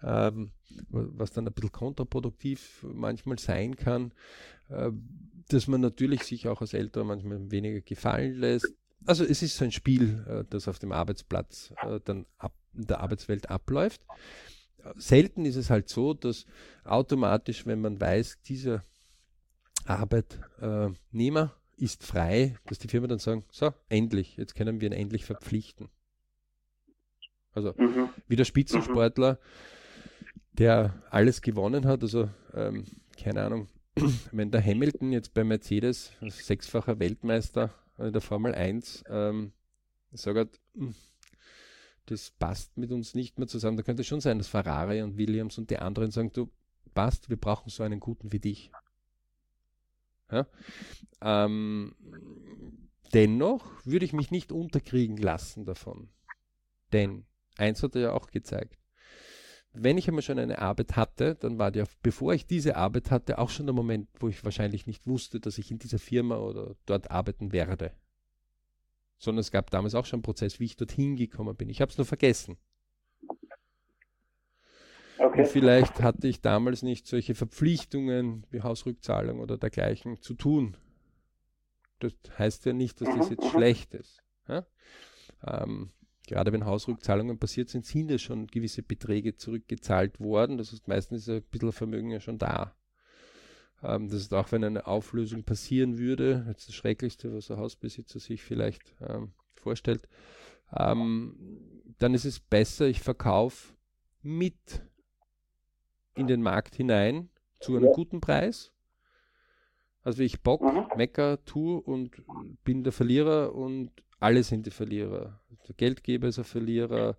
ähm, 0.02 0.52
was 0.90 1.32
dann 1.32 1.46
ein 1.46 1.54
bisschen 1.54 1.74
kontraproduktiv 1.74 2.86
manchmal 2.94 3.38
sein 3.38 3.76
kann, 3.76 4.14
äh, 4.70 4.92
dass 5.50 5.68
man 5.68 5.82
natürlich 5.82 6.24
sich 6.24 6.48
auch 6.48 6.62
als 6.62 6.74
Älterer 6.74 7.04
manchmal 7.04 7.52
weniger 7.52 7.82
gefallen 7.82 8.36
lässt. 8.36 8.74
Also 9.06 9.24
es 9.24 9.42
ist 9.42 9.58
so 9.58 9.66
ein 9.66 9.72
Spiel, 9.72 10.26
äh, 10.28 10.44
das 10.50 10.68
auf 10.68 10.80
dem 10.80 10.92
Arbeitsplatz 10.92 11.74
äh, 11.84 12.00
dann 12.04 12.26
ab, 12.38 12.54
in 12.74 12.88
der 12.88 13.02
Arbeitswelt 13.02 13.50
abläuft 13.50 14.02
selten 14.96 15.46
ist 15.46 15.56
es 15.56 15.70
halt 15.70 15.90
so, 15.90 16.14
dass 16.14 16.46
automatisch, 16.84 17.66
wenn 17.66 17.82
man 17.82 18.00
weiß, 18.00 18.42
dieser 18.44 18.84
Arbeitnehmer 19.86 21.56
ist 21.78 22.04
frei, 22.04 22.58
dass 22.66 22.80
die 22.80 22.88
Firma 22.88 23.08
dann 23.08 23.20
sagen, 23.20 23.46
so, 23.52 23.74
endlich, 23.88 24.38
jetzt 24.38 24.56
können 24.56 24.82
wir 24.82 24.90
ihn 24.90 24.94
endlich 24.94 25.26
verpflichten. 25.26 25.90
Also 27.54 27.74
mhm. 27.78 28.10
wie 28.28 28.36
der 28.36 28.46
Spitzensportler, 28.46 29.40
der 30.54 31.02
alles 31.10 31.42
gewonnen 31.42 31.86
hat, 31.86 32.04
also 32.04 32.30
ähm, 32.54 32.84
keine 33.22 33.44
Ahnung, 33.44 33.68
wenn 34.32 34.52
der 34.52 34.64
Hamilton 34.64 35.12
jetzt 35.12 35.34
bei 35.34 35.44
Mercedes, 35.44 36.12
sechsfacher 36.22 37.00
Weltmeister 37.00 37.74
in 37.98 38.14
der 38.14 38.22
Formel 38.22 38.56
1, 38.56 39.04
ähm, 39.10 39.54
sagt, 40.12 40.60
hm, 40.76 40.96
das 42.06 42.32
passt 42.32 42.78
mit 42.78 42.92
uns 42.92 43.14
nicht 43.14 43.38
mehr 43.38 43.48
zusammen. 43.48 43.78
Da 43.78 43.84
könnte 43.84 44.02
es 44.02 44.08
schon 44.08 44.22
sein, 44.22 44.38
dass 44.38 44.48
Ferrari 44.48 45.02
und 45.02 45.18
Williams 45.18 45.58
und 45.58 45.70
die 45.70 45.78
anderen 45.78 46.12
sagen, 46.12 46.32
du 46.34 46.50
passt, 46.94 47.30
wir 47.30 47.38
brauchen 47.38 47.70
so 47.70 47.84
einen 47.84 48.00
guten 48.00 48.32
wie 48.32 48.40
dich. 48.40 48.72
Ja? 50.32 50.48
Ähm, 51.22 51.96
dennoch 53.14 53.66
würde 53.86 54.06
ich 54.06 54.14
mich 54.14 54.32
nicht 54.32 54.52
unterkriegen 54.52 55.18
lassen 55.18 55.66
davon. 55.66 56.10
Denn 56.94 57.26
eins 57.58 57.84
hat 57.84 57.96
er 57.96 58.02
ja 58.02 58.14
auch 58.14 58.32
gezeigt. 58.32 58.78
Wenn 59.82 59.98
ich 59.98 60.08
einmal 60.08 60.22
schon 60.22 60.40
eine 60.40 60.60
Arbeit 60.60 60.96
hatte, 60.96 61.36
dann 61.36 61.58
war 61.58 61.72
der, 61.72 61.88
bevor 62.02 62.34
ich 62.34 62.46
diese 62.46 62.76
Arbeit 62.76 63.12
hatte, 63.12 63.38
auch 63.38 63.50
schon 63.50 63.66
der 63.66 63.76
Moment, 63.76 64.10
wo 64.20 64.28
ich 64.28 64.44
wahrscheinlich 64.44 64.88
nicht 64.88 65.08
wusste, 65.08 65.40
dass 65.40 65.58
ich 65.58 65.72
in 65.72 65.80
dieser 65.80 66.00
Firma 66.00 66.38
oder 66.38 66.76
dort 66.86 67.12
arbeiten 67.12 67.52
werde 67.52 67.92
sondern 69.20 69.42
es 69.42 69.52
gab 69.52 69.70
damals 69.70 69.94
auch 69.96 70.06
schon 70.06 70.18
einen 70.18 70.24
Prozess, 70.24 70.60
wie 70.60 70.66
ich 70.66 70.78
dorthin 70.78 71.16
gekommen 71.16 71.56
bin. 71.56 71.70
Ich 71.70 71.82
habe 71.82 71.92
es 71.92 71.98
nur 71.98 72.06
vergessen. 72.06 72.58
Okay. 75.20 75.42
Und 75.42 75.48
vielleicht 75.50 76.02
hatte 76.02 76.30
ich 76.30 76.42
damals 76.42 76.82
nicht 76.82 77.06
solche 77.06 77.36
Verpflichtungen 77.36 78.48
wie 78.50 78.62
Hausrückzahlung 78.62 79.42
oder 79.42 79.58
dergleichen 79.58 80.22
zu 80.22 80.34
tun. 80.34 80.78
Das 82.00 82.14
heißt 82.38 82.66
ja 82.66 82.72
nicht, 82.72 83.02
dass 83.02 83.10
das 83.10 83.30
mhm, 83.30 83.36
jetzt 83.36 83.52
schlecht 83.52 83.94
ist. 83.94 84.24
Ja? 84.48 84.66
Ähm, 85.46 85.90
gerade 86.30 86.54
wenn 86.54 86.66
Hausrückzahlungen 86.66 87.40
passiert 87.40 87.70
sind, 87.70 87.86
sind 87.86 88.12
ja 88.12 88.20
schon 88.20 88.46
gewisse 88.46 88.84
Beträge 88.84 89.36
zurückgezahlt 89.36 90.20
worden. 90.20 90.60
Das 90.60 90.72
heißt, 90.72 90.88
meistens 90.88 91.28
ist 91.28 91.30
ein 91.30 91.42
bisschen 91.50 91.72
Vermögen 91.72 92.12
ja 92.12 92.20
schon 92.20 92.38
da. 92.38 92.76
Ähm, 93.82 94.10
das 94.10 94.22
ist 94.22 94.34
auch, 94.34 94.52
wenn 94.52 94.64
eine 94.64 94.86
Auflösung 94.86 95.44
passieren 95.44 95.98
würde, 95.98 96.46
jetzt 96.48 96.68
das 96.68 96.76
Schrecklichste, 96.76 97.34
was 97.34 97.50
ein 97.50 97.58
Hausbesitzer 97.58 98.20
sich 98.20 98.44
vielleicht 98.44 98.94
ähm, 99.02 99.32
vorstellt, 99.56 100.08
ähm, 100.78 101.36
dann 101.98 102.14
ist 102.14 102.26
es 102.26 102.40
besser, 102.40 102.86
ich 102.86 103.02
verkaufe 103.02 103.74
mit 104.22 104.84
in 106.16 106.28
den 106.28 106.44
Markt 106.44 106.76
hinein 106.76 107.30
zu 107.60 107.76
einem 107.76 107.92
guten 107.92 108.22
Preis. 108.22 108.72
Also 110.10 110.24
ich 110.24 110.42
Bock, 110.42 110.64
mhm. 110.64 110.88
Mecker 110.98 111.46
tue 111.46 111.80
und 111.80 112.10
bin 112.64 112.84
der 112.84 112.92
Verlierer 112.92 113.54
und 113.54 113.92
alle 114.20 114.42
sind 114.42 114.66
die 114.66 114.72
Verlierer. 114.72 115.40
Der 115.68 115.76
Geldgeber 115.76 116.30
ist 116.30 116.40
ein 116.40 116.46
Verlierer, 116.46 117.16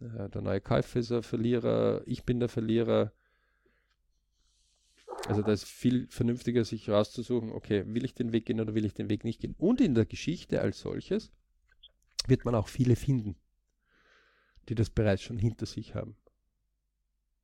äh, 0.00 0.28
der 0.28 0.42
neue 0.42 0.60
Käufer 0.60 0.98
ist 0.98 1.12
ein 1.12 1.22
Verlierer, 1.22 2.02
ich 2.06 2.24
bin 2.24 2.40
der 2.40 2.48
Verlierer. 2.48 3.12
Also 5.28 5.42
da 5.42 5.52
ist 5.52 5.66
viel 5.66 6.08
vernünftiger, 6.08 6.64
sich 6.64 6.90
rauszusuchen, 6.90 7.52
okay, 7.52 7.84
will 7.86 8.04
ich 8.04 8.14
den 8.14 8.32
Weg 8.32 8.46
gehen 8.46 8.60
oder 8.60 8.74
will 8.74 8.84
ich 8.84 8.94
den 8.94 9.08
Weg 9.08 9.22
nicht 9.22 9.40
gehen. 9.40 9.54
Und 9.56 9.80
in 9.80 9.94
der 9.94 10.04
Geschichte 10.04 10.60
als 10.62 10.80
solches 10.80 11.30
wird 12.26 12.44
man 12.44 12.56
auch 12.56 12.66
viele 12.66 12.96
finden, 12.96 13.36
die 14.68 14.74
das 14.74 14.90
bereits 14.90 15.22
schon 15.22 15.38
hinter 15.38 15.66
sich 15.66 15.94
haben. 15.94 16.16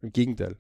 Im 0.01 0.11
Gegenteil. 0.11 0.59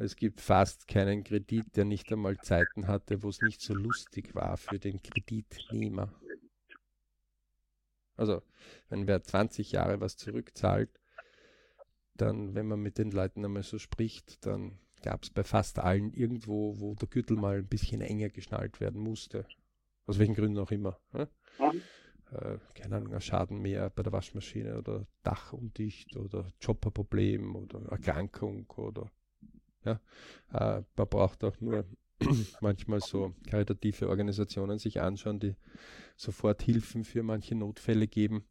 Es 0.00 0.16
gibt 0.16 0.40
fast 0.40 0.88
keinen 0.88 1.24
Kredit, 1.24 1.76
der 1.76 1.84
nicht 1.84 2.10
einmal 2.10 2.38
Zeiten 2.38 2.88
hatte, 2.88 3.22
wo 3.22 3.28
es 3.28 3.42
nicht 3.42 3.60
so 3.60 3.74
lustig 3.74 4.34
war 4.34 4.56
für 4.56 4.78
den 4.78 5.02
Kreditnehmer. 5.02 6.10
Also, 8.16 8.40
wenn 8.88 9.06
wer 9.06 9.22
20 9.22 9.72
Jahre 9.72 10.00
was 10.00 10.16
zurückzahlt, 10.16 10.88
dann, 12.14 12.54
wenn 12.54 12.66
man 12.66 12.80
mit 12.80 12.96
den 12.96 13.10
Leuten 13.10 13.44
einmal 13.44 13.62
so 13.62 13.78
spricht, 13.78 14.46
dann 14.46 14.78
gab 15.02 15.24
es 15.24 15.28
bei 15.28 15.44
fast 15.44 15.78
allen 15.78 16.14
irgendwo, 16.14 16.80
wo 16.80 16.94
der 16.94 17.08
Gürtel 17.08 17.36
mal 17.36 17.58
ein 17.58 17.68
bisschen 17.68 18.00
enger 18.00 18.30
geschnallt 18.30 18.80
werden 18.80 19.02
musste. 19.02 19.44
Aus 20.06 20.18
welchen 20.18 20.34
Gründen 20.34 20.60
auch 20.60 20.70
immer. 20.70 20.98
Ne? 21.12 21.28
Äh, 22.30 22.56
keine 22.72 22.96
Ahnung, 22.96 23.12
ein 23.12 23.20
Schaden 23.20 23.60
mehr 23.60 23.90
bei 23.90 24.02
der 24.02 24.12
Waschmaschine 24.12 24.78
oder 24.78 25.06
Dach 25.24 25.52
undicht 25.52 26.16
oder 26.16 26.50
Chopperproblem 26.64 27.54
oder 27.54 27.82
Erkrankung 27.90 28.64
oder 28.70 29.10
ja. 29.84 30.00
Äh, 30.52 30.82
man 30.96 31.08
braucht 31.08 31.44
auch 31.44 31.60
nur 31.60 31.84
manchmal 32.60 33.00
so 33.00 33.34
karitative 33.48 34.08
Organisationen 34.08 34.78
sich 34.78 35.00
anschauen, 35.00 35.40
die 35.40 35.54
sofort 36.16 36.62
Hilfen 36.62 37.04
für 37.04 37.22
manche 37.22 37.54
Notfälle 37.54 38.06
geben. 38.06 38.44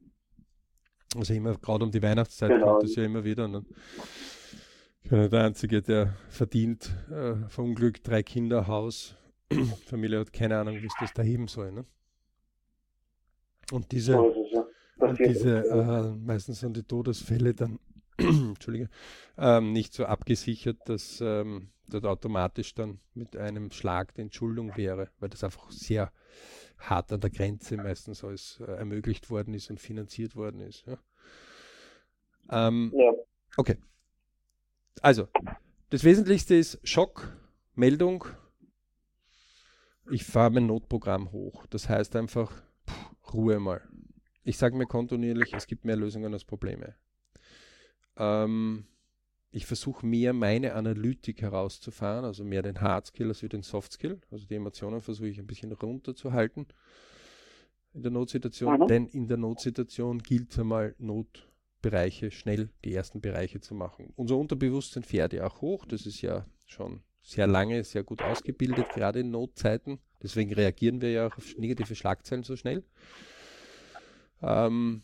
Also 1.15 1.33
immer, 1.33 1.55
gerade 1.55 1.85
um 1.85 1.91
die 1.91 2.01
Weihnachtszeit 2.01 2.51
genau. 2.51 2.73
kommt 2.73 2.83
es 2.83 2.95
ja 2.95 3.03
immer 3.03 3.23
wieder. 3.23 3.47
Ne? 3.47 3.65
Ich 5.01 5.09
bin 5.09 5.29
der 5.29 5.43
Einzige, 5.43 5.81
der 5.81 6.15
verdient, 6.29 6.95
äh, 7.09 7.35
verunglückt, 7.47 8.07
drei 8.07 8.21
Kinder, 8.21 8.67
Haus. 8.67 9.15
Familie 9.87 10.19
hat 10.19 10.33
keine 10.33 10.57
Ahnung, 10.57 10.75
wie 10.81 10.85
es 10.85 10.93
das 10.99 11.13
da 11.13 11.23
heben 11.23 11.47
soll. 11.47 11.71
Ne? 11.71 11.83
Und 13.71 13.91
diese, 13.91 14.19
und 14.19 15.19
diese 15.19 15.65
äh, 15.67 16.11
meistens 16.15 16.59
sind 16.59 16.75
die 16.75 16.83
Todesfälle 16.83 17.53
dann 17.53 17.79
Entschuldige, 18.49 18.89
ähm, 19.37 19.71
nicht 19.71 19.93
so 19.93 20.05
abgesichert, 20.05 20.77
dass 20.85 21.21
ähm, 21.21 21.69
dort 21.87 22.05
automatisch 22.05 22.73
dann 22.73 22.99
mit 23.13 23.35
einem 23.35 23.71
Schlag 23.71 24.13
die 24.13 24.21
Entschuldung 24.21 24.75
wäre, 24.77 25.09
weil 25.19 25.29
das 25.29 25.43
einfach 25.43 25.71
sehr 25.71 26.11
hart 26.77 27.11
an 27.11 27.19
der 27.19 27.29
Grenze 27.29 27.77
meistens 27.77 28.23
alles 28.23 28.59
äh, 28.61 28.71
ermöglicht 28.71 29.29
worden 29.29 29.53
ist 29.53 29.69
und 29.69 29.79
finanziert 29.79 30.35
worden 30.35 30.61
ist. 30.61 30.85
Ja. 30.85 30.97
Ähm, 32.67 32.93
ja. 32.95 33.11
Okay. 33.57 33.77
Also, 35.01 35.27
das 35.89 36.03
Wesentlichste 36.03 36.55
ist 36.55 36.79
Schock, 36.83 37.35
Meldung. 37.75 38.25
Ich 40.11 40.23
fahre 40.23 40.51
mein 40.51 40.67
Notprogramm 40.67 41.31
hoch. 41.31 41.65
Das 41.67 41.87
heißt 41.87 42.15
einfach, 42.15 42.51
pff, 42.87 43.33
Ruhe 43.33 43.59
mal. 43.59 43.81
Ich 44.43 44.57
sage 44.57 44.75
mir 44.75 44.87
kontinuierlich, 44.87 45.53
es 45.53 45.67
gibt 45.67 45.85
mehr 45.85 45.95
Lösungen 45.95 46.33
als 46.33 46.43
Probleme. 46.43 46.95
Ähm, 48.19 48.85
ich 49.51 49.65
versuche 49.65 50.05
mehr 50.05 50.33
meine 50.33 50.75
Analytik 50.75 51.41
herauszufahren, 51.41 52.23
also 52.23 52.43
mehr 52.43 52.61
den 52.61 52.81
Hard 52.81 53.07
Skill 53.07 53.29
als 53.29 53.39
den 53.39 53.63
Soft 53.63 53.93
Skill. 53.93 54.21
Also 54.29 54.45
die 54.45 54.55
Emotionen 54.55 55.01
versuche 55.01 55.27
ich 55.27 55.39
ein 55.39 55.47
bisschen 55.47 55.71
runterzuhalten 55.71 56.67
in 57.93 58.03
der 58.03 58.11
Notsituation, 58.11 58.81
mhm. 58.81 58.87
denn 58.87 59.07
in 59.07 59.27
der 59.27 59.37
Notsituation 59.37 60.19
gilt 60.19 60.51
es 60.51 60.59
einmal, 60.59 60.95
Notbereiche 60.99 62.31
schnell 62.31 62.69
die 62.85 62.93
ersten 62.93 63.21
Bereiche 63.21 63.59
zu 63.61 63.73
machen. 63.73 64.13
Unser 64.15 64.37
Unterbewusstsein 64.37 65.03
fährt 65.03 65.33
ja 65.33 65.47
auch 65.47 65.61
hoch, 65.61 65.85
das 65.85 66.05
ist 66.05 66.21
ja 66.21 66.45
schon 66.65 67.01
sehr 67.21 67.47
lange, 67.47 67.83
sehr 67.83 68.03
gut 68.03 68.21
ausgebildet, 68.21 68.89
gerade 68.89 69.19
in 69.21 69.31
Notzeiten. 69.31 69.99
Deswegen 70.21 70.53
reagieren 70.53 71.01
wir 71.01 71.11
ja 71.11 71.27
auch 71.27 71.37
auf 71.37 71.57
negative 71.57 71.95
Schlagzeilen 71.95 72.43
so 72.43 72.55
schnell. 72.55 72.83
Ähm, 74.41 75.03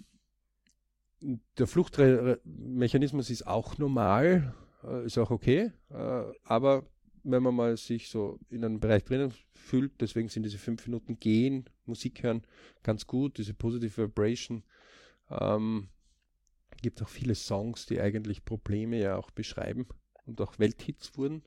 der 1.58 1.68
Fluchtmechanismus 1.68 3.30
ist 3.30 3.48
auch 3.48 3.78
normal, 3.78 4.54
äh, 4.84 5.06
ist 5.06 5.18
auch 5.18 5.32
okay, 5.32 5.72
äh, 5.90 6.24
aber 6.44 6.86
wenn 7.24 7.42
man 7.42 7.56
mal 7.56 7.76
sich 7.78 8.10
so 8.10 8.40
in 8.50 8.64
einem 8.64 8.80
Bereich 8.80 9.04
drinnen 9.04 9.34
fühlt, 9.54 10.00
deswegen 10.00 10.30
sind 10.30 10.44
diese 10.44 10.60
fünf 10.60 10.86
Minuten 10.86 11.20
gehen, 11.20 11.70
Musik 11.86 12.22
hören 12.22 12.46
ganz 12.84 13.08
gut, 13.08 13.40
diese 13.40 13.54
Positive 13.54 14.04
Vibration. 14.04 14.64
Ähm, 15.30 15.90
gibt 16.82 17.02
auch 17.02 17.10
viele 17.10 17.34
Songs, 17.34 17.88
die 17.88 18.00
eigentlich 18.00 18.46
Probleme 18.46 19.00
ja 19.00 19.16
auch 19.16 19.32
beschreiben 19.32 19.88
und 20.26 20.40
auch 20.40 20.60
Welthits 20.60 21.18
wurden. 21.18 21.42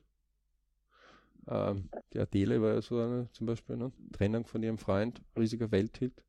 Ähm, 1.47 1.89
die 2.13 2.19
Adele 2.19 2.61
war 2.61 2.73
ja 2.73 2.81
so 2.81 2.99
eine 2.99 3.29
zum 3.31 3.47
Beispiel, 3.47 3.77
ne? 3.77 3.91
Trennung 4.11 4.45
von 4.45 4.61
ihrem 4.61 4.77
Freund, 4.77 5.21
riesiger 5.37 5.71
Welthit. 5.71 6.23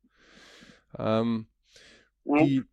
Ähm, 0.97 1.47
die 2.23 2.63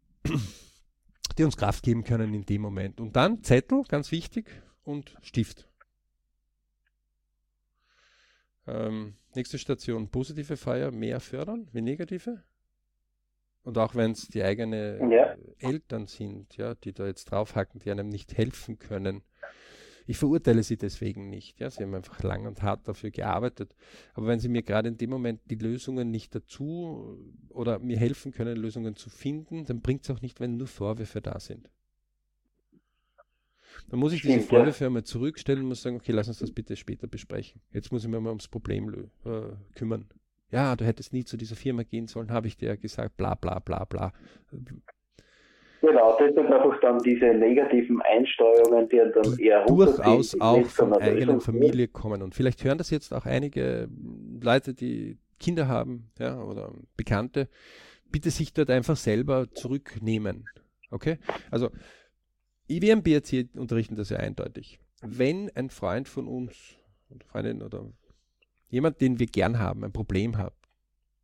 die 1.39 1.45
uns 1.45 1.57
Kraft 1.57 1.85
geben 1.85 2.05
können 2.05 2.35
in 2.35 2.45
dem 2.45 2.63
Moment. 2.63 3.01
Und 3.01 3.17
dann 3.17 3.43
Zettel, 3.43 3.85
ganz 3.89 4.11
wichtig, 4.11 4.51
und 4.83 5.17
Stift. 5.23 5.69
Ähm, 8.67 9.15
nächste 9.35 9.59
Station, 9.59 10.09
positive 10.09 10.57
Feier 10.57 10.91
mehr 10.91 11.21
fördern 11.21 11.69
wie 11.73 11.81
negative. 11.81 12.43
Und 13.63 13.79
auch 13.79 13.95
wenn 13.95 14.13
es 14.13 14.29
die 14.29 14.43
eigenen 14.43 15.11
ja. 15.11 15.37
Eltern 15.59 16.07
sind, 16.07 16.57
ja, 16.57 16.75
die 16.75 16.93
da 16.93 17.07
jetzt 17.07 17.27
draufhacken, 17.27 17.81
die 17.81 17.91
einem 17.91 18.09
nicht 18.09 18.37
helfen 18.37 18.79
können, 18.79 19.23
ich 20.09 20.17
verurteile 20.17 20.63
sie 20.63 20.79
deswegen 20.79 21.29
nicht. 21.29 21.61
Ja, 21.61 21.69
sie 21.69 21.83
haben 21.83 21.95
einfach 21.95 22.23
lang 22.23 22.47
und 22.47 22.63
hart 22.63 22.89
dafür 22.89 23.11
gearbeitet. 23.11 23.77
Aber 24.15 24.27
wenn 24.27 24.41
sie 24.41 24.49
mir 24.49 24.63
gerade 24.63 24.89
in 24.89 24.97
dem 24.97 25.11
Moment 25.11 25.43
die 25.51 25.57
Lösungen 25.57 26.11
nicht 26.11 26.35
dazu 26.35 27.19
oder 27.51 27.79
mir 27.79 27.99
helfen 27.99 28.33
können, 28.33 28.57
Lösungen 28.57 28.97
zu 28.97 29.11
finden, 29.11 29.67
dann 29.67 29.83
bringt 29.83 30.05
es 30.05 30.11
auch 30.11 30.23
nicht, 30.23 30.41
wenn 30.41 30.57
nur 30.57 30.67
Vorwürfe 30.67 31.21
da 31.21 31.39
sind. 31.39 31.71
Dann 33.91 34.01
muss 34.01 34.15
ich 34.15 34.23
diese 34.23 34.41
Vorwürfe 34.41 34.87
einmal 34.87 35.05
zurückstellen 35.05 35.63
und 35.63 35.69
muss 35.69 35.83
sagen, 35.83 35.97
okay, 35.97 36.13
lass 36.13 36.29
uns 36.29 36.39
das 36.39 36.53
bitte 36.53 36.75
später 36.77 37.07
besprechen. 37.07 37.61
Jetzt 37.71 37.93
muss 37.93 38.03
ich 38.03 38.09
mir 38.09 38.19
mal 38.19 38.31
ums 38.31 38.49
Problem 38.49 39.11
äh, 39.27 39.41
kümmern. 39.75 40.09
Ja, 40.51 40.75
du 40.75 40.87
hättest 40.87 41.13
nie 41.13 41.25
zu 41.25 41.37
dieser 41.37 41.57
Firma 41.57 41.83
gehen 41.83 42.07
sollen, 42.07 42.31
habe 42.31 42.47
ich 42.47 42.57
dir 42.57 42.71
ja 42.71 42.77
gesagt, 42.77 43.19
bla 43.19 43.35
bla 43.35 43.59
bla 43.59 43.85
bla. 43.85 44.15
Genau, 45.81 46.17
das 46.19 46.35
sind 46.35 46.53
einfach 46.53 46.81
dann 46.81 46.99
diese 46.99 47.27
negativen 47.27 48.03
Einsteuerungen, 48.03 48.89
die 48.89 48.97
dann 48.97 49.39
eher 49.39 49.65
durchaus 49.67 50.39
auch 50.41 50.67
von 50.67 50.91
der 50.91 51.03
eigenen 51.03 51.41
Familie 51.41 51.87
kommen. 51.87 52.23
Und 52.23 52.35
vielleicht 52.35 52.65
hören 52.65 52.79
das 52.79 52.91
jetzt 52.91 53.13
auch 53.15 53.27
einige 53.27 53.89
Leute, 54.43 54.75
die 54.75 55.19
Kinder 55.39 55.69
haben 55.69 56.11
ja, 56.19 56.43
oder 56.43 56.73
Bekannte. 56.97 57.49
Bitte 58.11 58.31
sich 58.31 58.53
dort 58.53 58.71
einfach 58.71 58.97
selber 58.97 59.51
zurücknehmen. 59.53 60.47
Okay? 60.91 61.19
Also, 61.51 61.71
wir 62.67 62.93
im 62.93 63.03
BRC 63.03 63.49
unterrichten 63.55 63.97
das 63.97 64.11
ja 64.11 64.19
eindeutig. 64.19 64.81
Wenn 65.03 65.51
ein 65.55 65.71
Freund 65.71 66.09
von 66.09 66.27
uns, 66.27 66.77
Freundin 67.27 67.63
oder 67.63 67.87
jemand, 68.69 69.01
den 69.01 69.19
wir 69.19 69.27
gern 69.27 69.59
haben, 69.59 69.85
ein 69.85 69.93
Problem 69.93 70.39
hat, 70.39 70.55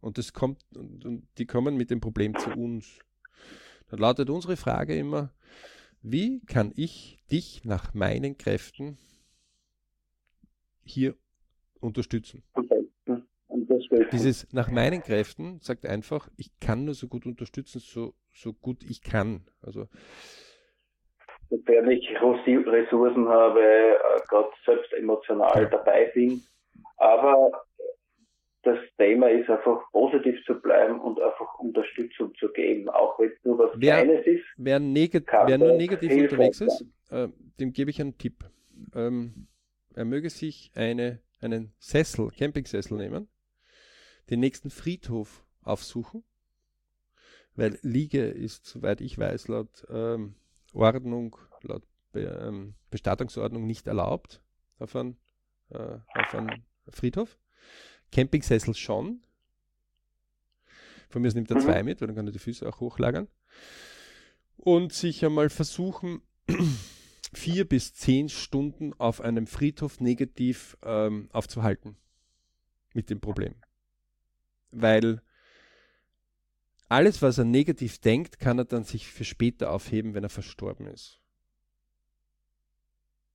und 0.01 0.19
das 0.19 0.33
kommt, 0.33 0.61
und, 0.77 1.05
und 1.05 1.27
die 1.39 1.47
kommen 1.47 1.77
mit 1.77 1.91
dem 1.91 2.01
Problem 2.01 2.37
zu 2.37 2.51
uns, 2.51 3.01
dann 3.91 4.01
lautet 4.01 4.31
unsere 4.31 4.57
Frage 4.57 4.97
immer, 4.97 5.31
wie 6.03 6.41
kann 6.45 6.73
ich 6.77 7.19
dich 7.31 7.65
nach 7.65 7.95
meinen 7.95 8.37
Kräften 8.37 8.99
hier 10.85 11.15
unterstützen? 11.81 12.43
Dieses 14.13 14.53
nach 14.53 14.71
meinen 14.71 15.03
Kräften 15.03 15.61
sagt 15.61 15.87
einfach, 15.87 16.29
ich 16.37 16.51
kann 16.61 16.85
nur 16.85 16.95
so 16.95 17.09
gut 17.09 17.27
unterstützen, 17.27 17.79
so, 17.79 18.15
so 18.33 18.53
gut 18.53 18.83
ich 18.83 19.03
kann. 19.03 19.47
Also 19.63 19.89
sofern 21.51 21.91
ich 21.91 22.09
Ressourcen 22.67 23.29
habe, 23.29 23.61
äh, 23.61 24.21
gerade 24.29 24.51
selbst 24.65 24.93
emotional 24.93 25.63
ja. 25.63 25.69
dabei 25.69 26.11
bin. 26.15 26.43
Aber 26.97 27.65
das 28.65 28.79
Thema 28.99 29.29
ist 29.29 29.49
einfach 29.49 29.91
positiv 29.93 30.43
zu 30.47 30.55
bleiben 30.55 31.01
und 31.01 31.21
einfach 31.21 31.59
Unterstützung 31.59 32.35
zu 32.37 32.49
geben, 32.53 32.89
auch 32.89 33.19
wenn 33.19 33.31
es 33.31 33.45
nur 33.45 33.59
was 33.59 33.71
wer, 33.77 34.03
Kleines 34.03 34.27
ist. 34.27 34.45
Wer, 34.57 34.81
wer 34.81 35.59
nur 35.59 35.73
negativ 35.73 36.13
unterwegs 36.13 36.61
ist, 36.61 36.85
äh, 37.11 37.29
dem 37.61 37.73
gebe 37.73 37.91
ich 37.91 38.01
einen 38.01 38.19
Tipp. 38.19 38.45
Ähm, 38.95 39.47
er 39.95 40.05
möge 40.05 40.31
sich 40.31 40.71
eine, 40.75 41.21
einen 41.41 41.73
Sessel, 41.79 42.31
Campingsessel 42.37 42.97
nehmen, 42.97 43.29
den 44.31 44.41
nächsten 44.41 44.71
Friedhof 44.71 45.45
aufsuchen, 45.63 46.25
weil 47.55 47.79
Liege 47.83 48.27
ist, 48.27 48.67
soweit 48.67 49.01
ich 49.01 49.19
weiß, 49.19 49.49
laut 49.49 49.87
ähm, 49.91 50.35
Ordnung, 50.73 51.37
laut 51.63 51.83
Be 52.13 52.23
ähm, 52.47 52.75
Bestattungsordnung 52.91 53.67
nicht 53.67 53.89
erlaubt 53.89 54.41
auf 54.79 54.95
einen, 54.95 55.17
äh, 55.71 55.99
Friedhof. 56.89 57.39
Campingsessel 58.13 58.75
schon. 58.75 59.21
Von 61.09 61.23
mir 61.23 61.33
nimmt 61.33 61.51
er 61.51 61.59
mhm. 61.59 61.63
zwei 61.63 61.83
mit, 61.83 62.01
weil 62.01 62.09
dann 62.09 62.17
kann 62.17 62.27
er 62.27 62.33
die 62.33 62.39
Füße 62.39 62.69
auch 62.69 62.81
hochlagern. 62.81 63.29
Und 64.57 64.93
sich 64.93 65.25
einmal 65.25 65.51
versuchen, 65.51 66.23
vier 67.33 67.69
bis 67.69 67.95
zehn 67.95 68.29
Stunden 68.29 68.93
auf 68.95 69.21
einem 69.21 69.47
Friedhof 69.47 70.01
negativ 70.01 70.77
ähm, 70.83 71.29
aufzuhalten. 71.33 71.97
Mit 72.95 73.11
dem 73.11 73.21
Problem. 73.21 73.55
Weil 74.71 75.21
alles, 76.89 77.23
was 77.23 77.39
er 77.39 77.45
negativ 77.45 77.99
denkt, 77.99 78.39
kann 78.39 78.59
er 78.59 78.65
dann 78.65 78.85
sich 78.85 79.09
für 79.09 79.25
später 79.25 79.73
aufheben, 79.73 80.15
wenn 80.15 80.23
er 80.23 80.31
verstorben 80.31 80.87
ist. 80.87 81.21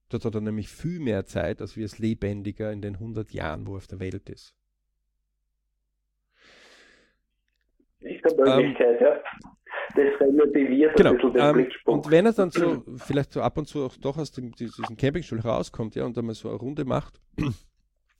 Dort 0.09 0.25
hat 0.25 0.35
er 0.35 0.41
nämlich 0.41 0.69
viel 0.69 0.99
mehr 0.99 1.25
Zeit, 1.25 1.61
als 1.61 1.75
wir 1.75 1.85
es 1.85 1.99
lebendiger 1.99 2.71
in 2.71 2.81
den 2.81 2.95
100 2.95 3.31
Jahren, 3.31 3.67
wo 3.67 3.75
er 3.75 3.77
auf 3.77 3.87
der 3.87 3.99
Welt 3.99 4.29
ist. 4.29 4.55
Möglichkeit, 8.35 9.01
ähm, 9.01 9.07
ja. 9.07 9.19
Das 9.95 10.21
relativiert 10.21 10.95
genau, 10.95 11.11
ein 11.11 11.15
bisschen 11.15 11.33
den 11.33 11.41
ähm. 11.41 11.67
Und 11.85 12.11
wenn 12.11 12.25
er 12.25 12.33
dann 12.33 12.51
so, 12.51 12.83
vielleicht 12.97 13.33
so 13.33 13.41
ab 13.41 13.57
und 13.57 13.67
zu 13.67 13.85
auch 13.85 13.95
doch 13.97 14.17
aus 14.17 14.31
dem, 14.31 14.51
diesem 14.51 14.97
Campingstuhl 14.97 15.39
rauskommt, 15.39 15.95
ja, 15.95 16.05
und 16.05 16.17
einmal 16.17 16.35
so 16.35 16.49
eine 16.49 16.57
Runde 16.57 16.85
macht, 16.85 17.19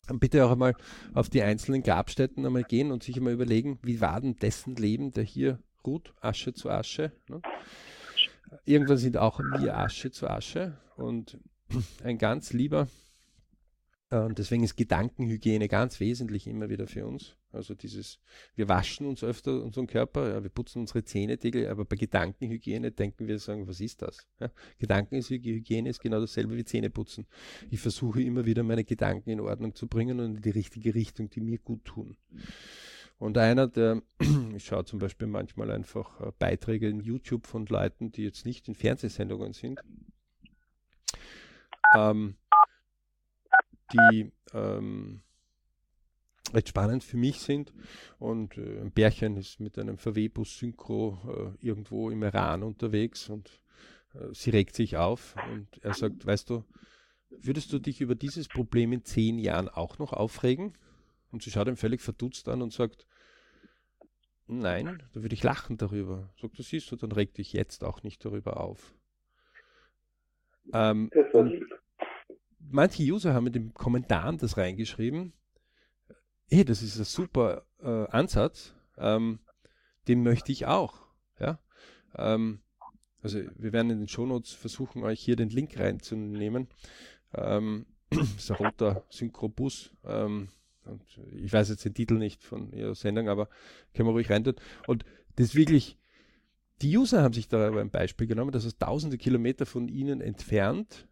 dann 0.07 0.19
bitte 0.19 0.45
auch 0.45 0.51
einmal 0.51 0.73
auf 1.13 1.29
die 1.29 1.43
einzelnen 1.43 1.83
Grabstätten 1.83 2.45
einmal 2.45 2.63
gehen 2.63 2.91
und 2.91 3.03
sich 3.03 3.17
einmal 3.17 3.33
überlegen, 3.33 3.79
wie 3.83 4.01
war 4.01 4.19
denn 4.19 4.35
dessen 4.35 4.75
Leben, 4.75 5.11
der 5.11 5.23
hier 5.23 5.59
ruht, 5.85 6.13
Asche 6.21 6.53
zu 6.53 6.69
Asche. 6.69 7.11
Ne? 7.29 7.41
Irgendwann 8.65 8.97
sind 8.97 9.17
auch 9.17 9.39
wir 9.39 9.77
Asche 9.77 10.11
zu 10.11 10.27
Asche 10.27 10.77
und 10.95 11.37
ein 12.03 12.17
ganz 12.17 12.51
lieber 12.51 12.87
und 14.11 14.39
deswegen 14.39 14.63
ist 14.63 14.75
Gedankenhygiene 14.75 15.67
ganz 15.67 15.99
wesentlich 15.99 16.47
immer 16.47 16.69
wieder 16.69 16.87
für 16.87 17.05
uns. 17.05 17.35
Also 17.51 17.75
dieses, 17.75 18.19
wir 18.55 18.67
waschen 18.67 19.05
uns 19.05 19.23
öfter 19.23 19.63
unseren 19.63 19.85
Körper, 19.85 20.33
ja, 20.33 20.41
wir 20.43 20.49
putzen 20.49 20.79
unsere 20.79 21.03
Zähne 21.03 21.37
täglich, 21.37 21.69
aber 21.69 21.85
bei 21.85 21.95
Gedankenhygiene 21.95 22.91
denken 22.91 23.27
wir, 23.27 23.37
sagen, 23.37 23.67
was 23.67 23.79
ist 23.79 24.01
das? 24.01 24.27
Ja, 24.39 24.49
Gedankenhygiene 24.79 25.89
ist 25.89 25.99
genau 25.99 26.19
dasselbe 26.19 26.55
wie 26.57 26.65
Zähneputzen. 26.65 27.27
Ich 27.69 27.79
versuche 27.79 28.21
immer 28.23 28.45
wieder 28.45 28.63
meine 28.63 28.83
Gedanken 28.83 29.29
in 29.29 29.39
Ordnung 29.39 29.75
zu 29.75 29.87
bringen 29.87 30.19
und 30.19 30.37
in 30.37 30.41
die 30.41 30.49
richtige 30.49 30.95
Richtung, 30.95 31.29
die 31.29 31.41
mir 31.41 31.59
gut 31.59 31.85
tun. 31.85 32.17
Und 33.19 33.37
einer, 33.37 33.67
der, 33.67 34.01
ich 34.55 34.65
schaue 34.65 34.85
zum 34.85 34.97
Beispiel 34.97 35.27
manchmal 35.27 35.69
einfach 35.69 36.19
äh, 36.21 36.31
Beiträge 36.39 36.87
in 36.87 36.99
YouTube 36.99 37.45
von 37.45 37.65
Leuten, 37.67 38.11
die 38.11 38.23
jetzt 38.23 38.45
nicht 38.45 38.67
in 38.67 38.75
Fernsehsendungen 38.75 39.53
sind, 39.53 39.79
ähm, 41.95 42.35
die 43.93 44.31
ähm, 44.53 45.21
recht 46.53 46.69
spannend 46.69 47.03
für 47.03 47.17
mich 47.17 47.39
sind. 47.39 47.73
Und 48.17 48.57
äh, 48.57 48.79
ein 48.81 48.91
Bärchen 48.91 49.37
ist 49.37 49.59
mit 49.59 49.77
einem 49.77 49.97
VW-Bus 49.97 50.57
Synchro 50.57 51.55
äh, 51.61 51.65
irgendwo 51.65 52.09
im 52.09 52.23
Iran 52.23 52.63
unterwegs 52.63 53.29
und 53.29 53.61
äh, 54.13 54.33
sie 54.33 54.49
regt 54.49 54.75
sich 54.75 54.97
auf 54.97 55.35
und 55.51 55.67
er 55.83 55.93
sagt, 55.93 56.25
weißt 56.25 56.49
du, 56.49 56.63
würdest 57.29 57.71
du 57.73 57.79
dich 57.79 58.01
über 58.01 58.15
dieses 58.15 58.47
Problem 58.47 58.91
in 58.91 59.05
zehn 59.05 59.37
Jahren 59.37 59.69
auch 59.69 59.99
noch 59.99 60.13
aufregen? 60.13 60.73
Und 61.31 61.43
sie 61.43 61.51
schaut 61.51 61.67
ihn 61.67 61.75
völlig 61.75 62.01
verdutzt 62.01 62.49
an 62.49 62.63
und 62.63 62.73
sagt, 62.73 63.05
nein, 64.47 65.03
da 65.13 65.21
würde 65.21 65.35
ich 65.35 65.43
lachen 65.43 65.77
darüber. 65.77 66.33
Sagt, 66.41 66.57
du 66.57 66.63
siehst 66.63 66.91
du, 66.91 66.95
dann 66.95 67.11
reg 67.11 67.35
dich 67.35 67.53
jetzt 67.53 67.83
auch 67.83 68.01
nicht 68.01 68.25
darüber 68.25 68.59
auf. 68.59 68.95
Ähm, 70.73 71.11
manche 72.71 73.03
User 73.03 73.33
haben 73.33 73.47
in 73.47 73.53
den 73.53 73.73
Kommentaren 73.73 74.37
das 74.37 74.57
reingeschrieben. 74.57 75.33
Hey, 76.49 76.65
das 76.65 76.81
ist 76.81 76.97
ein 76.97 77.05
super 77.05 77.65
äh, 77.81 78.07
Ansatz. 78.07 78.73
Ähm, 78.97 79.39
den 80.07 80.23
möchte 80.23 80.51
ich 80.51 80.65
auch. 80.65 81.01
Ja? 81.39 81.59
Ähm, 82.15 82.61
also 83.21 83.39
wir 83.55 83.73
werden 83.73 83.91
in 83.91 83.99
den 83.99 84.07
Shownotes 84.07 84.53
versuchen, 84.53 85.03
euch 85.03 85.19
hier 85.19 85.35
den 85.35 85.49
Link 85.49 85.77
reinzunehmen. 85.77 86.67
Ähm, 87.33 87.85
ist 88.37 88.49
ein 88.51 88.57
roter 88.57 89.03
Synchrobus. 89.09 89.91
Ähm, 90.03 90.49
und 90.85 91.03
ich 91.33 91.53
weiß 91.53 91.69
jetzt 91.69 91.85
den 91.85 91.93
Titel 91.93 92.15
nicht 92.15 92.43
von 92.43 92.71
ihrer 92.73 92.95
Sendung, 92.95 93.29
aber 93.29 93.49
können 93.93 94.09
wir 94.09 94.13
ruhig 94.13 94.29
rein 94.29 94.43
tun. 94.43 94.55
Und 94.87 95.05
das 95.35 95.53
wirklich, 95.53 95.97
die 96.81 96.97
User 96.97 97.21
haben 97.21 97.33
sich 97.33 97.47
da 97.47 97.69
ein 97.69 97.91
Beispiel 97.91 98.25
genommen, 98.25 98.51
dass 98.51 98.65
es 98.65 98.77
tausende 98.77 99.17
Kilometer 99.17 99.65
von 99.65 99.87
ihnen 99.87 100.21
entfernt 100.21 101.07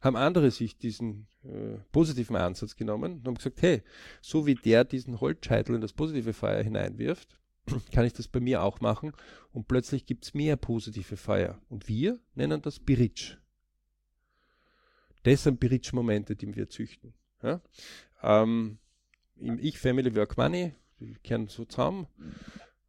haben 0.00 0.16
andere 0.16 0.50
sich 0.50 0.76
diesen 0.76 1.26
äh, 1.44 1.78
positiven 1.92 2.36
Ansatz 2.36 2.76
genommen 2.76 3.18
und 3.18 3.26
haben 3.26 3.34
gesagt, 3.34 3.62
hey, 3.62 3.82
so 4.20 4.46
wie 4.46 4.54
der 4.54 4.84
diesen 4.84 5.20
Holzscheitel 5.20 5.74
in 5.74 5.80
das 5.80 5.92
positive 5.92 6.32
Feuer 6.32 6.62
hineinwirft, 6.62 7.38
kann 7.92 8.04
ich 8.04 8.12
das 8.12 8.28
bei 8.28 8.40
mir 8.40 8.62
auch 8.62 8.80
machen 8.80 9.12
und 9.52 9.68
plötzlich 9.68 10.06
gibt 10.06 10.24
es 10.24 10.34
mehr 10.34 10.56
positive 10.56 11.16
Feuer. 11.16 11.60
Und 11.68 11.88
wir 11.88 12.20
nennen 12.34 12.62
das 12.62 12.78
Biritsch. 12.78 13.36
Das 15.22 15.42
sind 15.42 15.58
Biritsch-Momente, 15.58 16.36
die 16.36 16.54
wir 16.54 16.68
züchten. 16.68 17.14
Ja? 17.42 17.60
Ähm, 18.22 18.78
Im 19.36 19.58
Ich, 19.58 19.78
Family, 19.78 20.14
Work, 20.14 20.36
Money, 20.36 20.74
die 21.00 21.14
kehren 21.14 21.48
so 21.48 21.64
zusammen. 21.64 22.06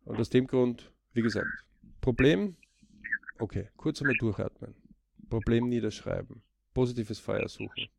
Und 0.05 0.19
aus 0.19 0.29
dem 0.29 0.45
Grund, 0.45 0.91
wie 1.13 1.23
gesagt, 1.23 1.47
Problem, 1.99 2.55
okay, 3.39 3.69
kurz 3.75 4.01
einmal 4.01 4.15
durchatmen. 4.17 4.75
Problem 5.29 5.67
niederschreiben 5.67 6.43
positives 6.78 7.17
Feuer 7.17 7.49
suchen, 7.49 7.89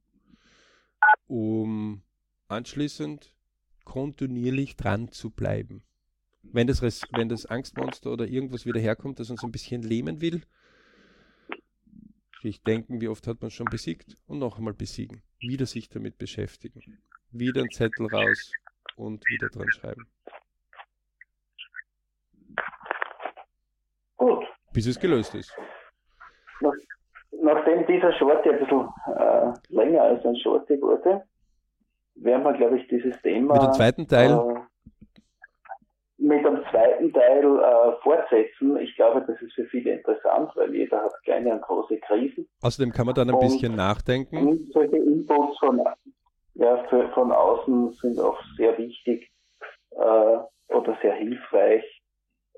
um 1.26 2.00
anschließend 2.46 3.34
kontinuierlich 3.82 4.76
dran 4.76 5.10
zu 5.10 5.30
bleiben. 5.30 5.82
Wenn 6.44 6.68
das, 6.68 6.80
wenn 6.80 7.28
das 7.28 7.44
Angstmonster 7.46 8.12
oder 8.12 8.28
irgendwas 8.28 8.66
wieder 8.66 8.78
herkommt, 8.78 9.18
das 9.18 9.30
uns 9.30 9.42
ein 9.42 9.50
bisschen 9.50 9.82
lähmen 9.82 10.20
will, 10.20 10.42
sich 12.40 12.62
denken, 12.62 13.00
wie 13.00 13.08
oft 13.08 13.26
hat 13.26 13.42
man 13.42 13.50
schon 13.50 13.66
besiegt 13.66 14.16
und 14.28 14.38
noch 14.38 14.58
einmal 14.58 14.74
besiegen. 14.74 15.24
Wieder 15.40 15.66
sich 15.66 15.88
damit 15.88 16.16
beschäftigen. 16.16 17.00
Wieder 17.32 17.62
einen 17.62 17.72
Zettel 17.72 18.06
raus 18.06 18.52
und 18.94 19.24
wieder 19.28 19.48
dran 19.48 19.72
schreiben. 19.72 20.06
Gut. 24.14 24.44
Bis 24.72 24.86
es 24.86 25.00
gelöst 25.00 25.34
ist 25.34 25.52
nachdem 27.48 27.86
dieser 27.86 28.12
Shorty 28.12 28.50
ein 28.50 28.58
bisschen 28.58 28.88
äh, 29.16 29.52
länger 29.68 30.02
als 30.02 30.24
ein 30.24 30.36
Shorty 30.36 30.80
wurde, 30.80 31.22
werden 32.16 32.42
wir, 32.42 32.52
glaube 32.52 32.78
ich, 32.78 32.88
dieses 32.88 33.20
Thema 33.22 33.54
mit 33.54 33.62
dem 33.62 33.72
zweiten 33.72 34.06
Teil, 34.06 34.32
äh, 34.32 34.60
mit 36.18 36.44
dem 36.44 36.62
zweiten 36.70 37.12
Teil 37.12 37.44
äh, 37.44 37.92
fortsetzen. 38.02 38.76
Ich 38.78 38.94
glaube, 38.96 39.24
das 39.26 39.40
ist 39.40 39.54
für 39.54 39.64
viele 39.66 39.92
interessant, 39.92 40.50
weil 40.56 40.74
jeder 40.74 41.02
hat 41.02 41.12
kleine 41.24 41.52
und 41.52 41.62
große 41.62 41.98
Krisen. 41.98 42.48
Außerdem 42.62 42.92
kann 42.92 43.06
man 43.06 43.14
dann 43.14 43.28
ein 43.28 43.34
und 43.34 43.40
bisschen 43.40 43.74
nachdenken. 43.74 44.68
Solche 44.72 44.96
Inputs 44.96 45.58
von, 45.58 45.82
ja, 46.54 46.84
für, 46.88 47.08
von 47.10 47.32
außen 47.32 47.92
sind 47.92 48.20
auch 48.20 48.38
sehr 48.56 48.76
wichtig 48.76 49.30
äh, 49.92 50.74
oder 50.74 50.98
sehr 51.00 51.14
hilfreich, 51.14 51.84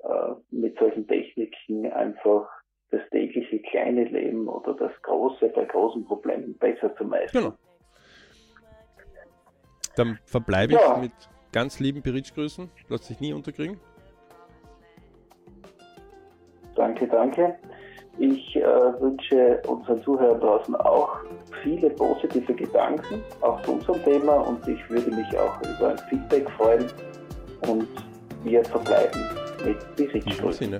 äh, 0.03 0.33
mit 0.49 0.77
solchen 0.79 1.07
Techniken 1.07 1.91
einfach 1.91 2.49
das 2.91 3.01
tägliche 3.09 3.59
kleine 3.59 4.03
Leben 4.03 4.47
oder 4.47 4.73
das 4.73 4.91
große 5.01 5.49
bei 5.49 5.65
großen 5.65 6.05
Problemen 6.05 6.57
besser 6.57 6.95
zu 6.95 7.05
meistern. 7.05 7.43
Genau. 7.43 7.55
Dann 9.95 10.19
verbleibe 10.25 10.73
ja. 10.73 10.95
ich 10.95 11.01
mit 11.01 11.11
ganz 11.51 11.79
lieben 11.79 12.01
Beritschgrüßen. 12.01 12.69
Lass 12.89 13.07
dich 13.07 13.19
nie 13.19 13.33
unterkriegen. 13.33 13.79
Danke, 16.75 17.07
danke. 17.07 17.55
Ich 18.17 18.55
äh, 18.55 18.63
wünsche 18.99 19.61
unseren 19.67 20.01
Zuhörern 20.03 20.39
draußen 20.39 20.75
auch 20.75 21.19
viele 21.63 21.89
positive 21.91 22.53
Gedanken 22.53 23.23
auch 23.41 23.61
zu 23.61 23.73
unserem 23.73 24.03
Thema 24.03 24.35
und 24.35 24.67
ich 24.67 24.89
würde 24.89 25.11
mich 25.11 25.37
auch 25.37 25.59
über 25.61 25.89
ein 25.89 25.97
Feedback 26.09 26.49
freuen 26.51 26.85
und 27.67 27.87
wir 28.43 28.63
verbleiben 28.65 29.21
mit 29.65 29.95
Besitzgrüßen. 29.95 30.79